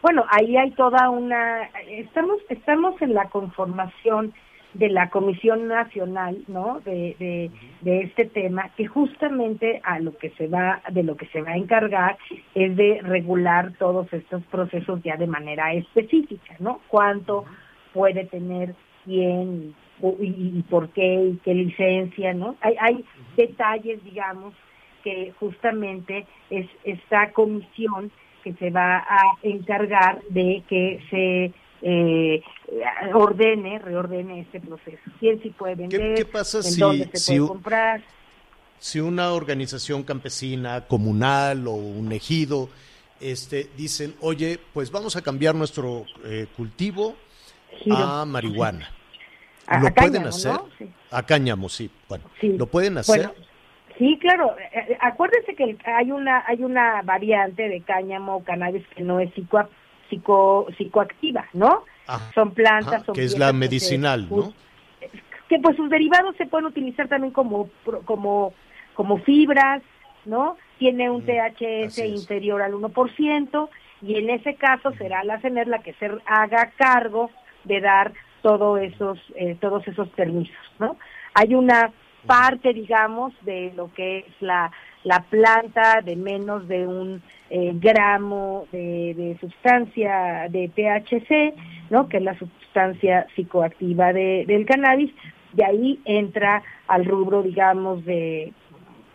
Bueno, 0.00 0.24
ahí 0.30 0.56
hay 0.56 0.70
toda 0.70 1.10
una 1.10 1.64
estamos 1.88 2.38
estamos 2.48 3.00
en 3.02 3.12
la 3.12 3.28
conformación 3.28 4.32
de 4.78 4.88
la 4.88 5.10
Comisión 5.10 5.68
Nacional, 5.68 6.38
¿no? 6.48 6.80
De, 6.84 7.16
de, 7.18 7.50
de 7.80 8.02
este 8.02 8.26
tema 8.26 8.70
que 8.76 8.86
justamente 8.86 9.80
a 9.84 9.98
lo 10.00 10.16
que 10.16 10.30
se 10.30 10.48
va 10.48 10.82
de 10.90 11.02
lo 11.02 11.16
que 11.16 11.26
se 11.26 11.42
va 11.42 11.52
a 11.52 11.56
encargar 11.56 12.18
es 12.54 12.76
de 12.76 13.00
regular 13.02 13.72
todos 13.78 14.12
estos 14.12 14.42
procesos 14.44 15.02
ya 15.02 15.16
de 15.16 15.26
manera 15.26 15.72
específica, 15.72 16.56
¿no? 16.58 16.80
Cuánto 16.88 17.44
puede 17.92 18.24
tener 18.26 18.74
quién 19.04 19.74
y, 20.20 20.58
y 20.58 20.64
por 20.68 20.90
qué 20.90 21.30
y 21.32 21.36
qué 21.44 21.54
licencia, 21.54 22.34
¿no? 22.34 22.56
Hay 22.60 22.76
hay 22.78 23.04
detalles, 23.36 24.04
digamos, 24.04 24.54
que 25.02 25.32
justamente 25.38 26.26
es 26.50 26.66
esta 26.84 27.32
comisión 27.32 28.10
que 28.42 28.52
se 28.54 28.70
va 28.70 28.98
a 28.98 29.22
encargar 29.42 30.20
de 30.30 30.62
que 30.68 31.00
se 31.10 31.52
eh, 31.82 32.42
ordene, 33.14 33.78
reordene 33.78 34.40
este 34.40 34.60
proceso. 34.60 34.98
¿Quién 35.20 35.40
sí 35.42 35.50
puede 35.50 35.74
vender? 35.76 36.14
qué 36.14 36.24
pasa 36.24 36.58
¿En 36.58 36.64
si- 36.64 36.80
dónde 36.80 37.08
se 37.12 37.16
si 37.18 37.36
puede 37.38 37.48
comprar? 37.48 38.02
si 38.78 39.00
una 39.00 39.32
organización 39.32 40.02
campesina, 40.02 40.82
comunal 40.86 41.66
o 41.66 41.72
un 41.72 42.12
ejido, 42.12 42.68
este, 43.20 43.68
dicen, 43.76 44.14
oye, 44.20 44.58
pues 44.74 44.90
vamos 44.90 45.16
a 45.16 45.22
cambiar 45.22 45.54
nuestro 45.54 46.04
eh, 46.24 46.46
cultivo 46.56 47.16
Giro. 47.78 47.96
a 47.96 48.24
marihuana. 48.26 48.90
A- 49.66 49.80
¿Lo 49.80 49.88
a 49.88 49.90
pueden 49.94 50.12
cáñamo, 50.12 50.28
hacer? 50.28 50.52
¿no? 50.52 50.68
Sí. 50.78 50.90
A 51.10 51.22
cáñamo, 51.24 51.68
sí. 51.68 51.90
Bueno, 52.08 52.24
Sí. 52.40 52.48
¿lo 52.58 52.66
pueden 52.66 52.98
hacer? 52.98 53.28
Bueno, 53.28 53.32
sí, 53.98 54.18
claro. 54.20 54.54
Eh, 54.58 54.92
eh, 54.92 54.98
Acuérdense 55.00 55.54
que 55.54 55.76
hay 55.86 56.10
una 56.12 56.44
hay 56.46 56.62
una 56.62 57.00
variante 57.02 57.68
de 57.68 57.80
cáñamo 57.80 58.36
o 58.36 58.44
cannabis 58.44 58.86
que 58.94 59.02
no 59.02 59.18
es 59.20 59.32
psico, 59.34 59.58
psico, 60.08 60.66
psicoactiva, 60.76 61.46
¿no? 61.52 61.84
Ajá. 62.06 62.32
Son 62.34 62.52
plantas, 62.52 63.04
son 63.04 63.14
que 63.14 63.24
es 63.24 63.38
la 63.38 63.52
medicinal, 63.52 64.28
¿no? 64.30 64.52
que 65.48 65.58
pues 65.60 65.76
sus 65.76 65.88
derivados 65.88 66.36
se 66.36 66.46
pueden 66.46 66.66
utilizar 66.66 67.08
también 67.08 67.32
como 67.32 67.70
como 68.04 68.52
como 68.94 69.18
fibras, 69.18 69.82
¿no? 70.24 70.56
Tiene 70.78 71.10
un 71.10 71.24
THS 71.24 71.86
así 71.86 72.00
es. 72.02 72.22
inferior 72.22 72.62
al 72.62 72.72
1% 72.72 73.68
y 74.02 74.16
en 74.16 74.30
ese 74.30 74.54
caso 74.54 74.92
será 74.92 75.22
la 75.24 75.40
CENER 75.40 75.68
la 75.68 75.82
que 75.82 75.94
se 75.94 76.10
haga 76.26 76.72
cargo 76.76 77.30
de 77.64 77.80
dar 77.80 78.12
todo 78.42 78.76
esos 78.76 79.18
eh, 79.34 79.56
todos 79.60 79.86
esos 79.86 80.08
permisos, 80.10 80.56
¿no? 80.78 80.96
Hay 81.34 81.54
una 81.54 81.92
parte, 82.26 82.72
digamos, 82.72 83.32
de 83.42 83.72
lo 83.76 83.92
que 83.94 84.18
es 84.18 84.24
la 84.40 84.70
la 85.04 85.20
planta 85.20 86.00
de 86.02 86.16
menos 86.16 86.66
de 86.66 86.84
un 86.84 87.22
eh, 87.48 87.70
gramo 87.74 88.66
de, 88.72 89.14
de 89.14 89.38
sustancia 89.40 90.48
de 90.50 90.66
THC, 90.68 91.54
¿no? 91.90 92.08
que 92.08 92.16
es 92.16 92.24
la 92.24 92.36
sustancia 92.36 93.24
psicoactiva 93.36 94.12
de- 94.12 94.44
del 94.48 94.66
cannabis, 94.66 95.12
de 95.52 95.64
ahí 95.64 96.00
entra 96.06 96.64
al 96.88 97.04
rubro, 97.04 97.44
digamos, 97.44 98.04
de 98.04 98.52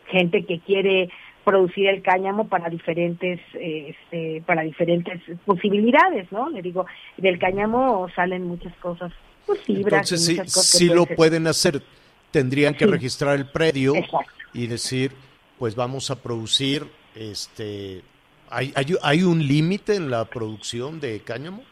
gente 0.08 0.46
que 0.46 0.60
quiere 0.60 1.10
producir 1.44 1.90
el 1.90 2.02
cáñamo 2.02 2.48
para 2.48 2.70
diferentes 2.70 3.42
eh, 3.56 3.94
este, 3.96 4.42
para 4.46 4.62
diferentes 4.62 5.20
posibilidades, 5.46 6.32
¿no? 6.32 6.50
Le 6.50 6.62
digo, 6.62 6.86
del 7.18 7.38
cáñamo 7.38 8.08
salen 8.16 8.48
muchas 8.48 8.74
cosas, 8.78 9.12
pues 9.46 9.60
fibras, 9.64 10.10
Entonces, 10.10 10.26
sí, 10.26 10.32
muchas 10.36 10.54
cosas 10.54 10.72
que 10.72 10.78
sí 10.78 10.86
lo 10.88 11.06
pueden 11.18 11.48
hacer. 11.48 11.82
Tendrían 12.32 12.74
que 12.74 12.86
Sí. 12.86 12.92
registrar 12.92 13.36
el 13.38 13.46
predio 13.50 13.96
Exacto. 13.96 14.32
y 14.54 14.68
decir, 14.68 15.12
pues 15.60 15.76
vamos 15.76 16.10
a 16.12 16.22
producir, 16.22 16.86
este, 17.16 18.02
¿hay, 18.50 18.72
hay, 18.76 18.86
hay 19.04 19.24
un 19.24 19.46
límite 19.46 19.96
en 19.96 20.10
la 20.10 20.26
producción 20.26 21.00
de 21.00 21.20
cáñamo? 21.22 21.64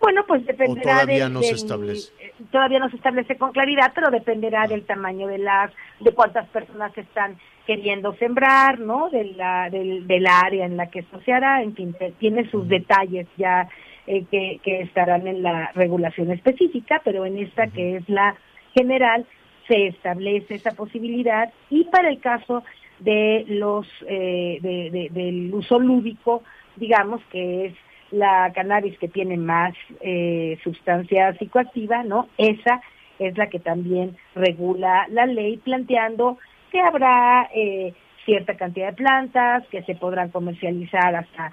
Bueno, 0.00 0.24
pues 0.28 0.44
dependerá 0.46 0.82
todavía 0.82 1.24
del- 1.24 1.32
no 1.32 1.40
se 1.40 1.46
del- 1.48 1.56
establece? 1.56 2.12
eh, 2.20 2.32
todavía 2.50 2.78
no 2.78 2.90
se 2.90 2.96
establece 2.96 3.36
con 3.36 3.52
claridad, 3.52 3.92
pero 3.94 4.10
dependerá 4.10 4.66
del 4.66 4.84
tamaño 4.84 5.26
de 5.26 5.38
las, 5.38 5.72
de 6.00 6.12
cuántas 6.12 6.46
personas 6.48 6.96
están 6.96 7.38
queriendo 7.66 8.14
sembrar, 8.16 8.78
¿no? 8.78 9.08
De 9.10 9.24
la, 9.24 9.68
del, 9.70 10.06
del 10.06 10.26
área 10.26 10.66
en 10.66 10.76
la 10.76 10.88
que 10.90 11.00
esto 11.00 11.20
se 11.24 11.32
hará, 11.32 11.62
en 11.62 11.74
fin, 11.74 11.96
tiene 12.18 12.48
sus 12.50 12.68
detalles 12.68 13.26
ya 13.36 13.68
eh, 14.06 14.24
que, 14.30 14.60
que 14.62 14.82
estarán 14.82 15.26
en 15.26 15.42
la 15.42 15.72
regulación 15.74 16.30
específica, 16.30 17.00
pero 17.04 17.26
en 17.26 17.38
esta 17.38 17.66
que 17.68 17.96
es 17.96 18.08
la 18.08 18.36
general, 18.76 19.26
se 19.66 19.88
establece 19.88 20.54
esa 20.54 20.70
posibilidad 20.72 21.52
y 21.70 21.84
para 21.84 22.08
el 22.10 22.20
caso 22.20 22.62
de 23.00 23.44
los 23.48 23.86
eh, 24.06 24.58
de- 24.62 24.90
de- 24.90 25.08
del 25.10 25.52
uso 25.54 25.78
lúdico, 25.78 26.42
digamos 26.76 27.20
que 27.32 27.66
es 27.66 27.74
la 28.10 28.52
cannabis 28.54 28.96
que 28.98 29.08
tiene 29.08 29.36
más 29.36 29.74
eh, 30.00 30.58
sustancia 30.62 31.32
psicoactiva, 31.38 32.04
¿no? 32.04 32.28
Esa 32.38 32.80
es 33.18 33.36
la 33.36 33.48
que 33.48 33.58
también 33.58 34.16
regula 34.34 35.06
la 35.10 35.26
ley, 35.26 35.56
planteando 35.56 36.38
que 36.70 36.80
habrá 36.80 37.48
eh, 37.54 37.92
cierta 38.24 38.56
cantidad 38.56 38.88
de 38.90 38.96
plantas 39.04 39.66
que 39.70 39.82
se 39.82 39.94
podrán 39.94 40.30
comercializar 40.30 41.14
hasta 41.16 41.50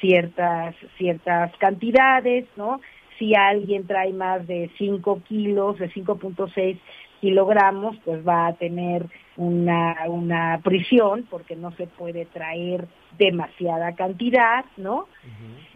ciertas 0.00 0.74
ciertas 0.98 1.56
cantidades, 1.58 2.44
¿no? 2.56 2.80
Si 3.18 3.34
alguien 3.34 3.86
trae 3.86 4.12
más 4.12 4.46
de 4.46 4.70
5 4.78 5.22
kilos, 5.28 5.78
de 5.78 5.90
5.6 5.90 6.78
kilogramos, 7.20 7.96
pues 8.04 8.26
va 8.26 8.48
a 8.48 8.52
tener 8.54 9.06
una, 9.36 9.96
una 10.08 10.60
prisión 10.62 11.26
porque 11.30 11.56
no 11.56 11.70
se 11.72 11.86
puede 11.86 12.26
traer 12.26 12.86
demasiada 13.18 13.94
cantidad, 13.94 14.64
¿no? 14.76 15.06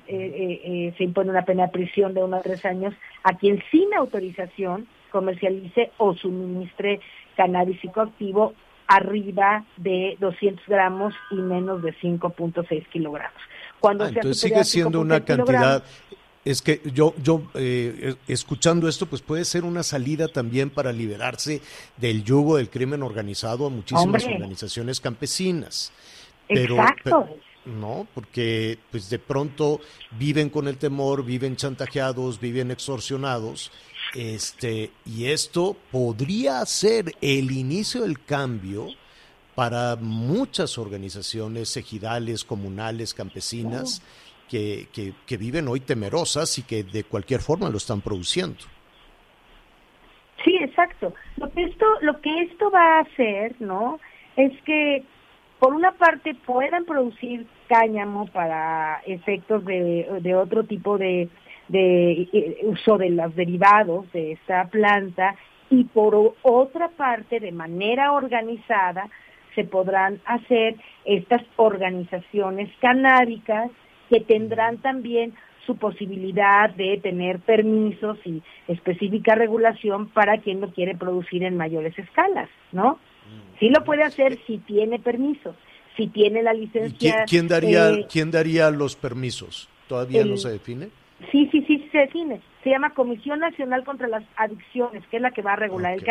Eh, 0.07 0.15
eh, 0.17 0.61
eh, 0.65 0.95
se 0.97 1.05
impone 1.05 1.31
una 1.31 1.45
pena 1.45 1.65
de 1.65 1.73
prisión 1.73 2.15
de 2.15 2.23
uno 2.23 2.37
a 2.37 2.43
tres 2.43 2.65
años 2.65 2.95
a 3.23 3.37
quien 3.37 3.63
sin 3.71 3.93
autorización 3.95 4.87
comercialice 5.11 5.91
o 5.99 6.15
suministre 6.15 7.01
cannabis 7.37 7.81
psicoactivo 7.81 8.55
arriba 8.87 9.65
de 9.77 10.17
200 10.21 10.67
gramos 10.67 11.15
y 11.31 11.37
menos 11.37 11.83
de 11.83 11.95
5.6 11.95 12.87
kilogramos. 12.89 13.41
Cuando 13.81 14.05
Ah, 14.05 14.09
entonces 14.09 14.41
sigue 14.41 14.65
siendo 14.65 15.01
5.6 15.01 15.05
una 15.05 15.25
cantidad. 15.25 15.85
Es 16.45 16.63
que 16.63 16.81
yo, 16.95 17.15
yo 17.23 17.43
eh, 17.55 18.15
escuchando 18.27 18.89
esto, 18.89 19.07
pues 19.07 19.21
puede 19.23 19.45
ser 19.45 19.65
una 19.65 19.83
salida 19.83 20.29
también 20.29 20.71
para 20.71 20.93
liberarse 20.93 21.61
del 21.97 22.25
yugo 22.25 22.57
del 22.57 22.71
crimen 22.71 23.03
organizado 23.03 23.67
a 23.67 23.71
muchísimas 23.71 24.23
Hombre. 24.23 24.37
organizaciones 24.37 25.01
campesinas. 25.01 25.93
Pero, 26.49 26.77
Exacto. 26.77 27.29
no, 27.67 28.07
porque 28.15 28.79
pues 28.91 29.11
de 29.11 29.19
pronto 29.19 29.81
viven 30.19 30.49
con 30.49 30.69
el 30.69 30.79
temor, 30.79 31.25
viven 31.25 31.57
chantajeados, 31.57 32.41
viven 32.41 32.71
extorsionados, 32.71 33.71
este, 34.15 34.91
y 35.05 35.27
esto 35.27 35.77
podría 35.91 36.65
ser 36.65 37.15
el 37.21 37.51
inicio 37.51 38.03
del 38.03 38.25
cambio 38.25 38.89
para 39.55 39.97
muchas 39.97 40.79
organizaciones 40.79 41.77
ejidales, 41.77 42.45
comunales, 42.45 43.13
campesinas, 43.13 44.03
que, 44.49 44.87
que, 45.27 45.37
viven 45.37 45.69
hoy 45.69 45.81
temerosas 45.81 46.59
y 46.59 46.63
que 46.63 46.83
de 46.83 47.05
cualquier 47.05 47.41
forma 47.41 47.69
lo 47.69 47.77
están 47.77 48.01
produciendo. 48.01 48.59
Sí, 50.45 50.57
exacto. 50.61 51.15
Lo 51.37 51.51
que 51.51 51.65
esto, 51.65 51.87
lo 52.01 52.21
que 52.21 52.43
esto 52.43 52.71
va 52.71 52.99
a 52.99 53.01
hacer, 53.01 53.55
¿no? 53.61 54.01
Es 54.37 54.53
que 54.63 55.05
por 55.59 55.75
una 55.75 55.93
parte 55.93 56.35
puedan 56.35 56.85
producir 56.85 57.47
cáñamo 57.69 58.27
para 58.29 59.03
efectos 59.07 59.65
de, 59.65 60.21
de 60.23 60.35
otro 60.35 60.65
tipo 60.65 60.97
de, 60.97 61.29
de 61.69 62.29
eh, 62.33 62.59
uso 62.63 62.97
de 62.97 63.11
los 63.11 63.35
derivados 63.35 64.11
de 64.13 64.33
esta 64.33 64.65
planta 64.69 65.35
y 65.71 65.85
por 65.85 66.35
otra 66.43 66.89
parte 66.89 67.41
de 67.41 67.53
manera 67.53 68.13
organizada 68.13 69.09
se 69.55 69.65
podrán 69.65 70.21
hacer 70.25 70.77
estas 71.05 71.43
organizaciones 71.57 72.71
canábicas 72.81 73.71
que 74.09 74.21
tendrán 74.21 74.79
también 74.79 75.35
su 75.67 75.77
posibilidad 75.77 76.71
de 76.71 76.99
tener 77.03 77.41
permisos 77.41 78.19
y 78.25 78.43
específica 78.69 79.35
regulación 79.35 80.09
para 80.09 80.39
quien 80.39 80.61
lo 80.61 80.71
quiere 80.71 80.97
producir 80.97 81.43
en 81.45 81.57
mayores 81.57 81.99
escalas, 81.99 82.49
¿no? 82.73 82.99
Sí 83.61 83.69
lo 83.69 83.85
puede 83.85 84.03
hacer 84.03 84.39
si 84.47 84.59
tiene 84.59 84.99
permisos, 84.99 85.55
si 85.97 86.07
tiene 86.07 86.43
la 86.43 86.55
¿Y 86.55 86.61
licencia. 86.61 86.99
quién, 86.99 87.15
quién 87.27 87.49
daría, 87.49 87.91
eh, 87.91 88.07
quién 88.11 88.31
daría 88.31 88.71
los 88.71 88.97
permisos? 88.97 89.69
¿Todavía 89.89 90.25
no 90.25 90.37
se 90.37 90.51
define? 90.51 90.89
Sí, 91.33 91.49
sí, 91.51 91.63
sí, 91.67 91.89
se 91.91 91.99
define. 91.99 92.41
Se 92.63 92.71
llama 92.71 92.95
Comisión 92.95 93.41
Nacional 93.41 93.85
contra 93.85 94.09
las 94.09 94.25
Adicciones, 94.37 95.07
que 95.09 95.17
es 95.17 95.23
la 95.23 95.33
que 95.33 95.43
va 95.43 95.55
a 95.55 95.57
regular 95.57 95.93
el 95.93 96.01
Ok. 96.01 96.07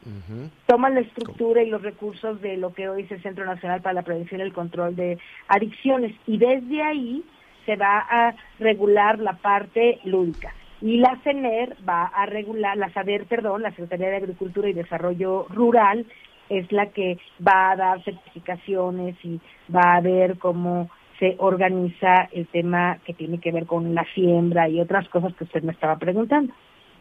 Cannabis. 0.00 0.28
Ujú. 0.28 0.50
Toman 0.66 0.94
la 0.94 1.00
estructura 1.00 1.62
y 1.62 1.70
los 1.70 1.82
recursos 1.82 2.40
de 2.40 2.56
lo 2.56 2.72
que 2.72 2.88
hoy 2.88 3.02
es 3.02 3.12
el 3.12 3.22
Centro 3.22 3.44
Nacional 3.44 3.80
para 3.82 3.94
la 3.94 4.02
Prevención 4.02 4.40
y 4.40 4.44
el 4.44 4.52
Control 4.52 4.96
de 4.96 5.18
Adicciones. 5.48 6.14
Y 6.26 6.38
desde 6.38 6.82
ahí 6.82 7.24
se 7.66 7.76
va 7.76 7.98
a 7.98 8.34
regular 8.58 9.18
la 9.18 9.34
parte 9.34 10.00
lúdica. 10.04 10.52
Y 10.80 10.96
la 10.96 11.18
CENER 11.22 11.76
va 11.86 12.04
a 12.04 12.24
regular, 12.24 12.76
la 12.76 12.90
SADER, 12.92 13.26
perdón, 13.26 13.62
la 13.62 13.70
Secretaría 13.70 14.08
de 14.08 14.16
Agricultura 14.16 14.68
y 14.68 14.72
Desarrollo 14.72 15.46
Rural, 15.50 16.06
es 16.48 16.70
la 16.72 16.86
que 16.86 17.18
va 17.46 17.70
a 17.70 17.76
dar 17.76 18.02
certificaciones 18.02 19.14
y 19.22 19.40
va 19.72 19.96
a 19.96 20.00
ver 20.00 20.38
cómo 20.38 20.88
se 21.18 21.36
organiza 21.38 22.28
el 22.32 22.46
tema 22.46 22.98
que 23.04 23.12
tiene 23.12 23.38
que 23.38 23.52
ver 23.52 23.66
con 23.66 23.94
la 23.94 24.04
siembra 24.14 24.68
y 24.68 24.80
otras 24.80 25.06
cosas 25.10 25.34
que 25.34 25.44
usted 25.44 25.62
me 25.62 25.72
estaba 25.72 25.96
preguntando. 25.96 26.52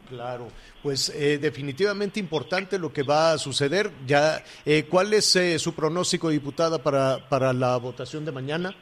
Claro, 0.09 0.47
pues 0.81 1.09
eh, 1.15 1.37
definitivamente 1.37 2.19
importante 2.19 2.79
lo 2.79 2.91
que 2.91 3.03
va 3.03 3.33
a 3.33 3.37
suceder. 3.37 3.91
Ya, 4.07 4.39
eh, 4.65 4.85
¿cuál 4.89 5.13
es 5.13 5.35
eh, 5.35 5.59
su 5.59 5.75
pronóstico, 5.75 6.29
diputada, 6.29 6.79
para, 6.79 7.29
para 7.29 7.53
la 7.53 7.77
votación 7.77 8.25
de 8.25 8.31
mañana? 8.31 8.73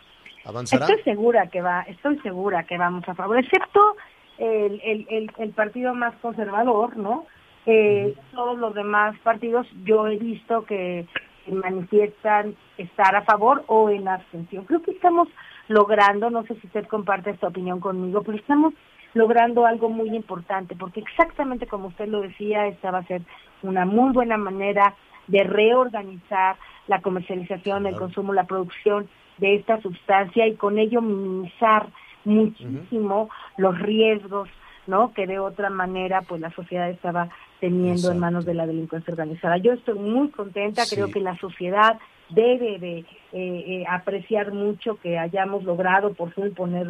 ¿Avanzará? 0.46 0.86
Estoy 0.86 1.04
segura 1.04 1.48
que 1.48 1.62
va, 1.62 1.82
estoy 1.82 2.18
segura 2.20 2.64
que 2.64 2.78
vamos 2.78 3.04
a 3.10 3.14
favor, 3.14 3.38
excepto 3.38 3.98
el, 4.38 4.80
el, 4.86 5.06
el, 5.10 5.32
el 5.38 5.50
partido 5.52 5.94
más 5.94 6.16
conservador, 6.22 6.96
¿no? 6.96 7.26
Eh, 7.66 8.16
Todos 8.34 8.58
los 8.58 8.74
demás 8.74 9.18
partidos 9.24 9.68
yo 9.84 10.08
he 10.08 10.16
visto 10.18 10.64
que 10.64 11.06
manifiestan 11.48 12.56
estar 12.78 13.16
a 13.16 13.24
favor 13.24 13.66
o 13.68 13.90
en 13.90 14.08
abstención. 14.08 14.64
Creo 14.64 14.82
que 14.82 14.92
estamos 14.92 15.28
logrando, 15.68 16.30
no 16.30 16.44
sé 16.46 16.56
si 16.62 16.68
usted 16.68 16.88
comparte 16.88 17.32
esta 17.32 17.48
opinión 17.48 17.82
conmigo, 17.82 18.22
pero 18.24 18.38
estamos 18.38 18.74
logrando 19.18 19.66
algo 19.66 19.90
muy 19.90 20.16
importante, 20.16 20.76
porque 20.76 21.00
exactamente 21.02 21.68
como 21.68 21.88
usted 21.88 22.08
lo 22.08 22.22
decía, 22.22 22.68
esta 22.68 22.92
va 22.92 23.00
a 23.00 23.06
ser 23.08 23.22
una 23.64 23.86
muy 23.86 24.14
buena 24.14 24.38
manera 24.38 24.94
de 25.28 25.44
reorganizar 25.44 26.56
la 26.88 27.02
comercialización, 27.02 27.86
el 27.86 27.96
consumo, 27.98 28.34
la 28.34 28.46
producción 28.46 29.10
de 29.40 29.56
esta 29.56 29.82
sustancia 29.82 30.48
y 30.48 30.56
con 30.56 30.80
ello 30.80 31.02
minimizar 31.02 31.88
muchísimo 32.24 33.30
los 33.58 33.78
riesgos, 33.80 34.50
¿no? 34.86 35.14
Que 35.14 35.28
de 35.28 35.40
otra 35.40 35.70
manera, 35.70 36.22
pues 36.22 36.40
la 36.42 36.52
sociedad 36.52 36.90
estaba 36.90 37.30
teniendo 37.60 38.12
en 38.12 38.20
manos 38.20 38.46
de 38.46 38.54
la 38.54 38.68
delincuencia 38.68 39.12
organizada. 39.12 39.58
Yo 39.58 39.74
estoy 39.74 39.98
muy 40.00 40.30
contenta, 40.30 40.86
Sí. 40.86 40.96
creo 40.96 41.12
que 41.12 41.20
la 41.20 41.36
sociedad 41.38 42.00
debe 42.30 42.78
de 42.80 42.98
eh, 43.00 43.06
eh, 43.34 43.84
apreciar 43.90 44.52
mucho 44.52 44.98
que 44.98 45.18
hayamos 45.18 45.64
logrado 45.64 46.14
por 46.14 46.32
fin 46.34 46.54
poner 46.54 46.88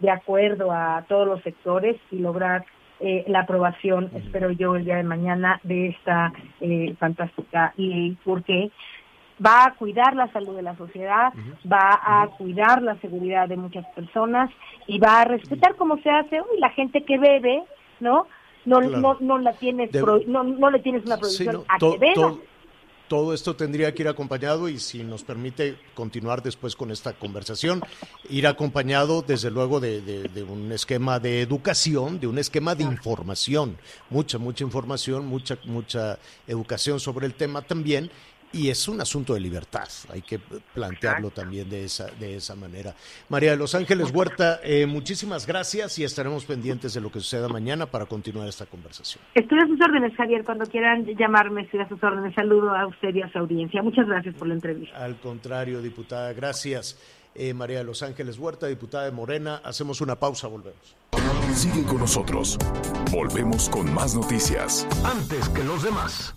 de 0.00 0.10
acuerdo 0.10 0.70
a 0.72 1.04
todos 1.08 1.26
los 1.26 1.42
sectores 1.42 1.96
y 2.10 2.18
lograr 2.18 2.64
eh, 3.00 3.24
la 3.28 3.40
aprobación, 3.40 4.10
espero 4.14 4.50
yo, 4.52 4.76
el 4.76 4.84
día 4.84 4.96
de 4.96 5.02
mañana 5.02 5.60
de 5.64 5.88
esta 5.88 6.32
eh, 6.60 6.94
fantástica 6.98 7.74
ley, 7.76 8.16
porque 8.24 8.70
va 9.44 9.64
a 9.66 9.74
cuidar 9.74 10.16
la 10.16 10.32
salud 10.32 10.56
de 10.56 10.62
la 10.62 10.74
sociedad, 10.76 11.30
va 11.70 12.00
a 12.02 12.26
cuidar 12.38 12.80
la 12.82 12.94
seguridad 13.00 13.48
de 13.48 13.56
muchas 13.56 13.84
personas 13.88 14.50
y 14.86 14.98
va 14.98 15.20
a 15.20 15.24
respetar 15.26 15.74
como 15.76 15.98
se 15.98 16.08
hace 16.08 16.40
hoy 16.40 16.58
la 16.58 16.70
gente 16.70 17.04
que 17.04 17.18
bebe, 17.18 17.62
¿no? 18.00 18.26
No, 18.64 18.78
Claro. 18.80 18.98
no, 18.98 19.16
no 19.20 19.38
la 19.38 19.52
tienes, 19.52 19.92
De- 19.92 20.00
pro- 20.00 20.22
no, 20.26 20.42
no 20.42 20.70
le 20.70 20.78
tienes 20.80 21.04
una 21.04 21.16
Sí, 21.16 21.20
prohibición 21.44 21.54
no, 21.56 21.64
a 21.68 21.78
to- 21.78 21.92
que 21.92 21.98
beba. 21.98 22.14
to- 22.14 22.40
todo 23.08 23.32
esto 23.34 23.54
tendría 23.54 23.94
que 23.94 24.02
ir 24.02 24.08
acompañado 24.08 24.68
y 24.68 24.78
si 24.78 25.04
nos 25.04 25.22
permite 25.22 25.76
continuar 25.94 26.42
después 26.42 26.74
con 26.74 26.90
esta 26.90 27.12
conversación, 27.12 27.80
ir 28.28 28.46
acompañado 28.46 29.22
desde 29.22 29.50
luego 29.50 29.78
de, 29.80 30.00
de- 30.00 30.28
de 30.28 30.42
un 30.42 30.72
esquema 30.72 31.20
de 31.20 31.40
educación, 31.42 32.18
de 32.20 32.26
un 32.26 32.38
esquema 32.38 32.74
de 32.74 32.84
información, 32.84 33.76
mucha, 34.10 34.38
mucha 34.38 34.64
información, 34.64 35.26
mucha, 35.26 35.58
mucha 35.64 36.18
educación 36.46 36.98
sobre 37.00 37.26
el 37.26 37.34
tema 37.34 37.62
también. 37.62 38.10
Y 38.52 38.70
es 38.70 38.88
un 38.88 39.00
asunto 39.00 39.34
de 39.34 39.40
libertad, 39.40 39.88
hay 40.10 40.22
que 40.22 40.38
plantearlo 40.38 41.30
también 41.30 41.68
de 41.68 41.84
esa, 41.84 42.06
de 42.06 42.36
esa 42.36 42.54
manera. 42.54 42.94
María 43.28 43.50
de 43.50 43.56
Los 43.56 43.74
Ángeles 43.74 44.12
Huerta, 44.14 44.60
eh, 44.62 44.86
muchísimas 44.86 45.46
gracias 45.46 45.98
y 45.98 46.04
estaremos 46.04 46.44
pendientes 46.44 46.94
de 46.94 47.00
lo 47.00 47.10
que 47.10 47.20
suceda 47.20 47.48
mañana 47.48 47.86
para 47.86 48.06
continuar 48.06 48.48
esta 48.48 48.66
conversación. 48.66 49.22
Estoy 49.34 49.58
a 49.58 49.66
sus 49.66 49.80
órdenes, 49.80 50.16
Javier, 50.16 50.44
cuando 50.44 50.64
quieran 50.66 51.04
llamarme, 51.04 51.62
estoy 51.62 51.80
a 51.80 51.88
sus 51.88 52.02
órdenes. 52.02 52.34
Saludo 52.34 52.74
a 52.74 52.86
usted 52.86 53.14
y 53.14 53.22
a 53.22 53.30
su 53.30 53.38
audiencia. 53.38 53.82
Muchas 53.82 54.06
gracias 54.06 54.34
por 54.34 54.48
la 54.48 54.54
entrevista. 54.54 54.96
Al 54.96 55.16
contrario, 55.16 55.82
diputada, 55.82 56.32
gracias. 56.32 56.98
Eh, 57.34 57.52
María 57.52 57.78
de 57.78 57.84
Los 57.84 58.02
Ángeles 58.02 58.38
Huerta, 58.38 58.66
diputada 58.66 59.04
de 59.04 59.10
Morena. 59.10 59.60
Hacemos 59.62 60.00
una 60.00 60.16
pausa, 60.16 60.48
volvemos. 60.48 60.96
Sigue 61.52 61.84
con 61.84 61.98
nosotros. 61.98 62.58
Volvemos 63.10 63.68
con 63.68 63.92
más 63.92 64.14
noticias. 64.14 64.86
Antes 65.04 65.48
que 65.50 65.62
los 65.64 65.82
demás. 65.82 66.34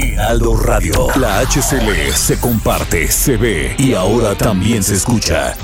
Heraldo 0.00 0.56
Radio. 0.56 1.08
La 1.16 1.40
HCL 1.40 2.12
se 2.14 2.40
comparte, 2.40 3.08
se 3.08 3.36
ve 3.36 3.74
y 3.76 3.92
ahora 3.92 4.34
también 4.34 4.82
se 4.82 4.94
escucha. 4.94 5.54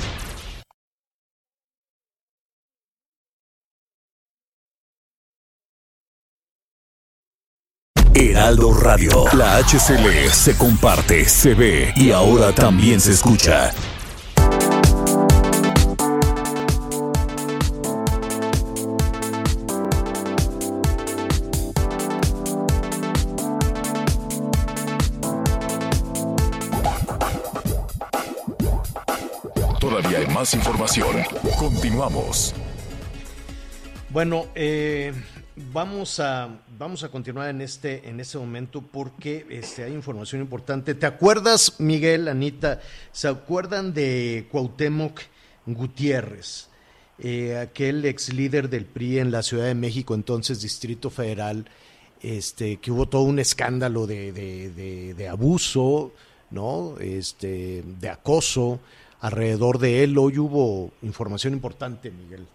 Heraldo 8.13 8.73
Radio. 8.75 9.25
La 9.33 9.57
HCL 9.57 10.29
se 10.31 10.55
comparte, 10.55 11.27
se 11.27 11.55
ve 11.55 11.93
y 11.95 12.11
ahora 12.11 12.53
también 12.53 12.99
se 12.99 13.13
escucha. 13.13 13.71
Información. 30.57 31.07
Continuamos. 31.57 32.53
Bueno, 34.09 34.47
eh, 34.55 35.13
vamos 35.71 36.19
a 36.19 36.49
vamos 36.77 37.03
a 37.03 37.09
continuar 37.09 37.49
en 37.49 37.61
este 37.61 38.09
en 38.09 38.19
este 38.19 38.37
momento 38.37 38.81
porque 38.81 39.45
este, 39.49 39.83
hay 39.83 39.93
información 39.93 40.41
importante. 40.41 40.95
¿Te 40.95 41.05
acuerdas, 41.05 41.79
Miguel, 41.79 42.27
Anita? 42.27 42.81
¿Se 43.11 43.27
acuerdan 43.27 43.93
de 43.93 44.47
Cuauhtémoc 44.51 45.21
Gutiérrez, 45.67 46.69
eh, 47.19 47.57
aquel 47.57 48.03
ex 48.05 48.33
líder 48.33 48.69
del 48.69 48.85
PRI 48.85 49.19
en 49.19 49.31
la 49.31 49.43
Ciudad 49.43 49.65
de 49.65 49.75
México, 49.75 50.15
entonces 50.15 50.61
Distrito 50.61 51.09
Federal, 51.09 51.69
este, 52.21 52.77
que 52.77 52.91
hubo 52.91 53.07
todo 53.07 53.23
un 53.23 53.37
escándalo 53.37 54.07
de, 54.07 54.31
de, 54.31 55.13
de, 55.13 55.27
abuso, 55.27 56.13
no, 56.49 56.95
este, 56.99 57.83
de 57.99 58.09
acoso 58.09 58.79
alrededor 59.21 59.79
de 59.79 60.03
él. 60.03 60.17
Hoy 60.17 60.37
hubo 60.37 60.91
información 61.01 61.53
importante, 61.53 62.11
Miguel. 62.11 62.47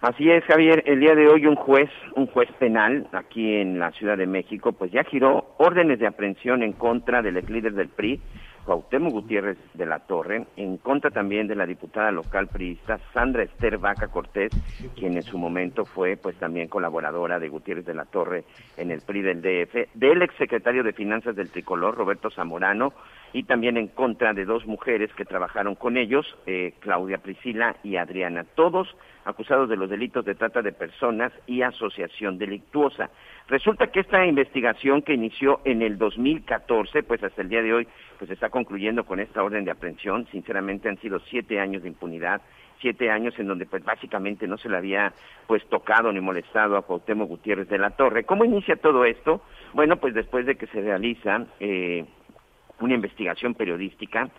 Así 0.00 0.30
es, 0.30 0.44
Javier. 0.44 0.82
El 0.86 1.00
día 1.00 1.14
de 1.14 1.28
hoy 1.28 1.46
un 1.46 1.56
juez, 1.56 1.88
un 2.14 2.26
juez 2.26 2.50
penal 2.58 3.08
aquí 3.12 3.54
en 3.54 3.78
la 3.78 3.90
Ciudad 3.92 4.18
de 4.18 4.26
México, 4.26 4.72
pues 4.72 4.92
ya 4.92 5.02
giró 5.04 5.54
órdenes 5.56 5.98
de 5.98 6.06
aprehensión 6.06 6.62
en 6.62 6.74
contra 6.74 7.22
del 7.22 7.38
ex 7.38 7.48
líder 7.48 7.72
del 7.72 7.88
PRI, 7.88 8.20
Cuauhtémoc 8.64 9.12
Gutiérrez 9.12 9.58
de 9.74 9.86
la 9.86 10.00
Torre, 10.00 10.46
en 10.56 10.78
contra 10.78 11.10
también 11.10 11.46
de 11.46 11.54
la 11.54 11.66
diputada 11.66 12.10
local 12.10 12.48
priista 12.48 12.98
Sandra 13.12 13.42
Esther 13.42 13.78
Vaca 13.78 14.08
Cortés, 14.08 14.52
quien 14.96 15.16
en 15.16 15.22
su 15.22 15.38
momento 15.38 15.84
fue 15.84 16.16
pues 16.16 16.36
también 16.36 16.68
colaboradora 16.68 17.38
de 17.38 17.48
Gutiérrez 17.48 17.84
de 17.84 17.94
la 17.94 18.04
Torre 18.06 18.44
en 18.76 18.90
el 18.90 19.02
PRI 19.02 19.22
del 19.22 19.42
DF, 19.42 19.94
del 19.94 20.22
exsecretario 20.22 20.82
de 20.82 20.92
Finanzas 20.92 21.36
del 21.36 21.50
Tricolor, 21.50 21.94
Roberto 21.94 22.30
Zamorano, 22.30 22.92
y 23.34 23.42
también 23.42 23.76
en 23.76 23.88
contra 23.88 24.32
de 24.32 24.44
dos 24.44 24.64
mujeres 24.64 25.12
que 25.14 25.24
trabajaron 25.24 25.74
con 25.74 25.96
ellos, 25.96 26.24
eh, 26.46 26.74
Claudia 26.78 27.18
Priscila 27.18 27.76
y 27.82 27.96
Adriana, 27.96 28.44
todos 28.54 28.88
acusados 29.24 29.68
de 29.68 29.76
los 29.76 29.90
delitos 29.90 30.24
de 30.24 30.34
trata 30.34 30.62
de 30.62 30.72
personas 30.72 31.32
y 31.46 31.62
asociación 31.62 32.38
delictuosa. 32.38 33.10
Resulta 33.48 33.88
que 33.88 34.00
esta 34.00 34.24
investigación 34.24 35.02
que 35.02 35.12
inició 35.12 35.60
en 35.64 35.82
el 35.82 35.98
2014, 35.98 37.02
pues 37.02 37.22
hasta 37.22 37.42
el 37.42 37.50
día 37.50 37.62
de 37.62 37.74
hoy, 37.74 37.88
pues 38.18 38.30
está 38.30 38.48
concluyendo 38.48 39.04
con 39.04 39.20
esta 39.20 39.42
orden 39.42 39.66
de 39.66 39.70
aprehensión. 39.70 40.26
Sinceramente 40.32 40.88
han 40.88 40.98
sido 41.00 41.20
siete 41.28 41.60
años 41.60 41.82
de 41.82 41.88
impunidad, 41.88 42.40
siete 42.80 43.10
años 43.10 43.38
en 43.38 43.46
donde 43.46 43.66
pues 43.66 43.84
básicamente 43.84 44.46
no 44.46 44.56
se 44.56 44.70
le 44.70 44.78
había 44.78 45.12
pues 45.46 45.62
tocado 45.68 46.10
ni 46.10 46.20
molestado 46.20 46.78
a 46.78 46.82
Cuauhtémoc 46.82 47.28
Gutiérrez 47.28 47.68
de 47.68 47.76
la 47.76 47.90
Torre. 47.90 48.24
¿Cómo 48.24 48.46
inicia 48.46 48.76
todo 48.76 49.04
esto? 49.04 49.42
Bueno, 49.74 49.96
pues 49.96 50.14
después 50.14 50.46
de 50.46 50.56
que 50.56 50.66
se 50.68 50.80
realiza 50.80 51.44
eh, 51.60 52.06
una 52.80 52.94
investigación 52.94 53.54
periodística 53.54 54.30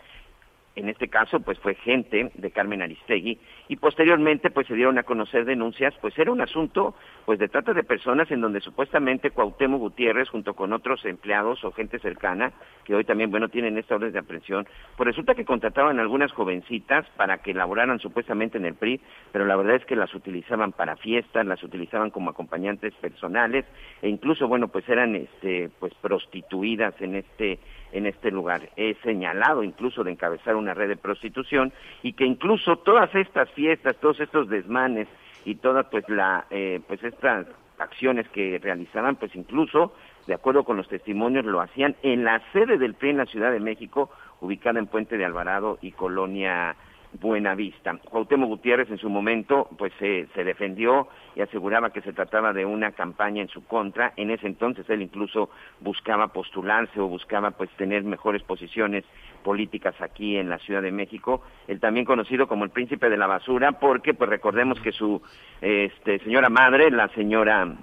en 0.76 0.90
este 0.90 1.08
caso 1.08 1.40
pues 1.40 1.58
fue 1.60 1.76
gente 1.76 2.32
de 2.34 2.52
Carmen 2.52 2.82
Aristegui 2.82 3.40
y 3.68 3.76
posteriormente 3.78 4.52
pues 4.52 4.68
se 4.68 4.76
dieron 4.76 4.98
a 4.98 5.04
conocer 5.04 5.46
denuncias, 5.46 5.94
pues 6.02 6.18
era 6.18 6.32
un 6.32 6.42
asunto 6.42 6.96
pues 7.26 7.40
de 7.40 7.48
trata 7.48 7.74
de 7.74 7.84
personas 7.84 8.30
en 8.32 8.42
donde 8.42 8.62
supuestamente 8.62 9.32
Cuauhtémoc 9.32 9.80
Gutiérrez 9.80 10.30
junto 10.30 10.54
con 10.54 10.74
otros 10.74 11.04
empleados 11.06 11.64
o 11.64 11.72
gente 11.72 12.00
cercana 12.00 12.52
que 12.84 12.94
hoy 12.94 13.06
también 13.06 13.32
bueno 13.32 13.50
tienen 13.50 13.78
esta 13.78 13.96
orden 13.96 14.12
de 14.12 14.20
aprehensión, 14.20 14.68
pues 14.98 15.08
resulta 15.08 15.34
que 15.34 15.46
contrataban 15.46 16.00
algunas 16.00 16.32
jovencitas 16.32 17.06
para 17.16 17.40
que 17.40 17.54
laboraran 17.54 18.00
supuestamente 18.00 18.58
en 18.58 18.66
el 18.66 18.76
PRI, 18.76 19.00
pero 19.32 19.46
la 19.46 19.56
verdad 19.56 19.76
es 19.76 19.86
que 19.86 19.96
las 19.96 20.14
utilizaban 20.14 20.72
para 20.72 20.98
fiestas, 20.98 21.46
las 21.46 21.64
utilizaban 21.64 22.12
como 22.12 22.30
acompañantes 22.30 22.94
personales 22.96 23.66
e 24.02 24.10
incluso 24.10 24.48
bueno 24.48 24.68
pues 24.68 24.88
eran 24.90 25.16
este 25.16 25.70
pues 25.80 25.94
prostituidas 25.96 27.00
en 27.02 27.16
este 27.16 27.60
en 27.96 28.06
este 28.06 28.30
lugar. 28.30 28.70
He 28.76 28.96
señalado 29.04 29.64
incluso 29.64 30.04
de 30.04 30.12
encabezar 30.12 30.58
una 30.58 30.74
red 30.74 30.90
de 30.90 30.98
prostitución 30.98 31.72
y 32.04 32.14
que 32.14 32.26
incluso 32.26 32.76
todas 32.78 33.14
estas 33.16 33.50
fiestas, 33.52 33.96
todos 34.02 34.20
estos 34.20 34.50
desmanes 34.50 35.08
y 35.46 35.56
todas 35.56 35.86
pues 35.90 36.08
la 36.10 36.46
eh, 36.50 36.82
pues 36.88 37.02
estas 37.04 37.48
acciones 37.80 38.28
que 38.30 38.60
realizaban 38.62 39.16
pues 39.16 39.34
incluso 39.36 39.94
de 40.28 40.34
acuerdo 40.34 40.66
con 40.66 40.76
los 40.76 40.90
testimonios 40.90 41.46
lo 41.46 41.62
hacían 41.62 41.96
en 42.04 42.26
la 42.26 42.42
sede 42.52 42.78
del 42.78 42.96
PRI 42.96 43.12
en 43.12 43.18
la 43.18 43.26
Ciudad 43.28 43.52
de 43.52 43.60
México 43.62 44.10
ubicada 44.42 44.80
en 44.80 44.88
Puente 44.88 45.18
de 45.18 45.24
Alvarado 45.24 45.78
y 45.82 45.94
Colonia 45.94 46.76
Buenavista. 47.22 47.98
Cuauhtémoc 48.10 48.50
Gutiérrez 48.50 48.90
en 48.90 48.98
su 48.98 49.10
momento 49.10 49.70
pues 49.78 49.94
se 50.00 50.44
defendió 50.44 51.08
y 51.36 51.42
aseguraba 51.42 51.92
que 51.92 52.02
se 52.02 52.14
trataba 52.14 52.54
de 52.54 52.66
una 52.66 52.92
campaña 52.92 53.42
en 53.42 53.50
su 53.50 53.66
contra. 53.66 54.14
En 54.16 54.32
ese 54.32 54.48
entonces 54.48 54.90
él 54.90 55.02
incluso 55.02 55.50
buscaba 55.82 56.30
postularse 56.30 57.00
o 57.00 57.08
buscaba 57.08 57.52
pues 57.52 57.70
tener 57.72 58.04
mejores 58.04 58.42
posiciones 58.44 59.04
políticas 59.44 59.96
aquí 60.02 60.38
en 60.38 60.50
la 60.50 60.60
Ciudad 60.60 60.82
de 60.82 60.92
México. 60.92 61.44
Él 61.68 61.80
también 61.80 62.06
conocido 62.06 62.48
como 62.48 62.64
el 62.64 62.72
príncipe 62.72 63.10
de 63.10 63.18
la 63.18 63.28
basura 63.28 63.74
porque 63.74 64.14
pues 64.14 64.30
recordemos 64.30 64.80
que 64.80 64.92
su 64.92 65.22
este, 65.62 66.20
señora 66.20 66.50
madre, 66.50 66.90
la 66.90 67.10
señora 67.10 67.76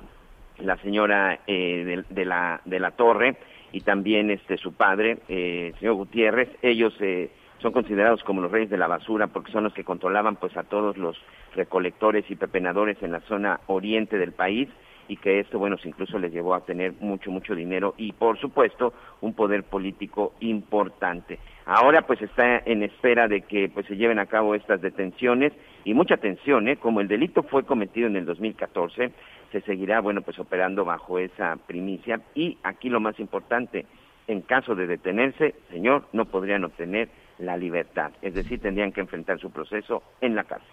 la 0.59 0.77
señora 0.79 1.41
eh, 1.47 2.03
de, 2.09 2.25
la 2.25 2.61
de 2.65 2.81
la 2.81 2.93
Torre 2.93 3.37
y 3.73 3.81
también 3.81 4.31
este 4.31 4.57
su 4.59 4.75
padre, 4.75 5.19
eh, 5.29 5.73
señor 5.79 5.95
Gutiérrez, 5.95 6.51
ellos 6.63 6.95
eh, 7.01 7.31
son 7.63 7.73
considerados 7.73 8.23
como 8.25 8.43
los 8.43 8.51
reyes 8.51 8.71
de 8.71 8.77
la 8.77 8.89
basura 8.89 9.29
porque 9.29 9.53
son 9.53 9.65
los 9.65 9.73
que 9.73 9.85
controlaban 9.85 10.37
pues 10.37 10.57
a 10.57 10.65
todos 10.65 10.97
los 10.97 11.17
recolectores 11.55 12.29
y 12.29 12.37
pepenadores 12.37 13.03
en 13.03 13.13
la 13.13 13.21
zona 13.21 13.61
oriente 13.69 14.19
del 14.19 14.33
país 14.33 14.69
y 15.09 15.17
que 15.17 15.41
esto, 15.41 15.59
bueno, 15.59 15.77
incluso 15.85 16.19
les 16.19 16.33
llevó 16.33 16.55
a 16.55 16.65
tener 16.65 16.95
mucho, 17.01 17.31
mucho 17.31 17.55
dinero 17.55 17.95
y, 17.99 18.13
por 18.13 18.39
supuesto, 18.39 18.95
un 19.21 19.35
poder 19.35 19.65
político 19.65 20.33
importante. 20.41 21.39
Ahora, 21.67 22.03
pues, 22.03 22.23
está 22.23 22.59
en 22.59 22.83
espera 22.83 23.29
de 23.29 23.43
que, 23.43 23.69
pues, 23.69 23.87
se 23.87 23.97
lleven 23.97 24.19
a 24.19 24.27
cabo 24.27 24.55
estas 24.55 24.81
detenciones 24.81 25.53
y 25.85 25.93
mucha 25.93 26.15
atención, 26.15 26.69
¿eh? 26.69 26.77
Como 26.77 27.01
el 27.01 27.09
delito 27.09 27.43
fue 27.43 27.65
cometido 27.65 28.07
en 28.07 28.17
el 28.17 28.25
2014, 28.25 29.13
se 29.51 29.61
seguirá, 29.63 30.01
bueno, 30.01 30.23
pues, 30.23 30.39
operando 30.39 30.85
bajo 30.85 31.19
esa 31.19 31.57
primicia 31.67 32.21
y 32.35 32.57
aquí 32.63 32.89
lo 32.89 33.01
más 33.01 33.19
importante, 33.19 33.87
en 34.29 34.41
caso 34.41 34.75
de 34.75 34.87
detenerse, 34.87 35.57
señor, 35.71 36.05
no 36.13 36.27
podrían 36.27 36.65
obtener 36.65 37.09
la 37.39 37.57
libertad, 37.57 38.13
es 38.23 38.35
decir, 38.35 38.61
tendrían 38.61 38.93
que 38.93 39.01
enfrentar 39.01 39.41
su 39.41 39.51
proceso 39.51 40.03
en 40.21 40.35
la 40.35 40.45
cárcel. 40.45 40.69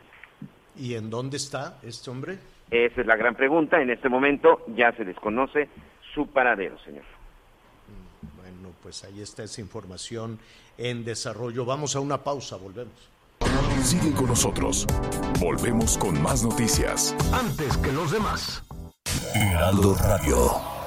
¿Y 0.76 0.96
en 0.96 1.10
dónde 1.10 1.38
está 1.38 1.78
este 1.84 2.10
hombre? 2.10 2.38
Esa 2.72 3.02
es 3.02 3.08
la 3.08 3.16
gran 3.16 3.36
pregunta. 3.36 3.82
En 3.82 3.90
este 3.90 4.10
momento 4.10 4.64
ya 4.76 4.92
se 4.94 5.04
desconoce 5.04 5.68
su 6.14 6.28
paradero, 6.28 6.78
señor. 6.80 7.04
Bueno, 8.38 8.74
pues 8.82 9.04
ahí 9.04 9.22
está 9.22 9.44
esa 9.44 9.62
información 9.62 10.40
en 10.78 11.04
desarrollo. 11.04 11.66
Vamos 11.66 11.96
a 11.96 12.00
una 12.00 12.24
pausa, 12.24 12.56
volvemos. 12.58 13.10
Sigue 13.84 14.14
con 14.14 14.28
nosotros. 14.28 14.86
Volvemos 15.40 15.98
con 15.98 16.22
más 16.22 16.44
noticias. 16.44 17.16
Antes 17.34 17.78
que 17.78 17.92
los 17.92 18.12
demás. 18.12 18.64
Heraldo 19.34 19.96
Radio. 19.96 20.79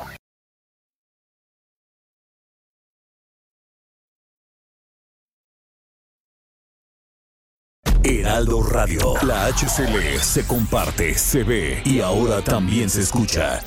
Radio. 8.45 9.15
La 9.23 9.47
HCL 9.47 10.19
se 10.21 10.45
comparte, 10.45 11.15
se 11.15 11.45
ve 11.45 11.81
y 11.85 12.01
ahora 12.01 12.43
también 12.43 12.91
se 12.91 13.03
escucha. 13.03 13.63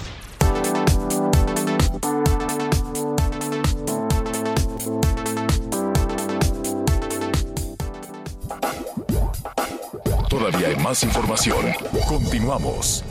Todavía 10.29 10.67
hay 10.67 10.75
más 10.75 11.03
información. 11.03 11.65
Continuamos. 12.09 13.03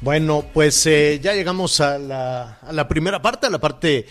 Bueno, 0.00 0.46
pues 0.54 0.86
eh, 0.86 1.20
ya 1.22 1.34
llegamos 1.34 1.80
a 1.82 1.98
la, 1.98 2.58
a 2.62 2.72
la 2.72 2.88
primera 2.88 3.20
parte, 3.20 3.46
a 3.46 3.50
la 3.50 3.58
parte 3.58 4.06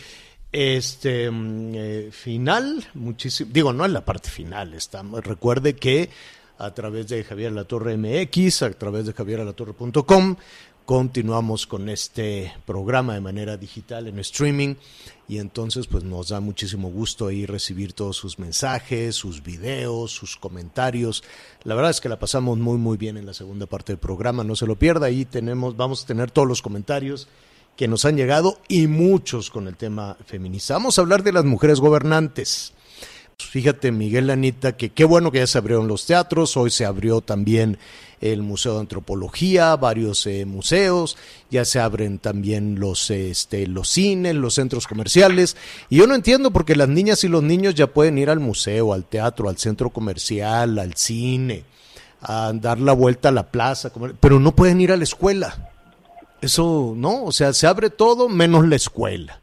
este 0.52 1.30
mm, 1.30 1.72
eh, 1.76 2.10
final, 2.12 2.88
muchísimo, 2.94 3.52
digo, 3.54 3.74
no 3.74 3.86
en 3.86 3.94
la 3.94 4.06
parte 4.06 4.30
final, 4.30 4.74
está, 4.74 5.04
recuerde 5.22 5.76
que 5.76 6.10
a 6.58 6.74
través 6.74 7.08
de 7.08 7.24
Javier 7.24 7.54
Latorre 7.54 7.98
MX, 7.98 8.64
a 8.64 8.72
través 8.72 9.06
de 9.06 9.14
javieralatorre.com, 9.14 10.36
continuamos 10.90 11.68
con 11.68 11.88
este 11.88 12.52
programa 12.66 13.14
de 13.14 13.22
manera 13.22 13.58
digital 13.58 14.08
en 14.08 14.18
streaming 14.20 14.74
y 15.28 15.38
entonces 15.38 15.86
pues 15.86 16.04
nos 16.04 16.30
da 16.30 16.40
muchísimo 16.40 16.90
gusto 16.90 17.28
ahí 17.28 17.46
recibir 17.46 17.94
todos 17.94 18.18
sus 18.18 18.40
mensajes, 18.40 19.16
sus 19.16 19.44
videos, 19.44 20.12
sus 20.12 20.36
comentarios. 20.36 21.24
La 21.64 21.76
verdad 21.76 21.92
es 21.92 22.02
que 22.02 22.10
la 22.10 22.18
pasamos 22.18 22.58
muy 22.58 22.78
muy 22.78 22.98
bien 22.98 23.18
en 23.18 23.28
la 23.28 23.36
segunda 23.36 23.68
parte 23.68 23.94
del 23.94 24.00
programa, 24.00 24.44
no 24.44 24.56
se 24.56 24.66
lo 24.66 24.78
pierda, 24.78 25.06
ahí 25.06 25.26
tenemos 25.26 25.78
vamos 25.78 26.04
a 26.04 26.08
tener 26.08 26.32
todos 26.32 26.48
los 26.48 26.64
comentarios 26.64 27.28
que 27.80 27.88
nos 27.88 28.04
han 28.04 28.18
llegado 28.18 28.60
y 28.68 28.88
muchos 28.88 29.50
con 29.50 29.70
el 29.70 29.78
tema 29.78 30.18
feminista. 30.26 30.74
Vamos 30.74 30.98
a 30.98 31.02
hablar 31.02 31.24
de 31.24 31.32
las 31.32 31.46
mujeres 31.46 31.80
gobernantes. 31.80 32.74
Fíjate, 33.38 33.94
Miguel 33.94 34.30
Anita, 34.32 34.76
que 34.76 34.90
qué 34.90 35.06
bueno 35.06 35.32
que 35.32 35.38
ya 35.38 35.48
se 35.48 35.60
abrieron 35.60 35.88
los 35.88 36.06
teatros, 36.06 36.58
hoy 36.58 36.72
se 36.72 36.84
abrió 36.84 37.22
también 37.22 37.78
el 38.20 38.42
Museo 38.42 38.74
de 38.74 38.82
Antropología, 38.82 39.78
varios 39.78 40.28
eh, 40.28 40.44
museos, 40.44 41.16
ya 41.50 41.64
se 41.64 41.80
abren 41.80 42.20
también 42.20 42.82
los, 42.82 43.12
este, 43.12 43.66
los 43.66 43.88
cines, 43.88 44.36
los 44.36 44.56
centros 44.56 44.86
comerciales. 44.86 45.56
Y 45.90 46.00
yo 46.00 46.06
no 46.06 46.16
entiendo 46.16 46.52
porque 46.52 46.76
las 46.76 46.90
niñas 46.90 47.24
y 47.24 47.30
los 47.30 47.44
niños 47.44 47.76
ya 47.76 47.88
pueden 47.88 48.18
ir 48.18 48.30
al 48.30 48.42
museo, 48.42 48.92
al 48.92 49.06
teatro, 49.06 49.48
al 49.48 49.58
centro 49.58 49.90
comercial, 49.90 50.80
al 50.80 50.96
cine, 50.96 51.64
a 52.20 52.52
dar 52.54 52.82
la 52.82 52.92
vuelta 52.92 53.30
a 53.30 53.32
la 53.32 53.50
plaza, 53.50 53.90
pero 54.20 54.38
no 54.38 54.54
pueden 54.54 54.82
ir 54.82 54.92
a 54.92 54.98
la 54.98 55.06
escuela. 55.06 55.69
Eso, 56.42 56.94
¿no? 56.96 57.26
O 57.26 57.32
sea, 57.32 57.54
se 57.54 57.68
abre 57.68 57.90
todo 57.90 58.30
menos 58.30 58.68
la 58.68 58.76
escuela. 58.76 59.42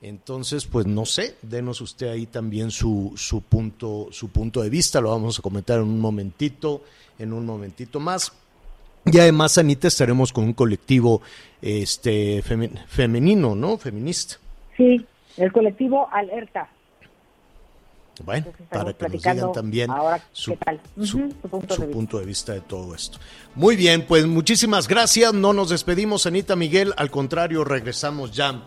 Entonces, 0.00 0.66
pues 0.66 0.86
no 0.86 1.04
sé, 1.04 1.36
denos 1.42 1.80
usted 1.80 2.08
ahí 2.08 2.26
también 2.26 2.70
su, 2.70 3.12
su, 3.16 3.40
punto, 3.42 4.08
su 4.12 4.28
punto 4.28 4.62
de 4.62 4.70
vista, 4.70 5.00
lo 5.00 5.10
vamos 5.10 5.38
a 5.38 5.42
comentar 5.42 5.78
en 5.78 5.84
un 5.84 6.00
momentito 6.00 6.82
en 7.18 7.32
un 7.32 7.44
momentito 7.44 8.00
más. 8.00 8.32
Y 9.04 9.18
además, 9.18 9.58
Anita, 9.58 9.88
estaremos 9.88 10.32
con 10.32 10.44
un 10.44 10.52
colectivo 10.52 11.22
este 11.62 12.42
femenino, 12.42 13.54
¿no? 13.54 13.78
Feminista. 13.78 14.36
Sí, 14.76 15.04
el 15.36 15.52
colectivo 15.52 16.08
Alerta. 16.12 16.68
Bueno, 18.24 18.46
para 18.70 18.92
que 18.92 19.08
nos 19.08 19.22
digan 19.22 19.52
también 19.52 19.90
su, 20.32 20.56
punto, 21.92 22.18
de 22.18 22.26
vista 22.26 22.52
de 22.52 22.60
todo 22.60 22.94
esto. 22.94 23.18
Muy 23.54 23.76
bien, 23.76 24.06
pues 24.06 24.26
muchísimas 24.26 24.88
gracias. 24.88 25.32
No 25.34 25.52
nos 25.52 25.70
despedimos, 25.70 26.26
Anita 26.26 26.56
Miguel. 26.56 26.94
Al 26.96 27.10
contrario, 27.10 27.64
regresamos 27.64 28.32
ya 28.32 28.62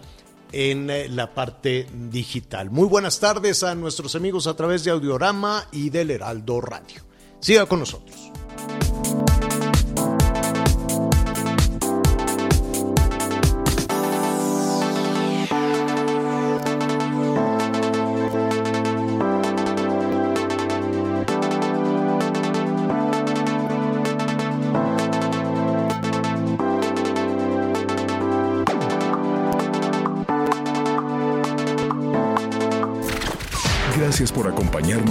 en 0.51 0.89
eh, 0.89 1.07
la 1.09 1.33
parte 1.33 1.87
digital. 2.09 2.69
Muy 2.69 2.87
buenas 2.87 3.19
tardes 3.19 3.63
a 3.63 3.75
nuestros 3.75 4.15
amigos 4.15 4.47
a 4.47 4.55
través 4.55 4.83
de 4.83 4.91
Audiorama 4.91 5.67
y 5.71 5.89
del 5.89 6.11
Heraldo 6.11 6.61
Radio. 6.61 7.01
Siga 7.39 7.65
con 7.65 7.79
nosotros. 7.79 8.30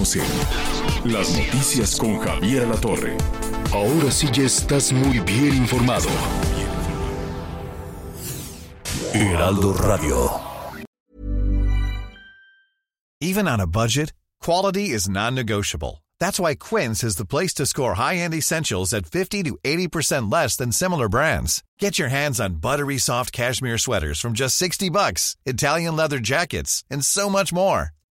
En 0.01 1.13
Las 1.13 1.37
Noticias 1.37 1.99
con 1.99 2.19
Javier 2.21 2.67
La 2.67 2.77
Torre. 2.77 3.19
Ahora 3.71 4.11
sí 4.11 4.29
ya 4.33 4.45
estás 4.45 4.93
muy 4.93 5.19
bien 5.21 5.55
informado. 5.55 6.09
Heraldo 9.13 9.75
Radio. 9.75 10.41
Even 13.21 13.47
on 13.47 13.61
a 13.61 13.67
budget, 13.67 14.15
quality 14.41 14.89
is 14.89 15.07
non-negotiable. 15.07 16.03
That's 16.19 16.41
why 16.41 16.55
Quince 16.55 17.05
is 17.05 17.17
the 17.17 17.27
place 17.27 17.53
to 17.55 17.67
score 17.67 17.95
high-end 17.95 18.33
essentials 18.33 18.95
at 18.95 19.05
50 19.05 19.43
to 19.43 19.59
80% 19.63 20.33
less 20.33 20.57
than 20.57 20.73
similar 20.73 21.11
brands. 21.11 21.63
Get 21.79 21.99
your 21.99 22.09
hands 22.09 22.41
on 22.41 22.61
buttery 22.61 22.97
soft 22.97 23.33
cashmere 23.33 23.77
sweaters 23.77 24.19
from 24.19 24.33
just 24.33 24.57
60 24.57 24.89
bucks, 24.89 25.37
Italian 25.45 25.95
leather 25.95 26.21
jackets, 26.21 26.85
and 26.91 27.05
so 27.05 27.29
much 27.29 27.53
more. 27.53 27.91